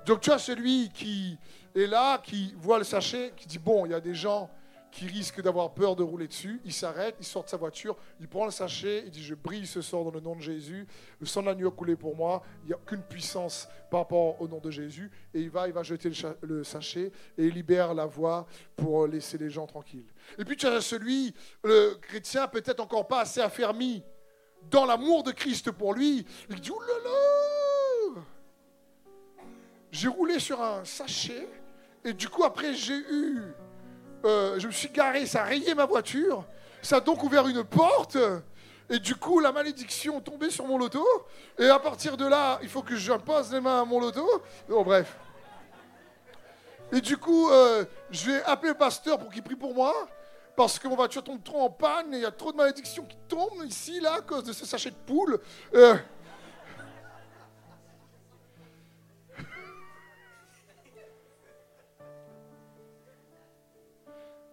Donc 0.06 0.22
tu 0.22 0.32
as 0.32 0.39
celui 0.39 0.89
qui 0.89 1.38
est 1.76 1.88
là, 1.88 2.18
qui 2.18 2.54
voit 2.58 2.78
le 2.78 2.84
sachet, 2.84 3.34
qui 3.36 3.47
dit, 3.47 3.60
bon, 3.60 3.86
il 3.86 3.91
y 3.91 3.95
a 3.95 3.99
des 3.99 4.16
gens 4.16 4.49
qui 4.91 5.08
risque 5.08 5.41
d'avoir 5.41 5.74
peur 5.74 5.95
de 5.95 6.04
rouler 6.04 6.28
dessus. 6.28 6.60
Il 6.66 6.74
s'arrête, 6.74 7.16
il 7.20 7.26
sort 7.26 7.45
de 7.45 7.49
sa 7.49 7.58
voiture, 7.58 7.95
il 8.20 8.28
prend 8.28 8.45
le 8.45 8.52
sachet, 8.52 9.04
il 9.06 9.12
dit 9.12 9.24
Je 9.24 9.36
brille 9.36 9.66
ce 9.66 9.82
sort 9.82 10.04
dans 10.04 10.12
le 10.12 10.20
nom 10.20 10.36
de 10.36 10.41
Jésus. 10.41 10.86
Le 11.20 11.26
sang 11.26 11.41
de 11.41 11.47
l'agneau 11.47 11.70
a 11.70 11.72
coulé 11.72 11.95
pour 11.95 12.16
moi. 12.16 12.43
Il 12.64 12.68
n'y 12.68 12.74
a 12.74 12.78
aucune 12.78 13.02
puissance 13.02 13.68
par 13.89 14.02
rapport 14.02 14.39
au 14.41 14.47
nom 14.47 14.60
de 14.60 14.70
Jésus. 14.70 15.10
Et 15.34 15.39
il 15.39 15.49
va, 15.49 15.68
il 15.68 15.74
va 15.74 15.84
jeter 15.84 16.12
le, 16.41 16.64
sachet 16.64 17.12
et 17.38 17.45
il 17.45 17.54
libère 17.54 17.93
la 17.93 18.06
voie 18.06 18.45
pour 18.76 19.08
laisser 19.08 19.38
les 19.38 19.49
gens 19.49 19.66
tranquilles. 19.66 20.12
Et 20.38 20.45
puis 20.45 20.58
tu 20.58 20.68
as 20.68 20.82
celui, 20.82 21.34
le 21.64 21.95
chrétien, 22.02 22.47
peut-être 22.47 22.82
encore 22.82 23.08
pas 23.08 23.22
assez 23.22 23.39
affermi 23.39 24.04
dans 24.70 24.86
l'amour 24.86 25.24
de 25.24 25.32
Christ 25.32 25.72
pour 25.72 25.93
lui. 25.93 26.26
Il 26.49 26.60
dit 26.60 26.70
là 26.70 27.51
J'ai 30.02 30.08
roulé 30.08 30.39
sur 30.39 30.60
un 30.60 30.84
sachet 30.84 31.47
et 32.04 32.14
du 32.14 32.28
coup, 32.28 32.43
après, 32.43 32.74
j'ai 32.74 32.97
eu 32.97 33.39
euh, 34.26 34.58
je 34.58 34.66
me 34.66 34.72
suis 34.72 34.89
garé, 34.89 35.28
ça 35.28 35.43
a 35.43 35.45
rayé 35.45 35.76
ma 35.76 35.86
voiture, 35.86 36.43
ça 36.82 36.95
a 36.95 36.99
donc 37.02 37.22
ouvert 37.24 37.47
une 37.47 37.64
porte, 37.64 38.18
et 38.89 38.97
du 38.97 39.14
coup, 39.14 39.39
la 39.39 39.52
malédiction 39.52 40.20
tombée 40.20 40.49
sur 40.49 40.66
mon 40.66 40.80
loto, 40.80 41.06
et 41.60 41.68
à 41.68 41.78
partir 41.78 42.18
de 42.18 42.26
là, 42.26 42.58
il 42.64 42.70
faut 42.70 42.82
que 42.82 42.95
j'impose 42.95 43.54
les 43.54 43.62
mains 43.62 43.84
à 43.84 43.86
mon 43.86 43.99
loto. 43.99 44.28
Bon, 44.68 44.82
bref. 44.82 45.16
Et 46.91 46.99
du 46.99 47.18
coup, 47.18 47.52
euh, 47.52 47.86
je 48.10 48.32
vais 48.32 48.43
appeler 48.45 48.70
le 48.70 48.78
pasteur 48.80 49.20
pour 49.20 49.30
qu'il 49.32 49.43
prie 49.43 49.56
pour 49.56 49.76
moi, 49.76 49.93
parce 50.56 50.80
que 50.80 50.88
mon 50.88 50.95
voiture 50.95 51.24
tombe 51.24 51.43
trop 51.43 51.62
en 51.62 51.70
panne, 51.70 52.12
et 52.16 52.18
il 52.18 52.24
y 52.24 52.26
a 52.26 52.32
trop 52.32 52.52
de 52.52 52.58
malédictions 52.58 53.06
qui 53.06 53.18
tombent 53.28 53.64
ici, 53.66 53.99
là, 53.99 54.16
à 54.16 54.22
cause 54.22 54.45
de 54.45 54.52
ce 54.52 54.66
sachet 54.66 54.89
de 54.89 54.95
poule. 54.95 55.39
Euh, 55.76 55.95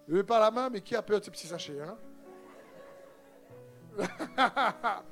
Je 0.09 0.23
pas 0.23 0.41
la 0.41 0.51
main, 0.51 0.71
mais 0.71 0.81
qui 0.81 0.97
a 0.97 1.03
peur 1.03 1.21
de 1.21 1.25
ces 1.25 1.31
petits 1.31 1.47
sachets 1.47 1.79
hein? 1.81 1.99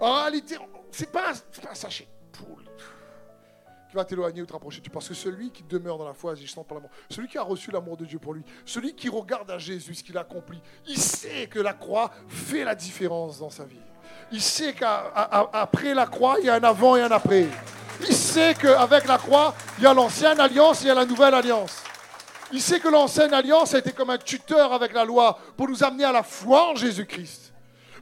En 0.00 0.14
réalité, 0.22 0.56
c'est 0.90 1.10
pas, 1.10 1.32
pas 1.62 1.70
un 1.70 1.74
sachet 1.74 2.08
poule 2.32 2.64
qui 3.88 3.94
va 3.94 4.04
t'éloigner 4.04 4.42
ou 4.42 4.46
te 4.46 4.52
rapprocher. 4.52 4.82
Parce 4.92 5.08
que 5.08 5.14
celui 5.14 5.50
qui 5.50 5.62
demeure 5.62 5.98
dans 5.98 6.04
la 6.04 6.14
foi, 6.14 6.32
agissant 6.32 6.64
par 6.64 6.76
l'amour, 6.76 6.90
celui 7.08 7.28
qui 7.28 7.38
a 7.38 7.42
reçu 7.42 7.70
l'amour 7.70 7.96
de 7.96 8.04
Dieu 8.04 8.18
pour 8.18 8.34
lui, 8.34 8.42
celui 8.64 8.94
qui 8.94 9.08
regarde 9.08 9.50
à 9.50 9.58
Jésus, 9.58 9.94
ce 9.94 10.04
qu'il 10.04 10.18
a 10.18 10.22
accompli, 10.22 10.60
il 10.86 10.98
sait 10.98 11.46
que 11.46 11.60
la 11.60 11.74
croix 11.74 12.10
fait 12.28 12.64
la 12.64 12.74
différence 12.74 13.38
dans 13.38 13.50
sa 13.50 13.64
vie. 13.64 13.80
Il 14.32 14.42
sait 14.42 14.74
qu'après 14.74 15.94
la 15.94 16.06
croix, 16.06 16.36
il 16.40 16.46
y 16.46 16.50
a 16.50 16.54
un 16.54 16.64
avant 16.64 16.96
et 16.96 17.02
un 17.02 17.10
après. 17.10 17.46
Il 18.00 18.14
sait 18.14 18.54
qu'avec 18.54 19.06
la 19.06 19.18
croix, 19.18 19.54
il 19.78 19.84
y 19.84 19.86
a 19.86 19.94
l'ancienne 19.94 20.40
alliance 20.40 20.80
et 20.80 20.84
il 20.84 20.88
y 20.88 20.90
a 20.90 20.94
la 20.94 21.06
nouvelle 21.06 21.34
alliance. 21.34 21.82
Il 22.52 22.60
sait 22.60 22.80
que 22.80 22.88
l'ancienne 22.88 23.34
alliance 23.34 23.74
a 23.74 23.78
été 23.78 23.92
comme 23.92 24.10
un 24.10 24.18
tuteur 24.18 24.72
avec 24.72 24.92
la 24.92 25.04
loi 25.04 25.38
pour 25.56 25.68
nous 25.68 25.82
amener 25.82 26.04
à 26.04 26.12
la 26.12 26.22
foi 26.22 26.70
en 26.70 26.74
Jésus-Christ. 26.74 27.43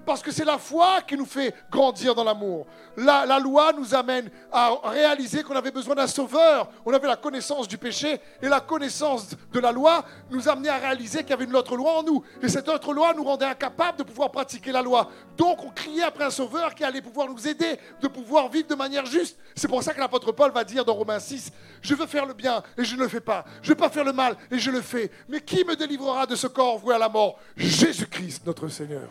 Parce 0.04 0.22
que 0.22 0.32
c'est 0.32 0.44
la 0.44 0.58
foi 0.58 1.00
qui 1.06 1.16
nous 1.16 1.26
fait 1.26 1.54
grandir 1.70 2.14
dans 2.14 2.24
l'amour. 2.24 2.66
La, 2.96 3.38
loi 3.38 3.72
nous 3.72 3.94
amène 3.94 4.30
à 4.50 4.74
réaliser 4.84 5.42
qu'on 5.42 5.54
avait 5.54 5.70
besoin 5.70 5.94
d'un 5.94 6.06
sauveur. 6.06 6.68
On 6.84 6.92
avait 6.92 7.06
la 7.06 7.16
connaissance 7.16 7.68
du 7.68 7.78
péché 7.78 8.20
et 8.40 8.48
la 8.48 8.60
connaissance 8.60 9.30
de 9.52 9.60
la 9.60 9.72
loi 9.72 10.04
nous 10.30 10.48
amenait 10.48 10.68
à 10.68 10.76
réaliser 10.76 11.20
qu'il 11.20 11.30
y 11.30 11.32
avait 11.32 11.44
une 11.44 11.56
autre 11.56 11.76
loi 11.76 11.98
en 11.98 12.02
nous. 12.02 12.22
Et 12.42 12.48
cette 12.48 12.68
autre 12.68 12.92
loi 12.92 13.14
nous 13.14 13.24
rendait 13.24 13.46
incapables 13.46 13.98
de 13.98 14.02
pouvoir 14.02 14.30
pratiquer 14.30 14.72
la 14.72 14.82
loi. 14.82 15.10
Donc 15.36 15.64
on 15.64 15.70
criait 15.70 16.02
après 16.02 16.24
un 16.24 16.30
sauveur 16.30 16.74
qui 16.74 16.84
allait 16.84 17.00
pouvoir 17.00 17.28
nous 17.28 17.48
aider, 17.48 17.78
de 18.00 18.08
pouvoir 18.08 18.48
vivre 18.48 18.68
de 18.68 18.74
manière 18.74 19.06
juste. 19.06 19.38
C'est 19.54 19.68
pour 19.68 19.82
ça 19.82 19.94
que 19.94 20.00
l'apôtre 20.00 20.32
Paul 20.32 20.50
va 20.52 20.64
dire 20.64 20.84
dans 20.84 20.94
Romains 20.94 21.20
6, 21.20 21.50
je 21.80 21.94
veux 21.94 22.06
faire 22.06 22.26
le 22.26 22.34
bien 22.34 22.62
et 22.76 22.84
je 22.84 22.96
ne 22.96 23.00
le 23.00 23.08
fais 23.08 23.20
pas. 23.20 23.44
Je 23.62 23.70
veux 23.70 23.74
pas 23.76 23.88
faire 23.88 24.04
le 24.04 24.12
mal 24.12 24.36
et 24.50 24.58
je 24.58 24.70
le 24.70 24.80
fais. 24.80 25.10
Mais 25.28 25.40
qui 25.40 25.64
me 25.64 25.76
délivrera 25.76 26.26
de 26.26 26.36
ce 26.36 26.46
corps 26.46 26.78
voué 26.78 26.94
à 26.94 26.98
la 26.98 27.08
mort? 27.08 27.38
Jésus-Christ 27.56 28.44
notre 28.44 28.68
Seigneur. 28.68 29.08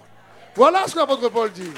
Voilà 0.55 0.85
ce 0.87 0.93
que 0.93 0.99
l'apôtre 0.99 1.29
Paul 1.29 1.51
dit. 1.51 1.71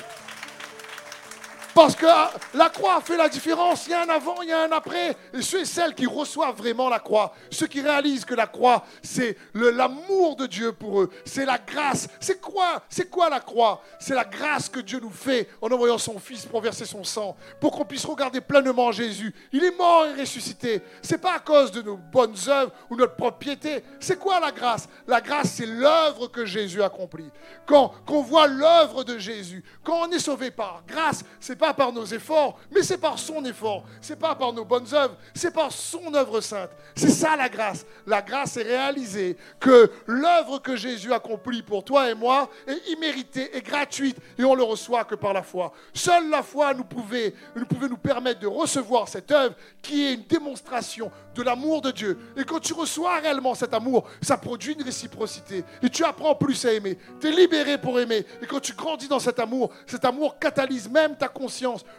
Parce 1.73 1.95
que 1.95 2.05
la 2.53 2.69
croix 2.69 3.01
fait 3.01 3.17
la 3.17 3.29
différence. 3.29 3.87
Il 3.87 3.91
y 3.91 3.93
a 3.93 4.03
un 4.03 4.09
avant, 4.09 4.41
il 4.41 4.49
y 4.49 4.51
a 4.51 4.63
un 4.63 4.71
après. 4.71 5.15
Et 5.33 5.41
ceux 5.41 5.61
et 5.61 5.65
celles 5.65 5.95
qui 5.95 6.05
reçoivent 6.05 6.55
vraiment 6.55 6.89
la 6.89 6.99
croix, 6.99 7.33
ceux 7.49 7.67
qui 7.67 7.81
réalisent 7.81 8.25
que 8.25 8.35
la 8.35 8.47
croix, 8.47 8.85
c'est 9.01 9.37
l'amour 9.53 10.35
de 10.35 10.45
Dieu 10.45 10.71
pour 10.71 11.01
eux, 11.01 11.09
c'est 11.25 11.45
la 11.45 11.57
grâce. 11.57 12.07
C'est 12.19 12.39
quoi 12.39 12.83
C'est 12.89 13.09
quoi 13.09 13.29
la 13.29 13.39
croix? 13.39 13.81
C'est 13.99 14.13
la 14.13 14.25
grâce 14.25 14.69
que 14.69 14.79
Dieu 14.79 14.99
nous 14.99 15.09
fait 15.09 15.49
en 15.61 15.67
envoyant 15.71 15.97
son 15.97 16.19
Fils 16.19 16.45
pour 16.45 16.61
verser 16.61 16.85
son 16.85 17.03
sang, 17.03 17.35
pour 17.59 17.71
qu'on 17.71 17.85
puisse 17.85 18.05
regarder 18.05 18.39
pleinement 18.39 18.91
Jésus. 18.91 19.33
Il 19.51 19.63
est 19.63 19.75
mort 19.75 20.05
et 20.05 20.21
ressuscité. 20.21 20.81
C'est 21.01 21.17
pas 21.17 21.35
à 21.35 21.39
cause 21.39 21.71
de 21.71 21.81
nos 21.81 21.97
bonnes 21.97 22.35
œuvres 22.47 22.71
ou 22.89 22.95
notre 22.95 23.15
propre 23.15 23.39
piété. 23.39 23.83
C'est 23.99 24.19
quoi 24.19 24.39
la 24.39 24.51
grâce? 24.51 24.87
La 25.07 25.21
grâce, 25.21 25.53
c'est 25.53 25.65
l'œuvre 25.65 26.27
que 26.27 26.45
Jésus 26.45 26.83
accomplit. 26.83 27.29
Quand 27.65 27.93
on 28.07 28.21
voit 28.21 28.47
l'œuvre 28.47 29.03
de 29.03 29.17
Jésus, 29.17 29.63
quand 29.83 30.07
on 30.07 30.11
est 30.11 30.19
sauvé 30.19 30.51
par 30.51 30.83
grâce, 30.87 31.23
c'est 31.39 31.55
pas 31.63 31.73
par 31.73 31.93
nos 31.93 32.03
efforts, 32.03 32.59
mais 32.71 32.83
c'est 32.83 32.97
par 32.97 33.17
son 33.17 33.45
effort. 33.45 33.85
C'est 34.01 34.19
pas 34.19 34.35
par 34.35 34.51
nos 34.51 34.65
bonnes 34.65 34.93
œuvres, 34.93 35.15
c'est 35.33 35.53
par 35.53 35.71
son 35.71 36.13
œuvre 36.13 36.41
sainte. 36.41 36.71
C'est 36.93 37.09
ça 37.09 37.37
la 37.37 37.47
grâce. 37.47 37.85
La 38.05 38.21
grâce 38.21 38.57
est 38.57 38.63
réaliser 38.63 39.37
que 39.61 39.89
l'œuvre 40.05 40.59
que 40.59 40.75
Jésus 40.75 41.13
accomplit 41.13 41.61
pour 41.61 41.85
toi 41.85 42.09
et 42.09 42.15
moi 42.15 42.49
est 42.67 42.91
imméritée 42.91 43.55
et 43.55 43.61
gratuite 43.61 44.17
et 44.37 44.43
on 44.43 44.55
le 44.55 44.63
reçoit 44.63 45.05
que 45.05 45.15
par 45.15 45.31
la 45.31 45.41
foi. 45.41 45.71
Seule 45.93 46.29
la 46.29 46.43
foi 46.43 46.73
nous 46.73 46.83
pouvait, 46.83 47.33
nous 47.55 47.65
pouvait 47.65 47.87
nous 47.87 47.95
permettre 47.95 48.41
de 48.41 48.47
recevoir 48.47 49.07
cette 49.07 49.31
œuvre 49.31 49.55
qui 49.81 50.05
est 50.05 50.15
une 50.15 50.23
démonstration 50.23 51.09
de 51.33 51.43
l'amour 51.43 51.81
de 51.81 51.91
Dieu. 51.91 52.19
Et 52.35 52.43
quand 52.43 52.59
tu 52.59 52.73
reçois 52.73 53.19
réellement 53.19 53.55
cet 53.55 53.73
amour, 53.73 54.03
ça 54.21 54.35
produit 54.35 54.73
une 54.73 54.83
réciprocité. 54.83 55.63
Et 55.81 55.89
tu 55.89 56.03
apprends 56.03 56.35
plus 56.35 56.65
à 56.65 56.73
aimer. 56.73 56.97
Tu 57.21 57.27
es 57.27 57.31
libéré 57.31 57.77
pour 57.77 58.01
aimer. 58.01 58.25
Et 58.41 58.45
quand 58.45 58.59
tu 58.59 58.73
grandis 58.73 59.07
dans 59.07 59.19
cet 59.19 59.39
amour, 59.39 59.71
cet 59.87 60.03
amour 60.03 60.37
catalyse 60.37 60.89
même 60.89 61.15
ta 61.15 61.29
conscience 61.29 61.52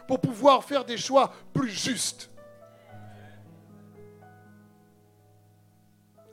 pour 0.07 0.19
pouvoir 0.19 0.63
faire 0.63 0.85
des 0.85 0.97
choix 0.97 1.33
plus 1.53 1.69
justes. 1.69 2.29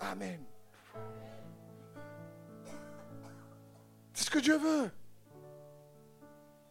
Amen. 0.01 0.45
C'est 4.13 4.25
ce 4.25 4.31
que 4.31 4.41
Dieu 4.41 4.59
veut. 4.59 4.91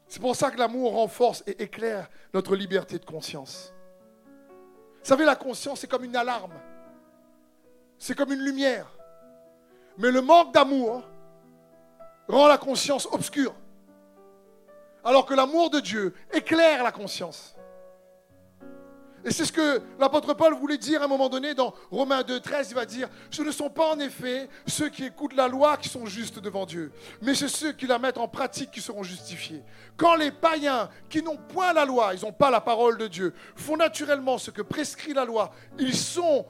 C'est 0.08 0.22
pour 0.22 0.36
ça 0.36 0.52
que 0.52 0.58
l'amour 0.58 0.94
renforce 0.94 1.42
et 1.48 1.64
éclaire 1.64 2.10
notre 2.34 2.56
liberté 2.56 3.00
de 3.00 3.06
conscience. 3.06 3.74
Vous 5.00 5.08
savez, 5.08 5.24
la 5.24 5.36
conscience, 5.36 5.80
c'est 5.80 5.88
comme 5.88 6.04
une 6.04 6.16
alarme. 6.16 6.54
C'est 7.98 8.16
comme 8.16 8.34
une 8.34 8.42
lumière. 8.42 8.88
Mais 9.98 10.12
le 10.12 10.22
manque 10.22 10.54
d'amour 10.54 11.04
rend 12.28 12.48
la 12.48 12.58
conscience 12.58 13.08
obscure 13.12 13.56
alors 15.04 15.26
que 15.26 15.34
l'amour 15.34 15.70
de 15.70 15.80
Dieu 15.80 16.14
éclaire 16.34 16.84
la 16.84 16.92
conscience. 16.92 17.56
Et 19.24 19.32
c'est 19.32 19.46
ce 19.46 19.52
que 19.52 19.82
l'apôtre 20.00 20.34
Paul 20.34 20.56
voulait 20.56 20.80
dire 20.80 21.02
à 21.02 21.06
un 21.06 21.08
moment 21.08 21.30
donné 21.30 21.54
dans 21.54 21.76
Romains 21.92 22.24
2, 22.24 22.40
13. 22.40 22.72
Il 22.72 22.76
va 22.76 22.86
dire 22.86 23.08
Ce 23.30 23.44
ne 23.44 23.52
sont 23.52 23.70
pas 23.70 23.94
en 23.94 24.00
effet 24.00 24.50
ceux 24.66 24.90
qui 24.90 25.06
écoutent 25.06 25.36
la 25.36 25.48
loi 25.48 25.78
qui 25.78 25.90
sont 25.90 26.08
justes 26.08 26.40
devant 26.40 26.66
Dieu, 26.66 26.92
mais 27.22 27.36
c'est 27.36 27.48
ceux 27.48 27.72
qui 27.72 27.86
la 27.86 28.00
mettent 28.00 28.18
en 28.18 28.28
pratique 28.28 28.72
qui 28.72 28.82
seront 28.82 29.04
justifiés. 29.04 29.64
Quand 29.96 30.16
les 30.16 30.32
païens 30.32 30.90
qui 31.10 31.22
n'ont 31.22 31.38
point 31.38 31.74
la 31.74 31.86
loi, 31.86 32.14
ils 32.16 32.22
n'ont 32.22 32.32
pas 32.32 32.50
la 32.50 32.62
parole 32.62 32.98
de 32.98 33.08
Dieu, 33.08 33.34
font 33.56 33.78
naturellement 33.78 34.40
ce 34.40 34.50
que 34.50 34.64
prescrit 34.64 35.14
la 35.14 35.26
loi, 35.26 35.52
ils 35.78 35.96
sont 35.96 36.46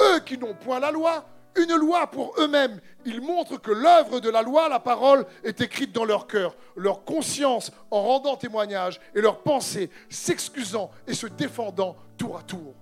eux 0.00 0.20
qui 0.20 0.38
n'ont 0.38 0.54
point 0.54 0.80
la 0.80 0.90
loi, 0.90 1.24
une 1.56 1.74
loi 1.74 2.06
pour 2.08 2.34
eux-mêmes. 2.38 2.80
Ils 3.04 3.20
montrent 3.20 3.60
que 3.60 3.70
l'œuvre 3.70 4.20
de 4.20 4.30
la 4.30 4.42
loi, 4.42 4.68
la 4.68 4.80
parole, 4.80 5.26
est 5.44 5.60
écrite 5.60 5.92
dans 5.92 6.04
leur 6.04 6.26
cœur, 6.26 6.56
leur 6.76 7.04
conscience 7.04 7.72
en 7.90 8.02
rendant 8.02 8.36
témoignage 8.36 9.00
et 9.14 9.20
leur 9.20 9.42
pensée 9.42 9.90
s'excusant 10.08 10.90
et 11.06 11.14
se 11.14 11.26
défendant 11.26 11.96
tour 12.16 12.38
à 12.38 12.42
tour. 12.42 12.74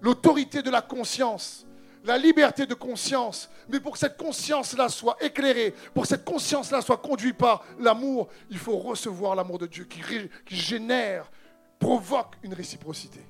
L'autorité 0.00 0.62
de 0.62 0.70
la 0.70 0.82
conscience, 0.82 1.66
la 2.04 2.18
liberté 2.18 2.66
de 2.66 2.74
conscience, 2.74 3.48
mais 3.68 3.80
pour 3.80 3.92
que 3.92 3.98
cette 3.98 4.16
conscience-là 4.16 4.88
soit 4.88 5.16
éclairée, 5.20 5.74
pour 5.94 6.02
que 6.02 6.08
cette 6.08 6.24
conscience-là 6.24 6.80
soit 6.80 6.96
conduite 6.96 7.36
par 7.36 7.64
l'amour, 7.78 8.28
il 8.50 8.58
faut 8.58 8.76
recevoir 8.78 9.36
l'amour 9.36 9.58
de 9.58 9.66
Dieu 9.66 9.84
qui, 9.84 10.00
qui 10.44 10.56
génère, 10.56 11.30
provoque 11.78 12.34
une 12.42 12.54
réciprocité 12.54 13.20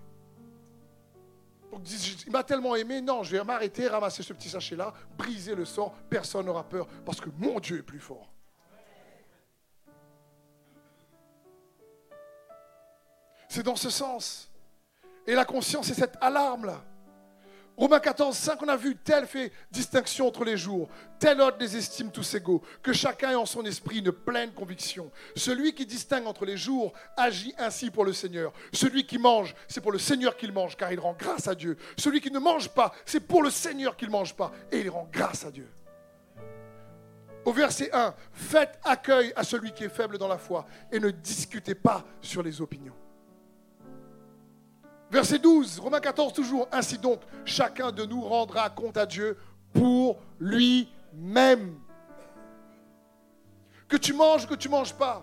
il 2.26 2.32
m'a 2.32 2.44
tellement 2.44 2.76
aimé, 2.76 3.00
non, 3.00 3.22
je 3.22 3.36
vais 3.36 3.44
m'arrêter, 3.44 3.88
ramasser 3.88 4.22
ce 4.22 4.32
petit 4.32 4.48
sachet-là, 4.48 4.92
briser 5.16 5.54
le 5.54 5.64
sort, 5.64 5.94
personne 6.10 6.46
n'aura 6.46 6.64
peur, 6.64 6.86
parce 7.04 7.20
que 7.20 7.30
mon 7.38 7.58
Dieu 7.60 7.78
est 7.78 7.82
plus 7.82 8.00
fort. 8.00 8.30
C'est 13.48 13.62
dans 13.62 13.76
ce 13.76 13.90
sens. 13.90 14.50
Et 15.26 15.34
la 15.34 15.44
conscience, 15.44 15.86
c'est 15.86 15.94
cette 15.94 16.16
alarme-là. 16.20 16.82
Romains 17.76 18.00
14, 18.00 18.36
5, 18.36 18.62
on 18.62 18.68
a 18.68 18.76
vu, 18.76 18.96
tel 18.96 19.26
fait 19.26 19.50
distinction 19.70 20.28
entre 20.28 20.44
les 20.44 20.58
jours, 20.58 20.88
tel 21.18 21.40
autre 21.40 21.56
les 21.58 21.76
estime 21.76 22.10
tous 22.10 22.34
égaux, 22.34 22.62
que 22.82 22.92
chacun 22.92 23.30
ait 23.30 23.34
en 23.34 23.46
son 23.46 23.64
esprit 23.64 23.98
une 23.98 24.12
pleine 24.12 24.52
conviction. 24.52 25.10
Celui 25.36 25.74
qui 25.74 25.86
distingue 25.86 26.26
entre 26.26 26.44
les 26.44 26.58
jours 26.58 26.92
agit 27.16 27.54
ainsi 27.56 27.90
pour 27.90 28.04
le 28.04 28.12
Seigneur. 28.12 28.52
Celui 28.74 29.06
qui 29.06 29.18
mange, 29.18 29.54
c'est 29.68 29.80
pour 29.80 29.90
le 29.92 29.98
Seigneur 29.98 30.36
qu'il 30.36 30.52
mange, 30.52 30.76
car 30.76 30.92
il 30.92 31.00
rend 31.00 31.16
grâce 31.18 31.48
à 31.48 31.54
Dieu. 31.54 31.78
Celui 31.96 32.20
qui 32.20 32.30
ne 32.30 32.38
mange 32.38 32.68
pas, 32.68 32.92
c'est 33.06 33.20
pour 33.20 33.42
le 33.42 33.50
Seigneur 33.50 33.96
qu'il 33.96 34.08
ne 34.08 34.12
mange 34.12 34.34
pas, 34.34 34.52
et 34.70 34.80
il 34.80 34.90
rend 34.90 35.08
grâce 35.10 35.46
à 35.46 35.50
Dieu. 35.50 35.68
Au 37.44 37.52
verset 37.52 37.90
1, 37.92 38.14
faites 38.32 38.78
accueil 38.84 39.32
à 39.34 39.44
celui 39.44 39.72
qui 39.72 39.84
est 39.84 39.88
faible 39.88 40.18
dans 40.18 40.28
la 40.28 40.38
foi, 40.38 40.66
et 40.92 41.00
ne 41.00 41.10
discutez 41.10 41.74
pas 41.74 42.04
sur 42.20 42.42
les 42.42 42.60
opinions. 42.60 42.94
Verset 45.12 45.40
12, 45.40 45.78
Romains 45.78 46.00
14 46.00 46.32
toujours. 46.32 46.66
Ainsi 46.72 46.96
donc, 46.96 47.20
chacun 47.44 47.92
de 47.92 48.06
nous 48.06 48.22
rendra 48.22 48.70
compte 48.70 48.96
à 48.96 49.04
Dieu 49.04 49.36
pour 49.74 50.18
lui-même. 50.40 51.78
Que 53.88 53.98
tu 53.98 54.14
manges, 54.14 54.48
que 54.48 54.54
tu 54.54 54.70
manges 54.70 54.94
pas. 54.94 55.22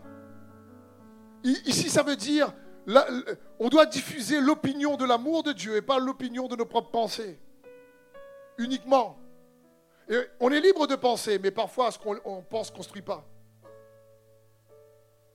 Ici, 1.43 1.89
ça 1.89 2.03
veut 2.03 2.15
dire, 2.15 2.53
on 3.59 3.67
doit 3.69 3.87
diffuser 3.87 4.39
l'opinion 4.39 4.95
de 4.95 5.05
l'amour 5.05 5.41
de 5.41 5.53
Dieu 5.53 5.75
et 5.75 5.81
pas 5.81 5.97
l'opinion 5.97 6.47
de 6.47 6.55
nos 6.55 6.65
propres 6.65 6.91
pensées. 6.91 7.39
Uniquement. 8.59 9.17
On 10.39 10.51
est 10.51 10.61
libre 10.61 10.85
de 10.85 10.95
penser, 10.95 11.39
mais 11.39 11.49
parfois 11.49 11.89
ce 11.89 11.97
qu'on 11.97 12.43
pense 12.43 12.71
ne 12.71 12.77
construit 12.77 13.01
pas. 13.01 13.25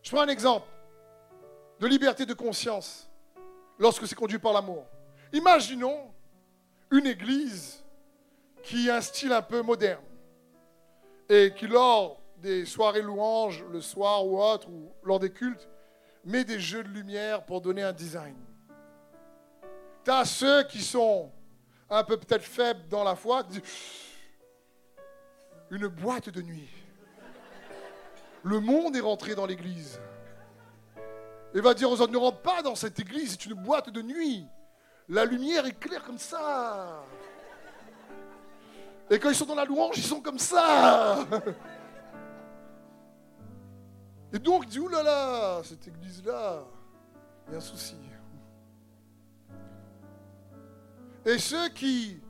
Je 0.03 0.13
prends 0.13 0.23
un 0.23 0.29
exemple 0.29 0.69
de 1.81 1.89
liberté 1.89 2.25
de 2.25 2.35
conscience 2.35 3.11
lorsque 3.79 4.07
c'est 4.07 4.15
conduit 4.15 4.39
par 4.39 4.53
l'amour. 4.53 4.87
Imaginons 5.33 6.13
une 6.91 7.07
église 7.07 7.85
qui 8.63 8.89
a 8.89 8.97
un 8.97 9.01
style 9.01 9.33
un 9.33 9.43
peu 9.43 9.63
moderne 9.63 10.05
et 11.29 11.53
qui, 11.57 11.67
lors 11.67 12.21
des 12.39 12.65
soirées 12.65 13.03
louanges, 13.03 13.65
le 13.73 13.81
soir 13.81 14.27
ou 14.27 14.41
autre, 14.41 14.69
ou 14.69 14.93
lors 15.03 15.19
des 15.19 15.31
cultes, 15.31 15.69
met 16.25 16.45
des 16.45 16.61
jeux 16.61 16.85
de 16.85 16.89
lumière 16.89 17.45
pour 17.45 17.61
donner 17.61 17.83
un 17.83 17.93
design. 17.93 18.37
Tu 20.05 20.11
as 20.11 20.25
ceux 20.25 20.63
qui 20.65 20.83
sont 20.83 21.33
un 21.89 22.05
peu 22.05 22.17
peut-être 22.19 22.45
faibles 22.45 22.89
dans 22.89 23.05
la 23.05 23.15
foi, 23.15 23.43
une 25.71 25.89
boîte 25.89 26.29
de 26.29 26.43
nuit. 26.43 26.69
Le 28.43 28.61
monde 28.61 28.95
est 28.97 29.01
rentré 29.01 29.35
dans 29.35 29.47
l'église. 29.47 30.01
Il 31.55 31.63
va 31.63 31.73
dire 31.73 31.89
aux 31.89 32.01
autres, 32.01 32.13
ne 32.13 32.19
rentre 32.19 32.43
pas 32.43 32.63
dans 32.63 32.75
cette 32.75 32.99
église, 32.99 33.31
c'est 33.33 33.47
une 33.47 33.55
boîte 33.55 33.89
de 33.89 34.03
nuit. 34.03 34.45
La 35.09 35.25
lumière 35.25 35.65
est 35.67 35.79
claire 35.79 36.03
comme 36.03 36.19
ça. 36.19 37.05
Et 39.09 39.21
quand 39.21 39.29
ils 39.29 39.37
sont 39.37 39.47
dans 39.47 39.55
la 39.55 39.65
louange, 39.65 39.97
ils 39.99 40.05
sont 40.05 40.21
comme 40.21 40.39
ça. 40.39 41.25
Et 44.33 44.39
donc, 44.41 44.65
il 44.65 44.71
dit, 44.71 44.81
oulala, 44.81 45.61
cette 45.63 45.87
église-là, 45.87 46.65
il 47.47 47.53
y 47.53 47.55
a 47.55 47.59
un 47.59 47.61
souci. 47.61 47.95
Et 51.25 51.39
ceux 51.39 51.69
qui 51.69 52.21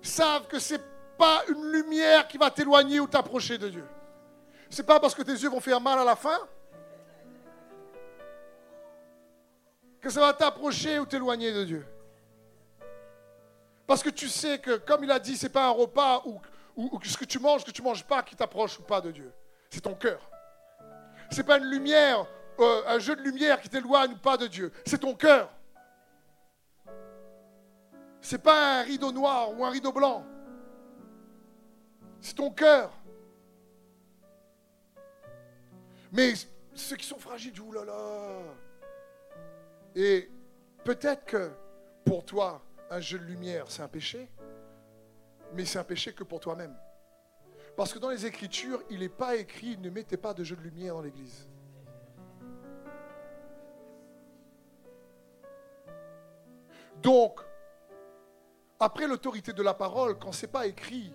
savent 0.00 0.46
que 0.46 0.58
ce 0.58 0.74
n'est 0.74 0.80
pas 1.18 1.42
une 1.48 1.70
lumière 1.70 2.26
qui 2.26 2.38
va 2.38 2.50
t'éloigner 2.50 2.98
ou 2.98 3.06
t'approcher 3.06 3.58
de 3.58 3.68
Dieu. 3.68 3.84
Ce 4.70 4.80
n'est 4.80 4.86
pas 4.86 4.98
parce 4.98 5.14
que 5.14 5.22
tes 5.22 5.32
yeux 5.32 5.50
vont 5.50 5.60
faire 5.60 5.80
mal 5.80 5.98
à 5.98 6.04
la 6.04 6.16
fin 6.16 6.38
que 10.00 10.10
ça 10.10 10.20
va 10.20 10.32
t'approcher 10.32 10.98
ou 10.98 11.06
t'éloigner 11.06 11.52
de 11.52 11.64
Dieu. 11.64 11.86
Parce 13.86 14.02
que 14.02 14.10
tu 14.10 14.28
sais 14.28 14.58
que, 14.58 14.76
comme 14.76 15.04
il 15.04 15.10
a 15.10 15.18
dit, 15.18 15.36
ce 15.36 15.46
n'est 15.46 15.52
pas 15.52 15.66
un 15.66 15.70
repas 15.70 16.22
ou, 16.24 16.40
ce 17.02 17.16
que 17.16 17.24
tu 17.24 17.38
manges, 17.38 17.62
ce 17.62 17.66
que 17.66 17.70
tu 17.70 17.82
ne 17.82 17.88
manges 17.88 18.04
pas 18.04 18.22
qui 18.22 18.36
t'approche 18.36 18.78
ou 18.78 18.82
pas 18.82 19.00
de 19.00 19.10
Dieu. 19.10 19.32
C'est 19.68 19.80
ton 19.80 19.94
cœur. 19.94 20.30
Ce 21.30 21.36
n'est 21.36 21.42
pas 21.42 21.58
une 21.58 21.64
lumière, 21.64 22.26
euh, 22.58 22.82
un 22.86 22.98
jeu 22.98 23.16
de 23.16 23.22
lumière 23.22 23.60
qui 23.60 23.68
t'éloigne 23.68 24.12
ou 24.12 24.16
pas 24.16 24.36
de 24.36 24.46
Dieu. 24.46 24.72
C'est 24.86 24.98
ton 24.98 25.14
cœur. 25.14 25.50
Ce 28.20 28.36
n'est 28.36 28.42
pas 28.42 28.80
un 28.80 28.82
rideau 28.82 29.12
noir 29.12 29.50
ou 29.58 29.64
un 29.64 29.70
rideau 29.70 29.92
blanc. 29.92 30.24
C'est 32.20 32.34
ton 32.34 32.50
cœur. 32.50 32.92
Mais 36.12 36.34
ceux 36.74 36.96
qui 36.96 37.06
sont 37.06 37.18
fragiles, 37.18 37.54
là, 37.72 37.84
et 39.94 40.30
peut-être 40.84 41.24
que 41.24 41.50
pour 42.04 42.24
toi, 42.24 42.62
un 42.90 43.00
jeu 43.00 43.18
de 43.18 43.24
lumière, 43.24 43.66
c'est 43.68 43.82
un 43.82 43.88
péché, 43.88 44.28
mais 45.54 45.64
c'est 45.64 45.78
un 45.78 45.84
péché 45.84 46.12
que 46.12 46.24
pour 46.24 46.40
toi-même. 46.40 46.76
Parce 47.76 47.92
que 47.92 47.98
dans 47.98 48.10
les 48.10 48.26
Écritures, 48.26 48.82
il 48.90 49.00
n'est 49.00 49.08
pas 49.08 49.36
écrit 49.36 49.76
ne 49.78 49.90
mettez 49.90 50.16
pas 50.16 50.34
de 50.34 50.44
jeu 50.44 50.56
de 50.56 50.62
lumière 50.62 50.94
dans 50.94 51.02
l'Église. 51.02 51.48
Donc, 57.02 57.40
après 58.78 59.06
l'autorité 59.06 59.52
de 59.52 59.62
la 59.62 59.72
parole, 59.74 60.18
quand 60.18 60.32
ce 60.32 60.44
n'est 60.44 60.52
pas 60.52 60.66
écrit 60.66 61.14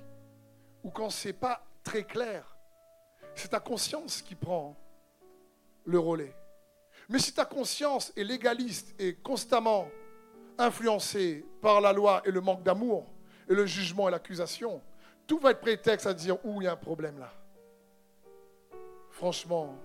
ou 0.83 0.89
quand 0.89 1.09
ce 1.09 1.27
n'est 1.27 1.33
pas 1.33 1.63
très 1.83 2.03
clair, 2.03 2.55
c'est 3.35 3.49
ta 3.49 3.59
conscience 3.59 4.21
qui 4.21 4.35
prend 4.35 4.75
le 5.83 5.99
relais. 5.99 6.35
Mais 7.09 7.19
si 7.19 7.33
ta 7.33 7.45
conscience 7.45 8.11
est 8.15 8.23
légaliste 8.23 8.95
et 8.99 9.15
constamment 9.15 9.87
influencée 10.57 11.45
par 11.61 11.81
la 11.81 11.93
loi 11.93 12.21
et 12.25 12.31
le 12.31 12.41
manque 12.41 12.63
d'amour, 12.63 13.07
et 13.47 13.53
le 13.53 13.65
jugement 13.65 14.07
et 14.07 14.11
l'accusation, 14.11 14.81
tout 15.27 15.39
va 15.39 15.51
être 15.51 15.61
prétexte 15.61 16.07
à 16.07 16.13
dire 16.13 16.37
où 16.45 16.61
il 16.61 16.65
y 16.65 16.67
a 16.67 16.73
un 16.73 16.77
problème 16.77 17.19
là. 17.19 17.31
Franchement, 19.11 19.75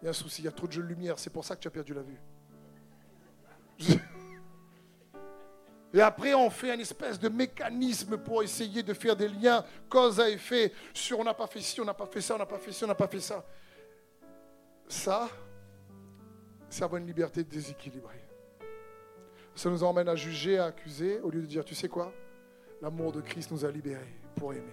il 0.00 0.06
y 0.06 0.08
a 0.08 0.10
un 0.10 0.14
souci, 0.14 0.42
il 0.42 0.46
y 0.46 0.48
a 0.48 0.52
trop 0.52 0.66
de 0.66 0.72
jeux 0.72 0.82
de 0.82 0.88
lumière, 0.88 1.18
c'est 1.18 1.30
pour 1.30 1.44
ça 1.44 1.54
que 1.54 1.60
tu 1.60 1.68
as 1.68 1.70
perdu 1.70 1.94
la 1.94 2.02
vue. 2.02 2.20
Et 5.92 6.00
après, 6.00 6.34
on 6.34 6.48
fait 6.50 6.70
un 6.70 6.78
espèce 6.78 7.18
de 7.18 7.28
mécanisme 7.28 8.16
pour 8.16 8.44
essayer 8.44 8.82
de 8.82 8.94
faire 8.94 9.16
des 9.16 9.26
liens 9.26 9.64
cause 9.88 10.20
à 10.20 10.30
effet 10.30 10.72
sur 10.94 11.18
on 11.18 11.24
n'a 11.24 11.34
pas 11.34 11.48
fait 11.48 11.60
ci, 11.60 11.80
on 11.80 11.84
n'a 11.84 11.94
pas 11.94 12.06
fait 12.06 12.20
ça, 12.20 12.36
on 12.36 12.38
n'a 12.38 12.46
pas 12.46 12.58
fait 12.58 12.70
ci, 12.70 12.84
on 12.84 12.86
n'a 12.86 12.94
pas 12.94 13.08
fait 13.08 13.20
ça. 13.20 13.44
Ça, 14.86 15.28
c'est 16.70 16.84
avoir 16.84 17.00
une 17.00 17.06
liberté 17.06 17.44
déséquilibrée. 17.44 18.24
Ça 19.54 19.68
nous 19.68 19.82
emmène 19.82 20.08
à 20.08 20.14
juger, 20.14 20.58
à 20.58 20.66
accuser, 20.66 21.20
au 21.20 21.30
lieu 21.30 21.42
de 21.42 21.46
dire, 21.46 21.64
tu 21.64 21.74
sais 21.74 21.88
quoi? 21.88 22.12
L'amour 22.80 23.12
de 23.12 23.20
Christ 23.20 23.50
nous 23.50 23.64
a 23.64 23.70
libérés 23.70 24.14
pour 24.36 24.54
aimer. 24.54 24.72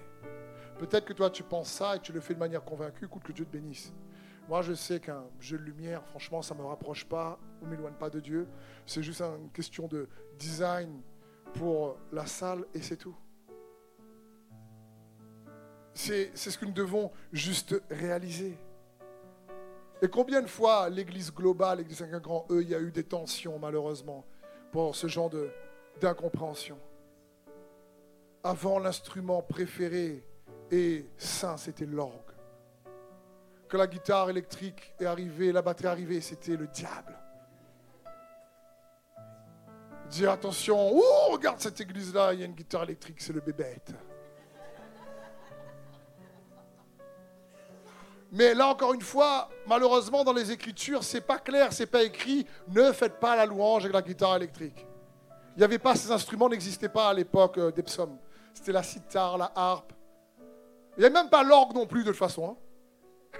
Peut-être 0.77 1.05
que 1.05 1.13
toi, 1.13 1.29
tu 1.29 1.43
penses 1.43 1.71
ça 1.71 1.95
et 1.95 1.99
tu 1.99 2.13
le 2.13 2.21
fais 2.21 2.35
de 2.35 2.39
manière 2.39 2.63
convaincue, 2.63 3.05
écoute 3.05 3.23
que 3.23 3.33
Dieu 3.33 3.43
te 3.43 3.51
bénisse. 3.51 3.91
Moi, 4.47 4.61
je 4.61 4.73
sais 4.73 4.99
qu'un 5.01 5.25
jeu 5.41 5.57
de 5.57 5.63
lumière, 5.63 6.05
franchement, 6.05 6.41
ça 6.41 6.55
ne 6.55 6.61
me 6.61 6.65
rapproche 6.65 7.03
pas 7.03 7.37
ou 7.61 7.65
ne 7.65 7.71
m'éloigne 7.71 7.95
pas 7.95 8.09
de 8.09 8.21
Dieu. 8.21 8.47
C'est 8.85 9.03
juste 9.03 9.21
une 9.21 9.49
question 9.51 9.87
de 9.87 10.07
design 10.37 11.01
pour 11.55 11.97
la 12.13 12.25
salle 12.27 12.63
et 12.73 12.81
c'est 12.81 12.95
tout. 12.95 13.15
C'est 15.93 16.33
ce 16.37 16.57
que 16.57 16.65
nous 16.65 16.71
devons 16.71 17.11
juste 17.33 17.75
réaliser. 17.89 18.55
Et 20.01 20.07
combien 20.07 20.41
de 20.41 20.47
fois 20.47 20.89
l'Église 20.89 21.33
globale, 21.33 21.79
l'Église 21.79 22.01
avec 22.01 22.13
un 22.13 22.19
grand 22.19 22.45
E, 22.51 22.61
il 22.61 22.69
y 22.69 22.75
a 22.75 22.79
eu 22.79 22.91
des 22.91 23.03
tensions 23.03 23.57
malheureusement 23.57 24.25
pour 24.71 24.95
ce 24.95 25.07
genre 25.07 25.31
d'incompréhension? 25.99 26.77
Avant, 28.43 28.77
l'instrument 28.77 29.41
préféré 29.41 30.23
et 30.71 31.09
saint, 31.17 31.57
c'était 31.57 31.85
l'orgue. 31.85 32.13
Quand 33.67 33.79
la 33.79 33.87
guitare 33.87 34.29
électrique 34.29 34.93
est 34.99 35.05
arrivée, 35.05 35.51
la 35.51 35.61
batterie 35.61 35.87
est 35.87 35.91
arrivée, 35.91 36.21
c'était 36.21 36.55
le 36.55 36.67
diable. 36.67 37.17
Dire 40.09 40.31
attention, 40.31 40.77
oh, 40.93 41.31
regarde 41.31 41.59
cette 41.59 41.81
église-là, 41.81 42.33
il 42.33 42.39
y 42.39 42.43
a 42.43 42.45
une 42.45 42.53
guitare 42.53 42.83
électrique, 42.83 43.19
c'est 43.19 43.33
le 43.33 43.41
bébête. 43.41 43.93
Mais 48.32 48.53
là 48.53 48.67
encore 48.67 48.93
une 48.93 49.01
fois, 49.01 49.49
malheureusement 49.67 50.23
dans 50.23 50.34
les 50.34 50.51
Écritures, 50.51 51.03
c'est 51.03 51.21
pas 51.21 51.39
clair, 51.39 51.71
c'est 51.71 51.86
pas 51.86 52.03
écrit. 52.03 52.45
Ne 52.67 52.91
faites 52.91 53.19
pas 53.19 53.36
la 53.36 53.45
louange 53.45 53.84
avec 53.84 53.93
la 53.93 54.01
guitare 54.01 54.36
électrique. 54.36 54.86
Il 55.55 55.59
n'y 55.59 55.63
avait 55.63 55.80
pas 55.80 55.95
ces 55.95 56.11
instruments, 56.11 56.49
n'existaient 56.49 56.89
pas 56.89 57.09
à 57.09 57.13
l'époque 57.13 57.57
euh, 57.57 57.71
des 57.71 57.84
psaumes. 57.84 58.17
C'était 58.53 58.71
la 58.71 58.84
sitar, 58.84 59.38
la 59.38 59.51
harpe. 59.55 59.93
Il 60.97 61.01
n'y 61.01 61.05
a 61.05 61.09
même 61.09 61.30
pas 61.30 61.43
l'orgue 61.43 61.73
non 61.73 61.88
plus 61.88 62.03
de 62.03 62.09
toute 62.09 62.19
façon. 62.19 62.49
Hein. 62.51 63.39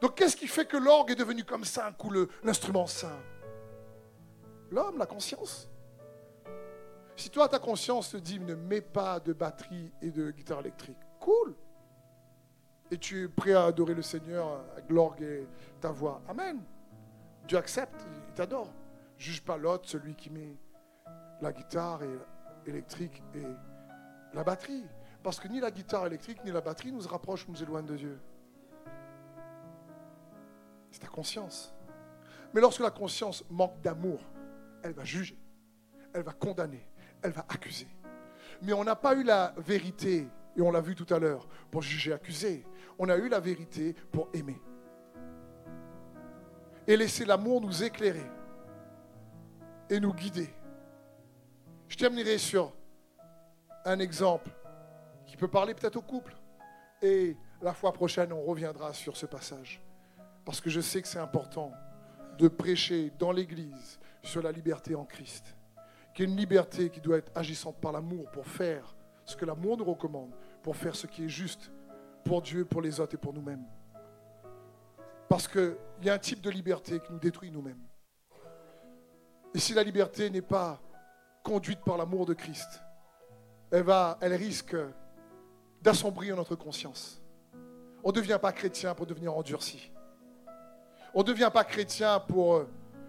Donc 0.00 0.16
qu'est-ce 0.16 0.36
qui 0.36 0.48
fait 0.48 0.64
que 0.64 0.76
l'orgue 0.76 1.10
est 1.10 1.16
devenu 1.16 1.44
comme 1.44 1.64
ça 1.64 1.86
un 1.86 1.94
l'instrument 2.42 2.86
saint? 2.86 3.20
L'homme, 4.70 4.98
la 4.98 5.06
conscience. 5.06 5.68
Si 7.14 7.28
toi 7.28 7.46
ta 7.46 7.58
conscience 7.58 8.10
te 8.10 8.16
dit 8.16 8.40
ne 8.40 8.54
mets 8.54 8.80
pas 8.80 9.20
de 9.20 9.32
batterie 9.32 9.92
et 10.00 10.10
de 10.10 10.30
guitare 10.30 10.60
électrique, 10.60 10.96
cool 11.20 11.54
et 12.92 12.98
tu 12.98 13.24
es 13.24 13.28
prêt 13.28 13.54
à 13.54 13.64
adorer 13.64 13.94
le 13.94 14.02
Seigneur 14.02 14.60
avec 14.72 14.90
l'orgue 14.90 15.22
et 15.22 15.48
ta 15.80 15.90
voix. 15.90 16.20
Amen. 16.28 16.60
Dieu 17.48 17.56
accepte, 17.56 18.06
il 18.28 18.34
t'adore. 18.34 18.70
Juge 19.16 19.42
pas 19.42 19.56
l'autre, 19.56 19.88
celui 19.88 20.14
qui 20.14 20.28
met. 20.28 20.58
la 21.40 21.52
guitare 21.52 22.02
électrique 22.66 23.22
et 23.34 23.46
la 24.34 24.44
batterie. 24.44 24.84
Parce 25.22 25.40
que 25.40 25.48
ni 25.48 25.58
la 25.58 25.70
guitare 25.70 26.06
électrique 26.06 26.44
ni 26.44 26.52
la 26.52 26.60
batterie 26.60 26.92
nous 26.92 27.00
rapprochent, 27.00 27.48
nous 27.48 27.62
éloignent 27.62 27.86
de 27.86 27.96
Dieu. 27.96 28.20
C'est 30.90 31.00
ta 31.00 31.08
conscience. 31.08 31.74
Mais 32.52 32.60
lorsque 32.60 32.80
la 32.80 32.90
conscience 32.90 33.42
manque 33.48 33.80
d'amour, 33.80 34.20
elle 34.82 34.92
va 34.92 35.04
juger, 35.04 35.38
elle 36.12 36.22
va 36.22 36.32
condamner, 36.32 36.86
elle 37.22 37.32
va 37.32 37.46
accuser. 37.48 37.88
Mais 38.60 38.74
on 38.74 38.84
n'a 38.84 38.96
pas 38.96 39.14
eu 39.14 39.22
la 39.22 39.54
vérité, 39.56 40.28
et 40.56 40.60
on 40.60 40.70
l'a 40.70 40.80
vu 40.80 40.94
tout 40.94 41.12
à 41.12 41.18
l'heure, 41.18 41.48
pour 41.70 41.82
juger, 41.82 42.12
accuser. 42.12 42.64
On 42.98 43.08
a 43.08 43.16
eu 43.16 43.28
la 43.28 43.40
vérité 43.40 43.94
pour 44.10 44.28
aimer. 44.32 44.60
Et 46.86 46.96
laisser 46.96 47.24
l'amour 47.24 47.60
nous 47.60 47.82
éclairer 47.82 48.30
et 49.88 50.00
nous 50.00 50.12
guider. 50.12 50.50
Je 51.88 51.96
terminerai 51.96 52.38
sur 52.38 52.72
un 53.84 53.98
exemple 53.98 54.50
qui 55.26 55.36
peut 55.36 55.48
parler 55.48 55.74
peut-être 55.74 55.96
au 55.96 56.02
couple. 56.02 56.34
Et 57.00 57.36
la 57.60 57.72
fois 57.72 57.92
prochaine, 57.92 58.32
on 58.32 58.42
reviendra 58.42 58.92
sur 58.92 59.16
ce 59.16 59.26
passage. 59.26 59.80
Parce 60.44 60.60
que 60.60 60.70
je 60.70 60.80
sais 60.80 61.02
que 61.02 61.08
c'est 61.08 61.18
important 61.18 61.72
de 62.38 62.48
prêcher 62.48 63.12
dans 63.18 63.32
l'Église 63.32 63.98
sur 64.22 64.42
la 64.42 64.52
liberté 64.52 64.94
en 64.94 65.04
Christ. 65.04 65.54
Qui 66.14 66.22
est 66.22 66.26
une 66.26 66.36
liberté 66.36 66.90
qui 66.90 67.00
doit 67.00 67.18
être 67.18 67.32
agissante 67.34 67.76
par 67.80 67.92
l'amour 67.92 68.30
pour 68.30 68.46
faire 68.46 68.94
ce 69.24 69.36
que 69.36 69.44
l'amour 69.44 69.76
nous 69.76 69.84
recommande, 69.84 70.32
pour 70.62 70.76
faire 70.76 70.94
ce 70.94 71.06
qui 71.06 71.24
est 71.24 71.28
juste 71.28 71.70
pour 72.24 72.42
Dieu, 72.42 72.64
pour 72.64 72.80
les 72.82 73.00
autres 73.00 73.14
et 73.14 73.18
pour 73.18 73.32
nous-mêmes. 73.32 73.64
Parce 75.28 75.48
qu'il 75.48 75.76
y 76.02 76.10
a 76.10 76.14
un 76.14 76.18
type 76.18 76.40
de 76.40 76.50
liberté 76.50 77.00
qui 77.00 77.12
nous 77.12 77.18
détruit 77.18 77.50
nous-mêmes. 77.50 77.80
Et 79.54 79.58
si 79.58 79.74
la 79.74 79.82
liberté 79.82 80.30
n'est 80.30 80.42
pas 80.42 80.80
conduite 81.42 81.80
par 81.80 81.96
l'amour 81.96 82.26
de 82.26 82.34
Christ, 82.34 82.82
elle, 83.70 83.84
elle 84.20 84.34
risque 84.34 84.76
d'assombrir 85.80 86.36
notre 86.36 86.54
conscience. 86.54 87.20
On 88.04 88.08
ne 88.08 88.14
devient 88.14 88.38
pas 88.40 88.52
chrétien 88.52 88.94
pour 88.94 89.06
devenir 89.06 89.36
endurci. 89.36 89.90
On 91.14 91.20
ne 91.20 91.24
devient 91.24 91.50
pas 91.52 91.64
chrétien 91.64 92.20
pour 92.20 92.54
euh, 92.54 92.68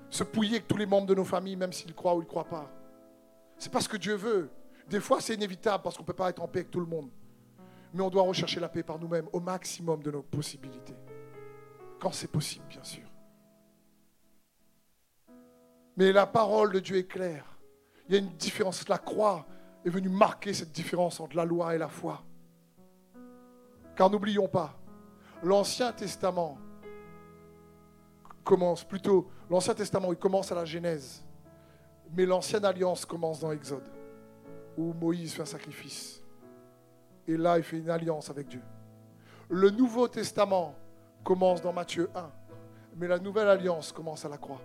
se 0.09 0.23
pouiller 0.23 0.57
avec 0.57 0.67
tous 0.67 0.77
les 0.77 0.85
membres 0.85 1.07
de 1.07 1.15
nos 1.15 1.23
familles, 1.23 1.55
même 1.55 1.71
s'ils 1.71 1.93
croient 1.93 2.15
ou 2.15 2.19
ils 2.19 2.25
ne 2.25 2.29
croient 2.29 2.43
pas. 2.47 2.69
C'est 3.57 3.71
parce 3.71 3.87
que 3.87 3.97
Dieu 3.97 4.15
veut. 4.15 4.49
Des 4.87 4.99
fois, 4.99 5.21
c'est 5.21 5.35
inévitable 5.35 5.83
parce 5.83 5.95
qu'on 5.95 6.03
ne 6.03 6.07
peut 6.07 6.13
pas 6.13 6.29
être 6.29 6.41
en 6.41 6.47
paix 6.47 6.59
avec 6.59 6.71
tout 6.71 6.81
le 6.81 6.85
monde. 6.85 7.09
Mais 7.93 8.01
on 8.01 8.09
doit 8.09 8.23
rechercher 8.23 8.59
la 8.59 8.69
paix 8.69 8.83
par 8.83 8.99
nous-mêmes 8.99 9.27
au 9.33 9.39
maximum 9.39 10.01
de 10.01 10.11
nos 10.11 10.23
possibilités. 10.23 10.95
Quand 11.99 12.11
c'est 12.11 12.27
possible, 12.27 12.65
bien 12.67 12.83
sûr. 12.83 13.07
Mais 15.95 16.11
la 16.11 16.25
parole 16.25 16.71
de 16.71 16.79
Dieu 16.79 16.97
est 16.97 17.07
claire. 17.07 17.45
Il 18.07 18.15
y 18.15 18.17
a 18.17 18.19
une 18.19 18.35
différence. 18.35 18.87
La 18.89 18.97
croix 18.97 19.45
est 19.85 19.89
venue 19.89 20.09
marquer 20.09 20.53
cette 20.53 20.71
différence 20.71 21.19
entre 21.19 21.35
la 21.35 21.45
loi 21.45 21.75
et 21.75 21.77
la 21.77 21.87
foi. 21.87 22.23
Car 23.95 24.09
n'oublions 24.09 24.47
pas, 24.47 24.73
l'Ancien 25.43 25.91
Testament 25.91 26.57
commence 28.43 28.83
plutôt, 28.83 29.29
l'Ancien 29.49 29.75
Testament, 29.75 30.13
commence 30.15 30.51
à 30.51 30.55
la 30.55 30.65
Genèse, 30.65 31.23
mais 32.15 32.25
l'Ancienne 32.25 32.65
Alliance 32.65 33.05
commence 33.05 33.39
dans 33.39 33.51
Exode, 33.51 33.87
où 34.77 34.93
Moïse 34.93 35.33
fait 35.33 35.43
un 35.43 35.45
sacrifice. 35.45 36.22
Et 37.27 37.37
là, 37.37 37.57
il 37.57 37.63
fait 37.63 37.77
une 37.77 37.89
alliance 37.89 38.29
avec 38.29 38.47
Dieu. 38.47 38.61
Le 39.49 39.69
Nouveau 39.69 40.07
Testament 40.07 40.75
commence 41.23 41.61
dans 41.61 41.73
Matthieu 41.73 42.09
1, 42.15 42.31
mais 42.97 43.07
la 43.07 43.19
nouvelle 43.19 43.47
alliance 43.47 43.91
commence 43.91 44.25
à 44.25 44.29
la 44.29 44.37
croix. 44.37 44.61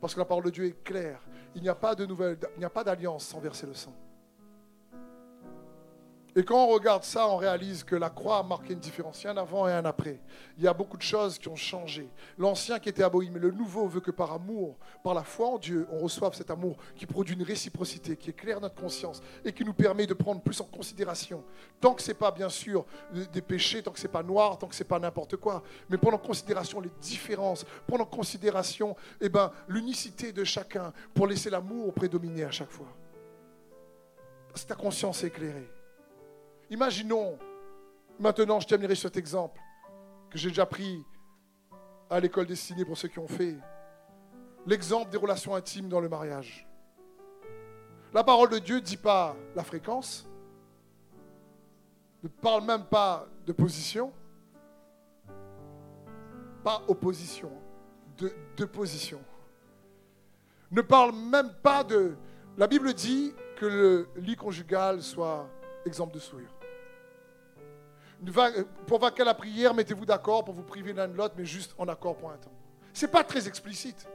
Parce 0.00 0.14
que 0.14 0.18
la 0.18 0.24
parole 0.24 0.44
de 0.44 0.50
Dieu 0.50 0.66
est 0.66 0.82
claire. 0.82 1.20
Il 1.54 1.62
n'y 1.62 1.68
a 1.68 1.74
pas 1.74 1.94
d'alliance 1.94 3.24
sans 3.24 3.38
verser 3.38 3.66
le 3.66 3.74
sang. 3.74 3.94
Et 6.36 6.42
quand 6.42 6.64
on 6.64 6.68
regarde 6.68 7.04
ça, 7.04 7.28
on 7.28 7.36
réalise 7.36 7.84
que 7.84 7.94
la 7.94 8.10
croix 8.10 8.38
a 8.38 8.42
marqué 8.42 8.72
une 8.72 8.80
différence. 8.80 9.22
Il 9.22 9.26
y 9.26 9.28
a 9.28 9.32
un 9.32 9.36
avant 9.36 9.68
et 9.68 9.72
un 9.72 9.84
après. 9.84 10.18
Il 10.58 10.64
y 10.64 10.66
a 10.66 10.74
beaucoup 10.74 10.96
de 10.96 11.02
choses 11.02 11.38
qui 11.38 11.46
ont 11.46 11.54
changé. 11.54 12.08
L'ancien 12.38 12.80
qui 12.80 12.88
était 12.88 13.04
aboli, 13.04 13.30
mais 13.30 13.38
le 13.38 13.52
nouveau 13.52 13.86
veut 13.86 14.00
que 14.00 14.10
par 14.10 14.32
amour, 14.32 14.76
par 15.04 15.14
la 15.14 15.22
foi 15.22 15.46
en 15.46 15.58
Dieu, 15.58 15.86
on 15.92 15.98
reçoive 15.98 16.34
cet 16.34 16.50
amour 16.50 16.76
qui 16.96 17.06
produit 17.06 17.36
une 17.36 17.44
réciprocité, 17.44 18.16
qui 18.16 18.30
éclaire 18.30 18.60
notre 18.60 18.74
conscience 18.74 19.22
et 19.44 19.52
qui 19.52 19.64
nous 19.64 19.74
permet 19.74 20.06
de 20.06 20.14
prendre 20.14 20.40
plus 20.40 20.60
en 20.60 20.64
considération. 20.64 21.44
Tant 21.80 21.94
que 21.94 22.02
ce 22.02 22.08
n'est 22.08 22.14
pas, 22.14 22.32
bien 22.32 22.48
sûr, 22.48 22.84
des 23.32 23.42
péchés, 23.42 23.80
tant 23.80 23.92
que 23.92 24.00
ce 24.00 24.08
n'est 24.08 24.12
pas 24.12 24.24
noir, 24.24 24.58
tant 24.58 24.66
que 24.66 24.74
ce 24.74 24.82
n'est 24.82 24.88
pas 24.88 24.98
n'importe 24.98 25.36
quoi, 25.36 25.62
mais 25.88 25.98
prendre 25.98 26.16
en 26.16 26.26
considération 26.26 26.80
les 26.80 26.90
différences, 27.00 27.64
prendre 27.86 28.02
en 28.02 28.06
considération 28.06 28.96
eh 29.20 29.28
ben, 29.28 29.52
l'unicité 29.68 30.32
de 30.32 30.42
chacun 30.42 30.92
pour 31.14 31.28
laisser 31.28 31.48
l'amour 31.48 31.94
prédominer 31.94 32.42
à 32.42 32.50
chaque 32.50 32.70
fois. 32.70 32.88
Que 34.52 34.60
ta 34.60 34.74
conscience 34.74 35.22
éclairée. 35.22 35.68
Imaginons, 36.74 37.38
maintenant 38.18 38.58
je 38.58 38.66
terminerai 38.66 38.96
cet 38.96 39.16
exemple 39.16 39.60
que 40.28 40.36
j'ai 40.36 40.48
déjà 40.48 40.66
pris 40.66 41.06
à 42.10 42.18
l'école 42.18 42.46
destinée 42.46 42.84
pour 42.84 42.98
ceux 42.98 43.06
qui 43.06 43.20
ont 43.20 43.28
fait, 43.28 43.56
l'exemple 44.66 45.08
des 45.08 45.16
relations 45.16 45.54
intimes 45.54 45.88
dans 45.88 46.00
le 46.00 46.08
mariage. 46.08 46.66
La 48.12 48.24
parole 48.24 48.48
de 48.48 48.58
Dieu 48.58 48.74
ne 48.74 48.80
dit 48.80 48.96
pas 48.96 49.36
la 49.54 49.62
fréquence, 49.62 50.28
ne 52.24 52.28
parle 52.28 52.64
même 52.64 52.86
pas 52.86 53.28
de 53.46 53.52
position, 53.52 54.12
pas 56.64 56.82
opposition, 56.88 57.52
de, 58.18 58.64
position. 58.64 59.22
Ne 60.72 60.82
parle 60.82 61.14
même 61.14 61.52
pas 61.62 61.84
de... 61.84 62.16
La 62.56 62.66
Bible 62.66 62.92
dit 62.94 63.32
que 63.58 63.66
le 63.66 64.08
lit 64.16 64.34
conjugal 64.34 65.04
soit 65.04 65.48
exemple 65.86 66.14
de 66.14 66.18
souillure. 66.18 66.50
Pour 68.86 69.00
vaquer 69.00 69.24
la 69.24 69.34
prière, 69.34 69.74
mettez-vous 69.74 70.06
d'accord 70.06 70.44
pour 70.44 70.54
vous 70.54 70.62
priver 70.62 70.92
l'un 70.92 71.08
de 71.08 71.14
l'autre, 71.14 71.34
mais 71.36 71.44
juste 71.44 71.74
en 71.78 71.88
accord 71.88 72.16
pour 72.16 72.30
un 72.30 72.36
temps. 72.36 72.52
Ce 72.92 73.04
n'est 73.04 73.12
pas 73.12 73.24
très 73.24 73.46
explicite. 73.48 74.08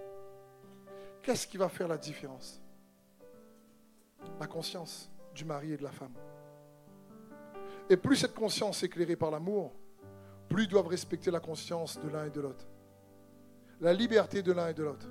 Qu'est-ce 1.22 1.46
qui 1.46 1.58
va 1.58 1.70
faire 1.70 1.88
la 1.88 1.98
différence? 1.98 2.62
La 4.40 4.48
conscience 4.48 5.10
du 5.36 5.46
mari 5.46 5.74
et 5.74 5.78
de 5.78 5.84
la 5.84 5.92
femme. 5.92 6.14
Et 7.90 7.98
plus 7.98 8.16
cette 8.16 8.34
conscience 8.34 8.84
est 8.84 8.86
éclairée 8.86 9.16
par 9.16 9.32
l'amour, 9.32 9.74
plus 10.48 10.64
ils 10.64 10.70
doivent 10.70 10.88
respecter 10.88 11.32
la 11.32 11.40
conscience 11.40 12.00
de 12.00 12.08
l'un 12.08 12.26
et 12.26 12.30
de 12.30 12.42
l'autre. 12.42 12.66
La 13.82 13.94
liberté 13.94 14.42
de 14.42 14.52
l'un 14.52 14.70
et 14.70 14.74
de 14.74 14.84
l'autre. 14.84 15.08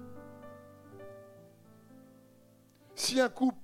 Si 2.94 3.20
un 3.20 3.28
couple 3.28 3.58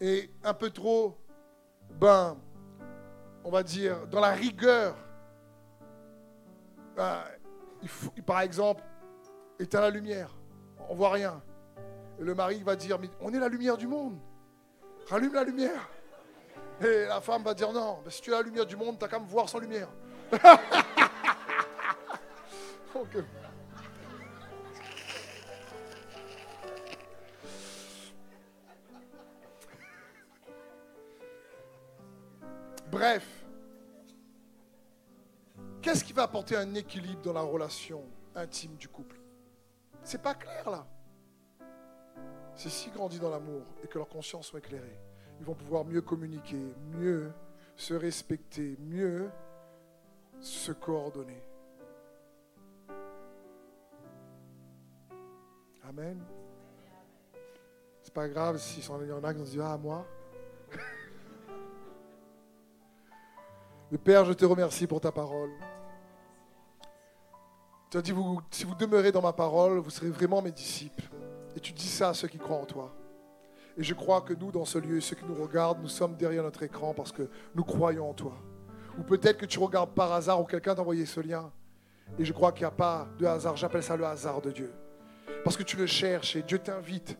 est 0.00 0.30
un 0.42 0.54
peu 0.54 0.70
trop, 0.70 1.16
ben, 1.90 2.36
on 3.44 3.50
va 3.50 3.62
dire, 3.62 4.06
dans 4.08 4.20
la 4.20 4.32
rigueur. 4.32 4.96
Il 8.16 8.22
par 8.22 8.40
exemple, 8.40 8.82
éteint 9.58 9.80
la 9.80 9.90
lumière. 9.90 10.30
On 10.88 10.94
voit 10.94 11.10
rien. 11.10 11.42
Et 12.18 12.22
le 12.22 12.34
mari 12.34 12.62
va 12.62 12.76
dire, 12.76 12.98
mais 12.98 13.10
on 13.20 13.32
est 13.32 13.38
la 13.38 13.48
lumière 13.48 13.76
du 13.76 13.86
monde. 13.86 14.18
Rallume 15.08 15.34
la 15.34 15.44
lumière. 15.44 15.88
Et 16.80 17.04
la 17.06 17.20
femme 17.20 17.42
va 17.42 17.54
dire, 17.54 17.72
non, 17.72 17.98
si 18.08 18.22
tu 18.22 18.30
es 18.30 18.32
la 18.32 18.42
lumière 18.42 18.66
du 18.66 18.76
monde, 18.76 18.98
tu 18.98 19.04
n'as 19.04 19.08
qu'à 19.08 19.18
me 19.18 19.26
voir 19.26 19.48
sans 19.48 19.58
lumière. 19.58 19.88
Bref, 32.94 33.44
qu'est-ce 35.82 36.04
qui 36.04 36.12
va 36.12 36.22
apporter 36.22 36.54
un 36.54 36.76
équilibre 36.76 37.22
dans 37.22 37.32
la 37.32 37.40
relation 37.40 38.04
intime 38.36 38.76
du 38.76 38.86
couple? 38.86 39.20
C'est 40.04 40.22
pas 40.22 40.34
clair 40.34 40.70
là. 40.70 40.86
C'est 42.54 42.68
si 42.68 42.90
grandi 42.90 43.18
dans 43.18 43.30
l'amour 43.30 43.62
et 43.82 43.88
que 43.88 43.98
leurs 43.98 44.08
consciences 44.08 44.46
sont 44.46 44.58
éclairées, 44.58 45.00
ils 45.40 45.44
vont 45.44 45.56
pouvoir 45.56 45.84
mieux 45.84 46.02
communiquer, 46.02 46.72
mieux 46.92 47.32
se 47.74 47.94
respecter, 47.94 48.76
mieux 48.78 49.28
se 50.38 50.70
coordonner. 50.70 51.42
Amen. 55.82 56.22
C'est 58.02 58.14
pas 58.14 58.28
grave 58.28 58.58
si 58.58 58.82
y 58.82 58.88
en 58.88 59.24
a 59.24 59.34
qui 59.34 59.40
vont 59.40 59.44
dire 59.46 59.64
Ah, 59.64 59.78
moi, 59.78 60.06
Père, 63.98 64.24
je 64.24 64.32
te 64.32 64.44
remercie 64.44 64.86
pour 64.86 65.00
ta 65.00 65.12
parole. 65.12 65.50
Tu 67.90 67.98
as 67.98 68.02
dit, 68.02 68.12
si 68.50 68.64
vous 68.64 68.74
demeurez 68.74 69.12
dans 69.12 69.22
ma 69.22 69.32
parole, 69.32 69.78
vous 69.78 69.90
serez 69.90 70.08
vraiment 70.08 70.42
mes 70.42 70.50
disciples. 70.50 71.04
Et 71.56 71.60
tu 71.60 71.72
dis 71.72 71.86
ça 71.86 72.08
à 72.08 72.14
ceux 72.14 72.28
qui 72.28 72.38
croient 72.38 72.56
en 72.56 72.64
toi. 72.64 72.92
Et 73.76 73.82
je 73.82 73.94
crois 73.94 74.20
que 74.20 74.34
nous, 74.34 74.50
dans 74.50 74.64
ce 74.64 74.78
lieu, 74.78 75.00
ceux 75.00 75.16
qui 75.16 75.24
nous 75.24 75.40
regardent, 75.40 75.80
nous 75.80 75.88
sommes 75.88 76.16
derrière 76.16 76.42
notre 76.42 76.62
écran 76.62 76.94
parce 76.94 77.12
que 77.12 77.28
nous 77.54 77.64
croyons 77.64 78.10
en 78.10 78.14
toi. 78.14 78.34
Ou 78.98 79.02
peut-être 79.02 79.38
que 79.38 79.46
tu 79.46 79.58
regardes 79.58 79.90
par 79.90 80.12
hasard 80.12 80.40
ou 80.40 80.44
quelqu'un 80.44 80.74
t'a 80.74 80.80
envoyé 80.80 81.06
ce 81.06 81.20
lien. 81.20 81.50
Et 82.18 82.24
je 82.24 82.32
crois 82.32 82.52
qu'il 82.52 82.62
n'y 82.62 82.68
a 82.68 82.70
pas 82.72 83.08
de 83.18 83.26
hasard. 83.26 83.56
J'appelle 83.56 83.82
ça 83.82 83.96
le 83.96 84.04
hasard 84.04 84.40
de 84.40 84.50
Dieu. 84.50 84.72
Parce 85.42 85.56
que 85.56 85.62
tu 85.62 85.76
le 85.76 85.86
cherches 85.86 86.36
et 86.36 86.42
Dieu 86.42 86.58
t'invite 86.58 87.16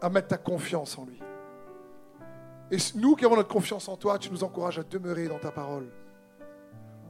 à 0.00 0.08
mettre 0.08 0.28
ta 0.28 0.38
confiance 0.38 0.98
en 0.98 1.04
lui. 1.04 1.18
Et 2.72 2.78
nous 2.94 3.14
qui 3.16 3.26
avons 3.26 3.36
notre 3.36 3.50
confiance 3.50 3.86
en 3.86 3.98
toi, 3.98 4.18
tu 4.18 4.30
nous 4.30 4.42
encourages 4.42 4.78
à 4.78 4.82
demeurer 4.82 5.28
dans 5.28 5.38
ta 5.38 5.52
parole 5.52 5.92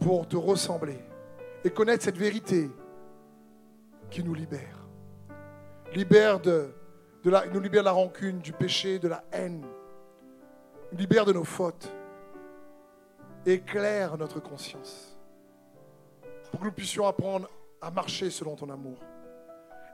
pour 0.00 0.26
te 0.26 0.36
ressembler 0.36 0.98
et 1.62 1.70
connaître 1.70 2.02
cette 2.02 2.18
vérité 2.18 2.68
qui 4.10 4.24
nous 4.24 4.34
libère. 4.34 4.84
Libère 5.94 6.40
de, 6.40 6.74
la, 7.24 7.46
nous 7.46 7.60
libère 7.60 7.82
de 7.82 7.84
la 7.84 7.92
rancune, 7.92 8.40
du 8.40 8.52
péché, 8.52 8.98
de 8.98 9.06
la 9.06 9.22
haine. 9.30 9.64
Libère 10.90 11.24
de 11.24 11.32
nos 11.32 11.44
fautes. 11.44 11.92
Éclaire 13.46 14.18
notre 14.18 14.40
conscience. 14.40 15.16
Pour 16.50 16.58
que 16.58 16.64
nous 16.64 16.72
puissions 16.72 17.06
apprendre 17.06 17.48
à 17.80 17.92
marcher 17.92 18.30
selon 18.30 18.56
ton 18.56 18.68
amour. 18.68 18.98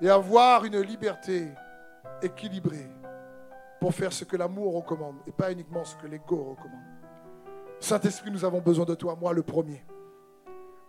Et 0.00 0.08
avoir 0.08 0.64
une 0.64 0.80
liberté 0.80 1.48
équilibrée 2.22 2.88
pour 3.80 3.94
faire 3.94 4.12
ce 4.12 4.24
que 4.24 4.36
l'amour 4.36 4.74
recommande 4.74 5.16
et 5.26 5.32
pas 5.32 5.52
uniquement 5.52 5.84
ce 5.84 5.96
que 5.96 6.06
l'ego 6.06 6.56
recommande. 6.56 6.82
Saint-Esprit, 7.80 8.30
nous 8.30 8.44
avons 8.44 8.60
besoin 8.60 8.84
de 8.84 8.94
toi, 8.94 9.16
moi 9.18 9.32
le 9.32 9.42
premier. 9.42 9.84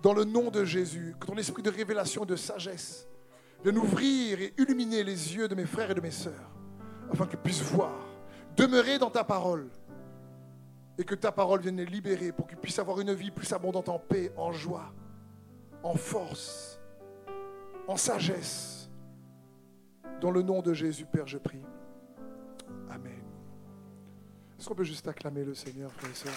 Dans 0.01 0.13
le 0.13 0.23
nom 0.23 0.49
de 0.49 0.63
Jésus, 0.63 1.15
que 1.19 1.27
ton 1.27 1.35
esprit 1.35 1.61
de 1.61 1.69
révélation 1.69 2.23
et 2.23 2.27
de 2.27 2.35
sagesse 2.35 3.07
vienne 3.63 3.77
ouvrir 3.77 4.41
et 4.41 4.53
illuminer 4.57 5.03
les 5.03 5.35
yeux 5.35 5.47
de 5.47 5.55
mes 5.55 5.65
frères 5.65 5.91
et 5.91 5.95
de 5.95 6.01
mes 6.01 6.11
sœurs, 6.11 6.55
afin 7.11 7.27
qu'ils 7.27 7.39
puissent 7.39 7.61
voir, 7.61 7.93
demeurer 8.55 8.97
dans 8.97 9.09
ta 9.09 9.23
parole, 9.23 9.69
et 10.97 11.03
que 11.03 11.15
ta 11.15 11.31
parole 11.31 11.61
vienne 11.61 11.77
les 11.77 11.85
libérer 11.85 12.31
pour 12.31 12.47
qu'ils 12.47 12.57
puissent 12.57 12.79
avoir 12.79 12.99
une 12.99 13.13
vie 13.13 13.31
plus 13.31 13.51
abondante 13.53 13.87
en 13.89 13.99
paix, 13.99 14.31
en 14.35 14.51
joie, 14.51 14.93
en 15.83 15.95
force, 15.95 16.79
en 17.87 17.95
sagesse. 17.95 18.89
Dans 20.19 20.31
le 20.31 20.41
nom 20.41 20.61
de 20.61 20.73
Jésus, 20.73 21.05
Père, 21.05 21.27
je 21.27 21.37
prie. 21.37 21.63
Est-ce 24.59 24.67
qu'on 24.67 24.75
peut 24.75 24.83
juste 24.83 25.07
acclamer 25.07 25.45
le 25.45 25.53
Seigneur, 25.53 25.89
frères 25.93 26.11
et 26.11 26.15
sœurs 26.15 26.33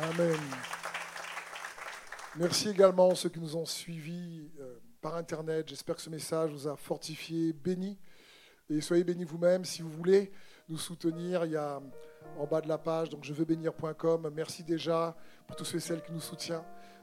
Amen. 0.00 0.38
Merci 2.36 2.68
également 2.68 3.10
à 3.10 3.16
ceux 3.16 3.28
qui 3.28 3.40
nous 3.40 3.56
ont 3.56 3.64
suivis 3.64 4.48
euh, 4.60 4.78
par 5.00 5.16
Internet. 5.16 5.68
J'espère 5.68 5.96
que 5.96 6.02
ce 6.02 6.10
message 6.10 6.52
vous 6.52 6.68
a 6.68 6.76
fortifié, 6.76 7.52
béni. 7.52 7.98
Et 8.70 8.80
soyez 8.80 9.02
bénis 9.02 9.24
vous-même. 9.24 9.64
Si 9.64 9.82
vous 9.82 9.90
voulez 9.90 10.30
nous 10.68 10.78
soutenir, 10.78 11.44
il 11.44 11.50
y 11.50 11.56
a 11.56 11.82
en 12.38 12.46
bas 12.46 12.60
de 12.60 12.68
la 12.68 12.78
page, 12.78 13.08
donc 13.08 13.24
je 13.24 13.32
veux 13.32 13.44
bénir.com. 13.44 14.30
Merci 14.32 14.62
déjà 14.62 15.16
pour 15.48 15.56
tous 15.56 15.64
ceux 15.64 15.78
et 15.78 15.80
celles 15.80 16.04
qui 16.04 16.12
nous 16.12 16.20
soutiennent. 16.20 16.62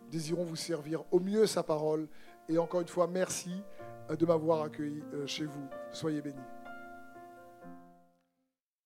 Désirons 0.10 0.46
vous 0.46 0.56
servir 0.56 1.04
au 1.12 1.20
mieux 1.20 1.46
sa 1.46 1.62
parole. 1.62 2.08
Et 2.48 2.58
encore 2.58 2.80
une 2.80 2.88
fois, 2.88 3.08
merci 3.08 3.52
de 4.08 4.26
m'avoir 4.26 4.62
accueilli 4.62 5.04
euh, 5.14 5.28
chez 5.28 5.44
vous. 5.44 5.68
Soyez 5.92 6.22
bénis. 6.22 6.55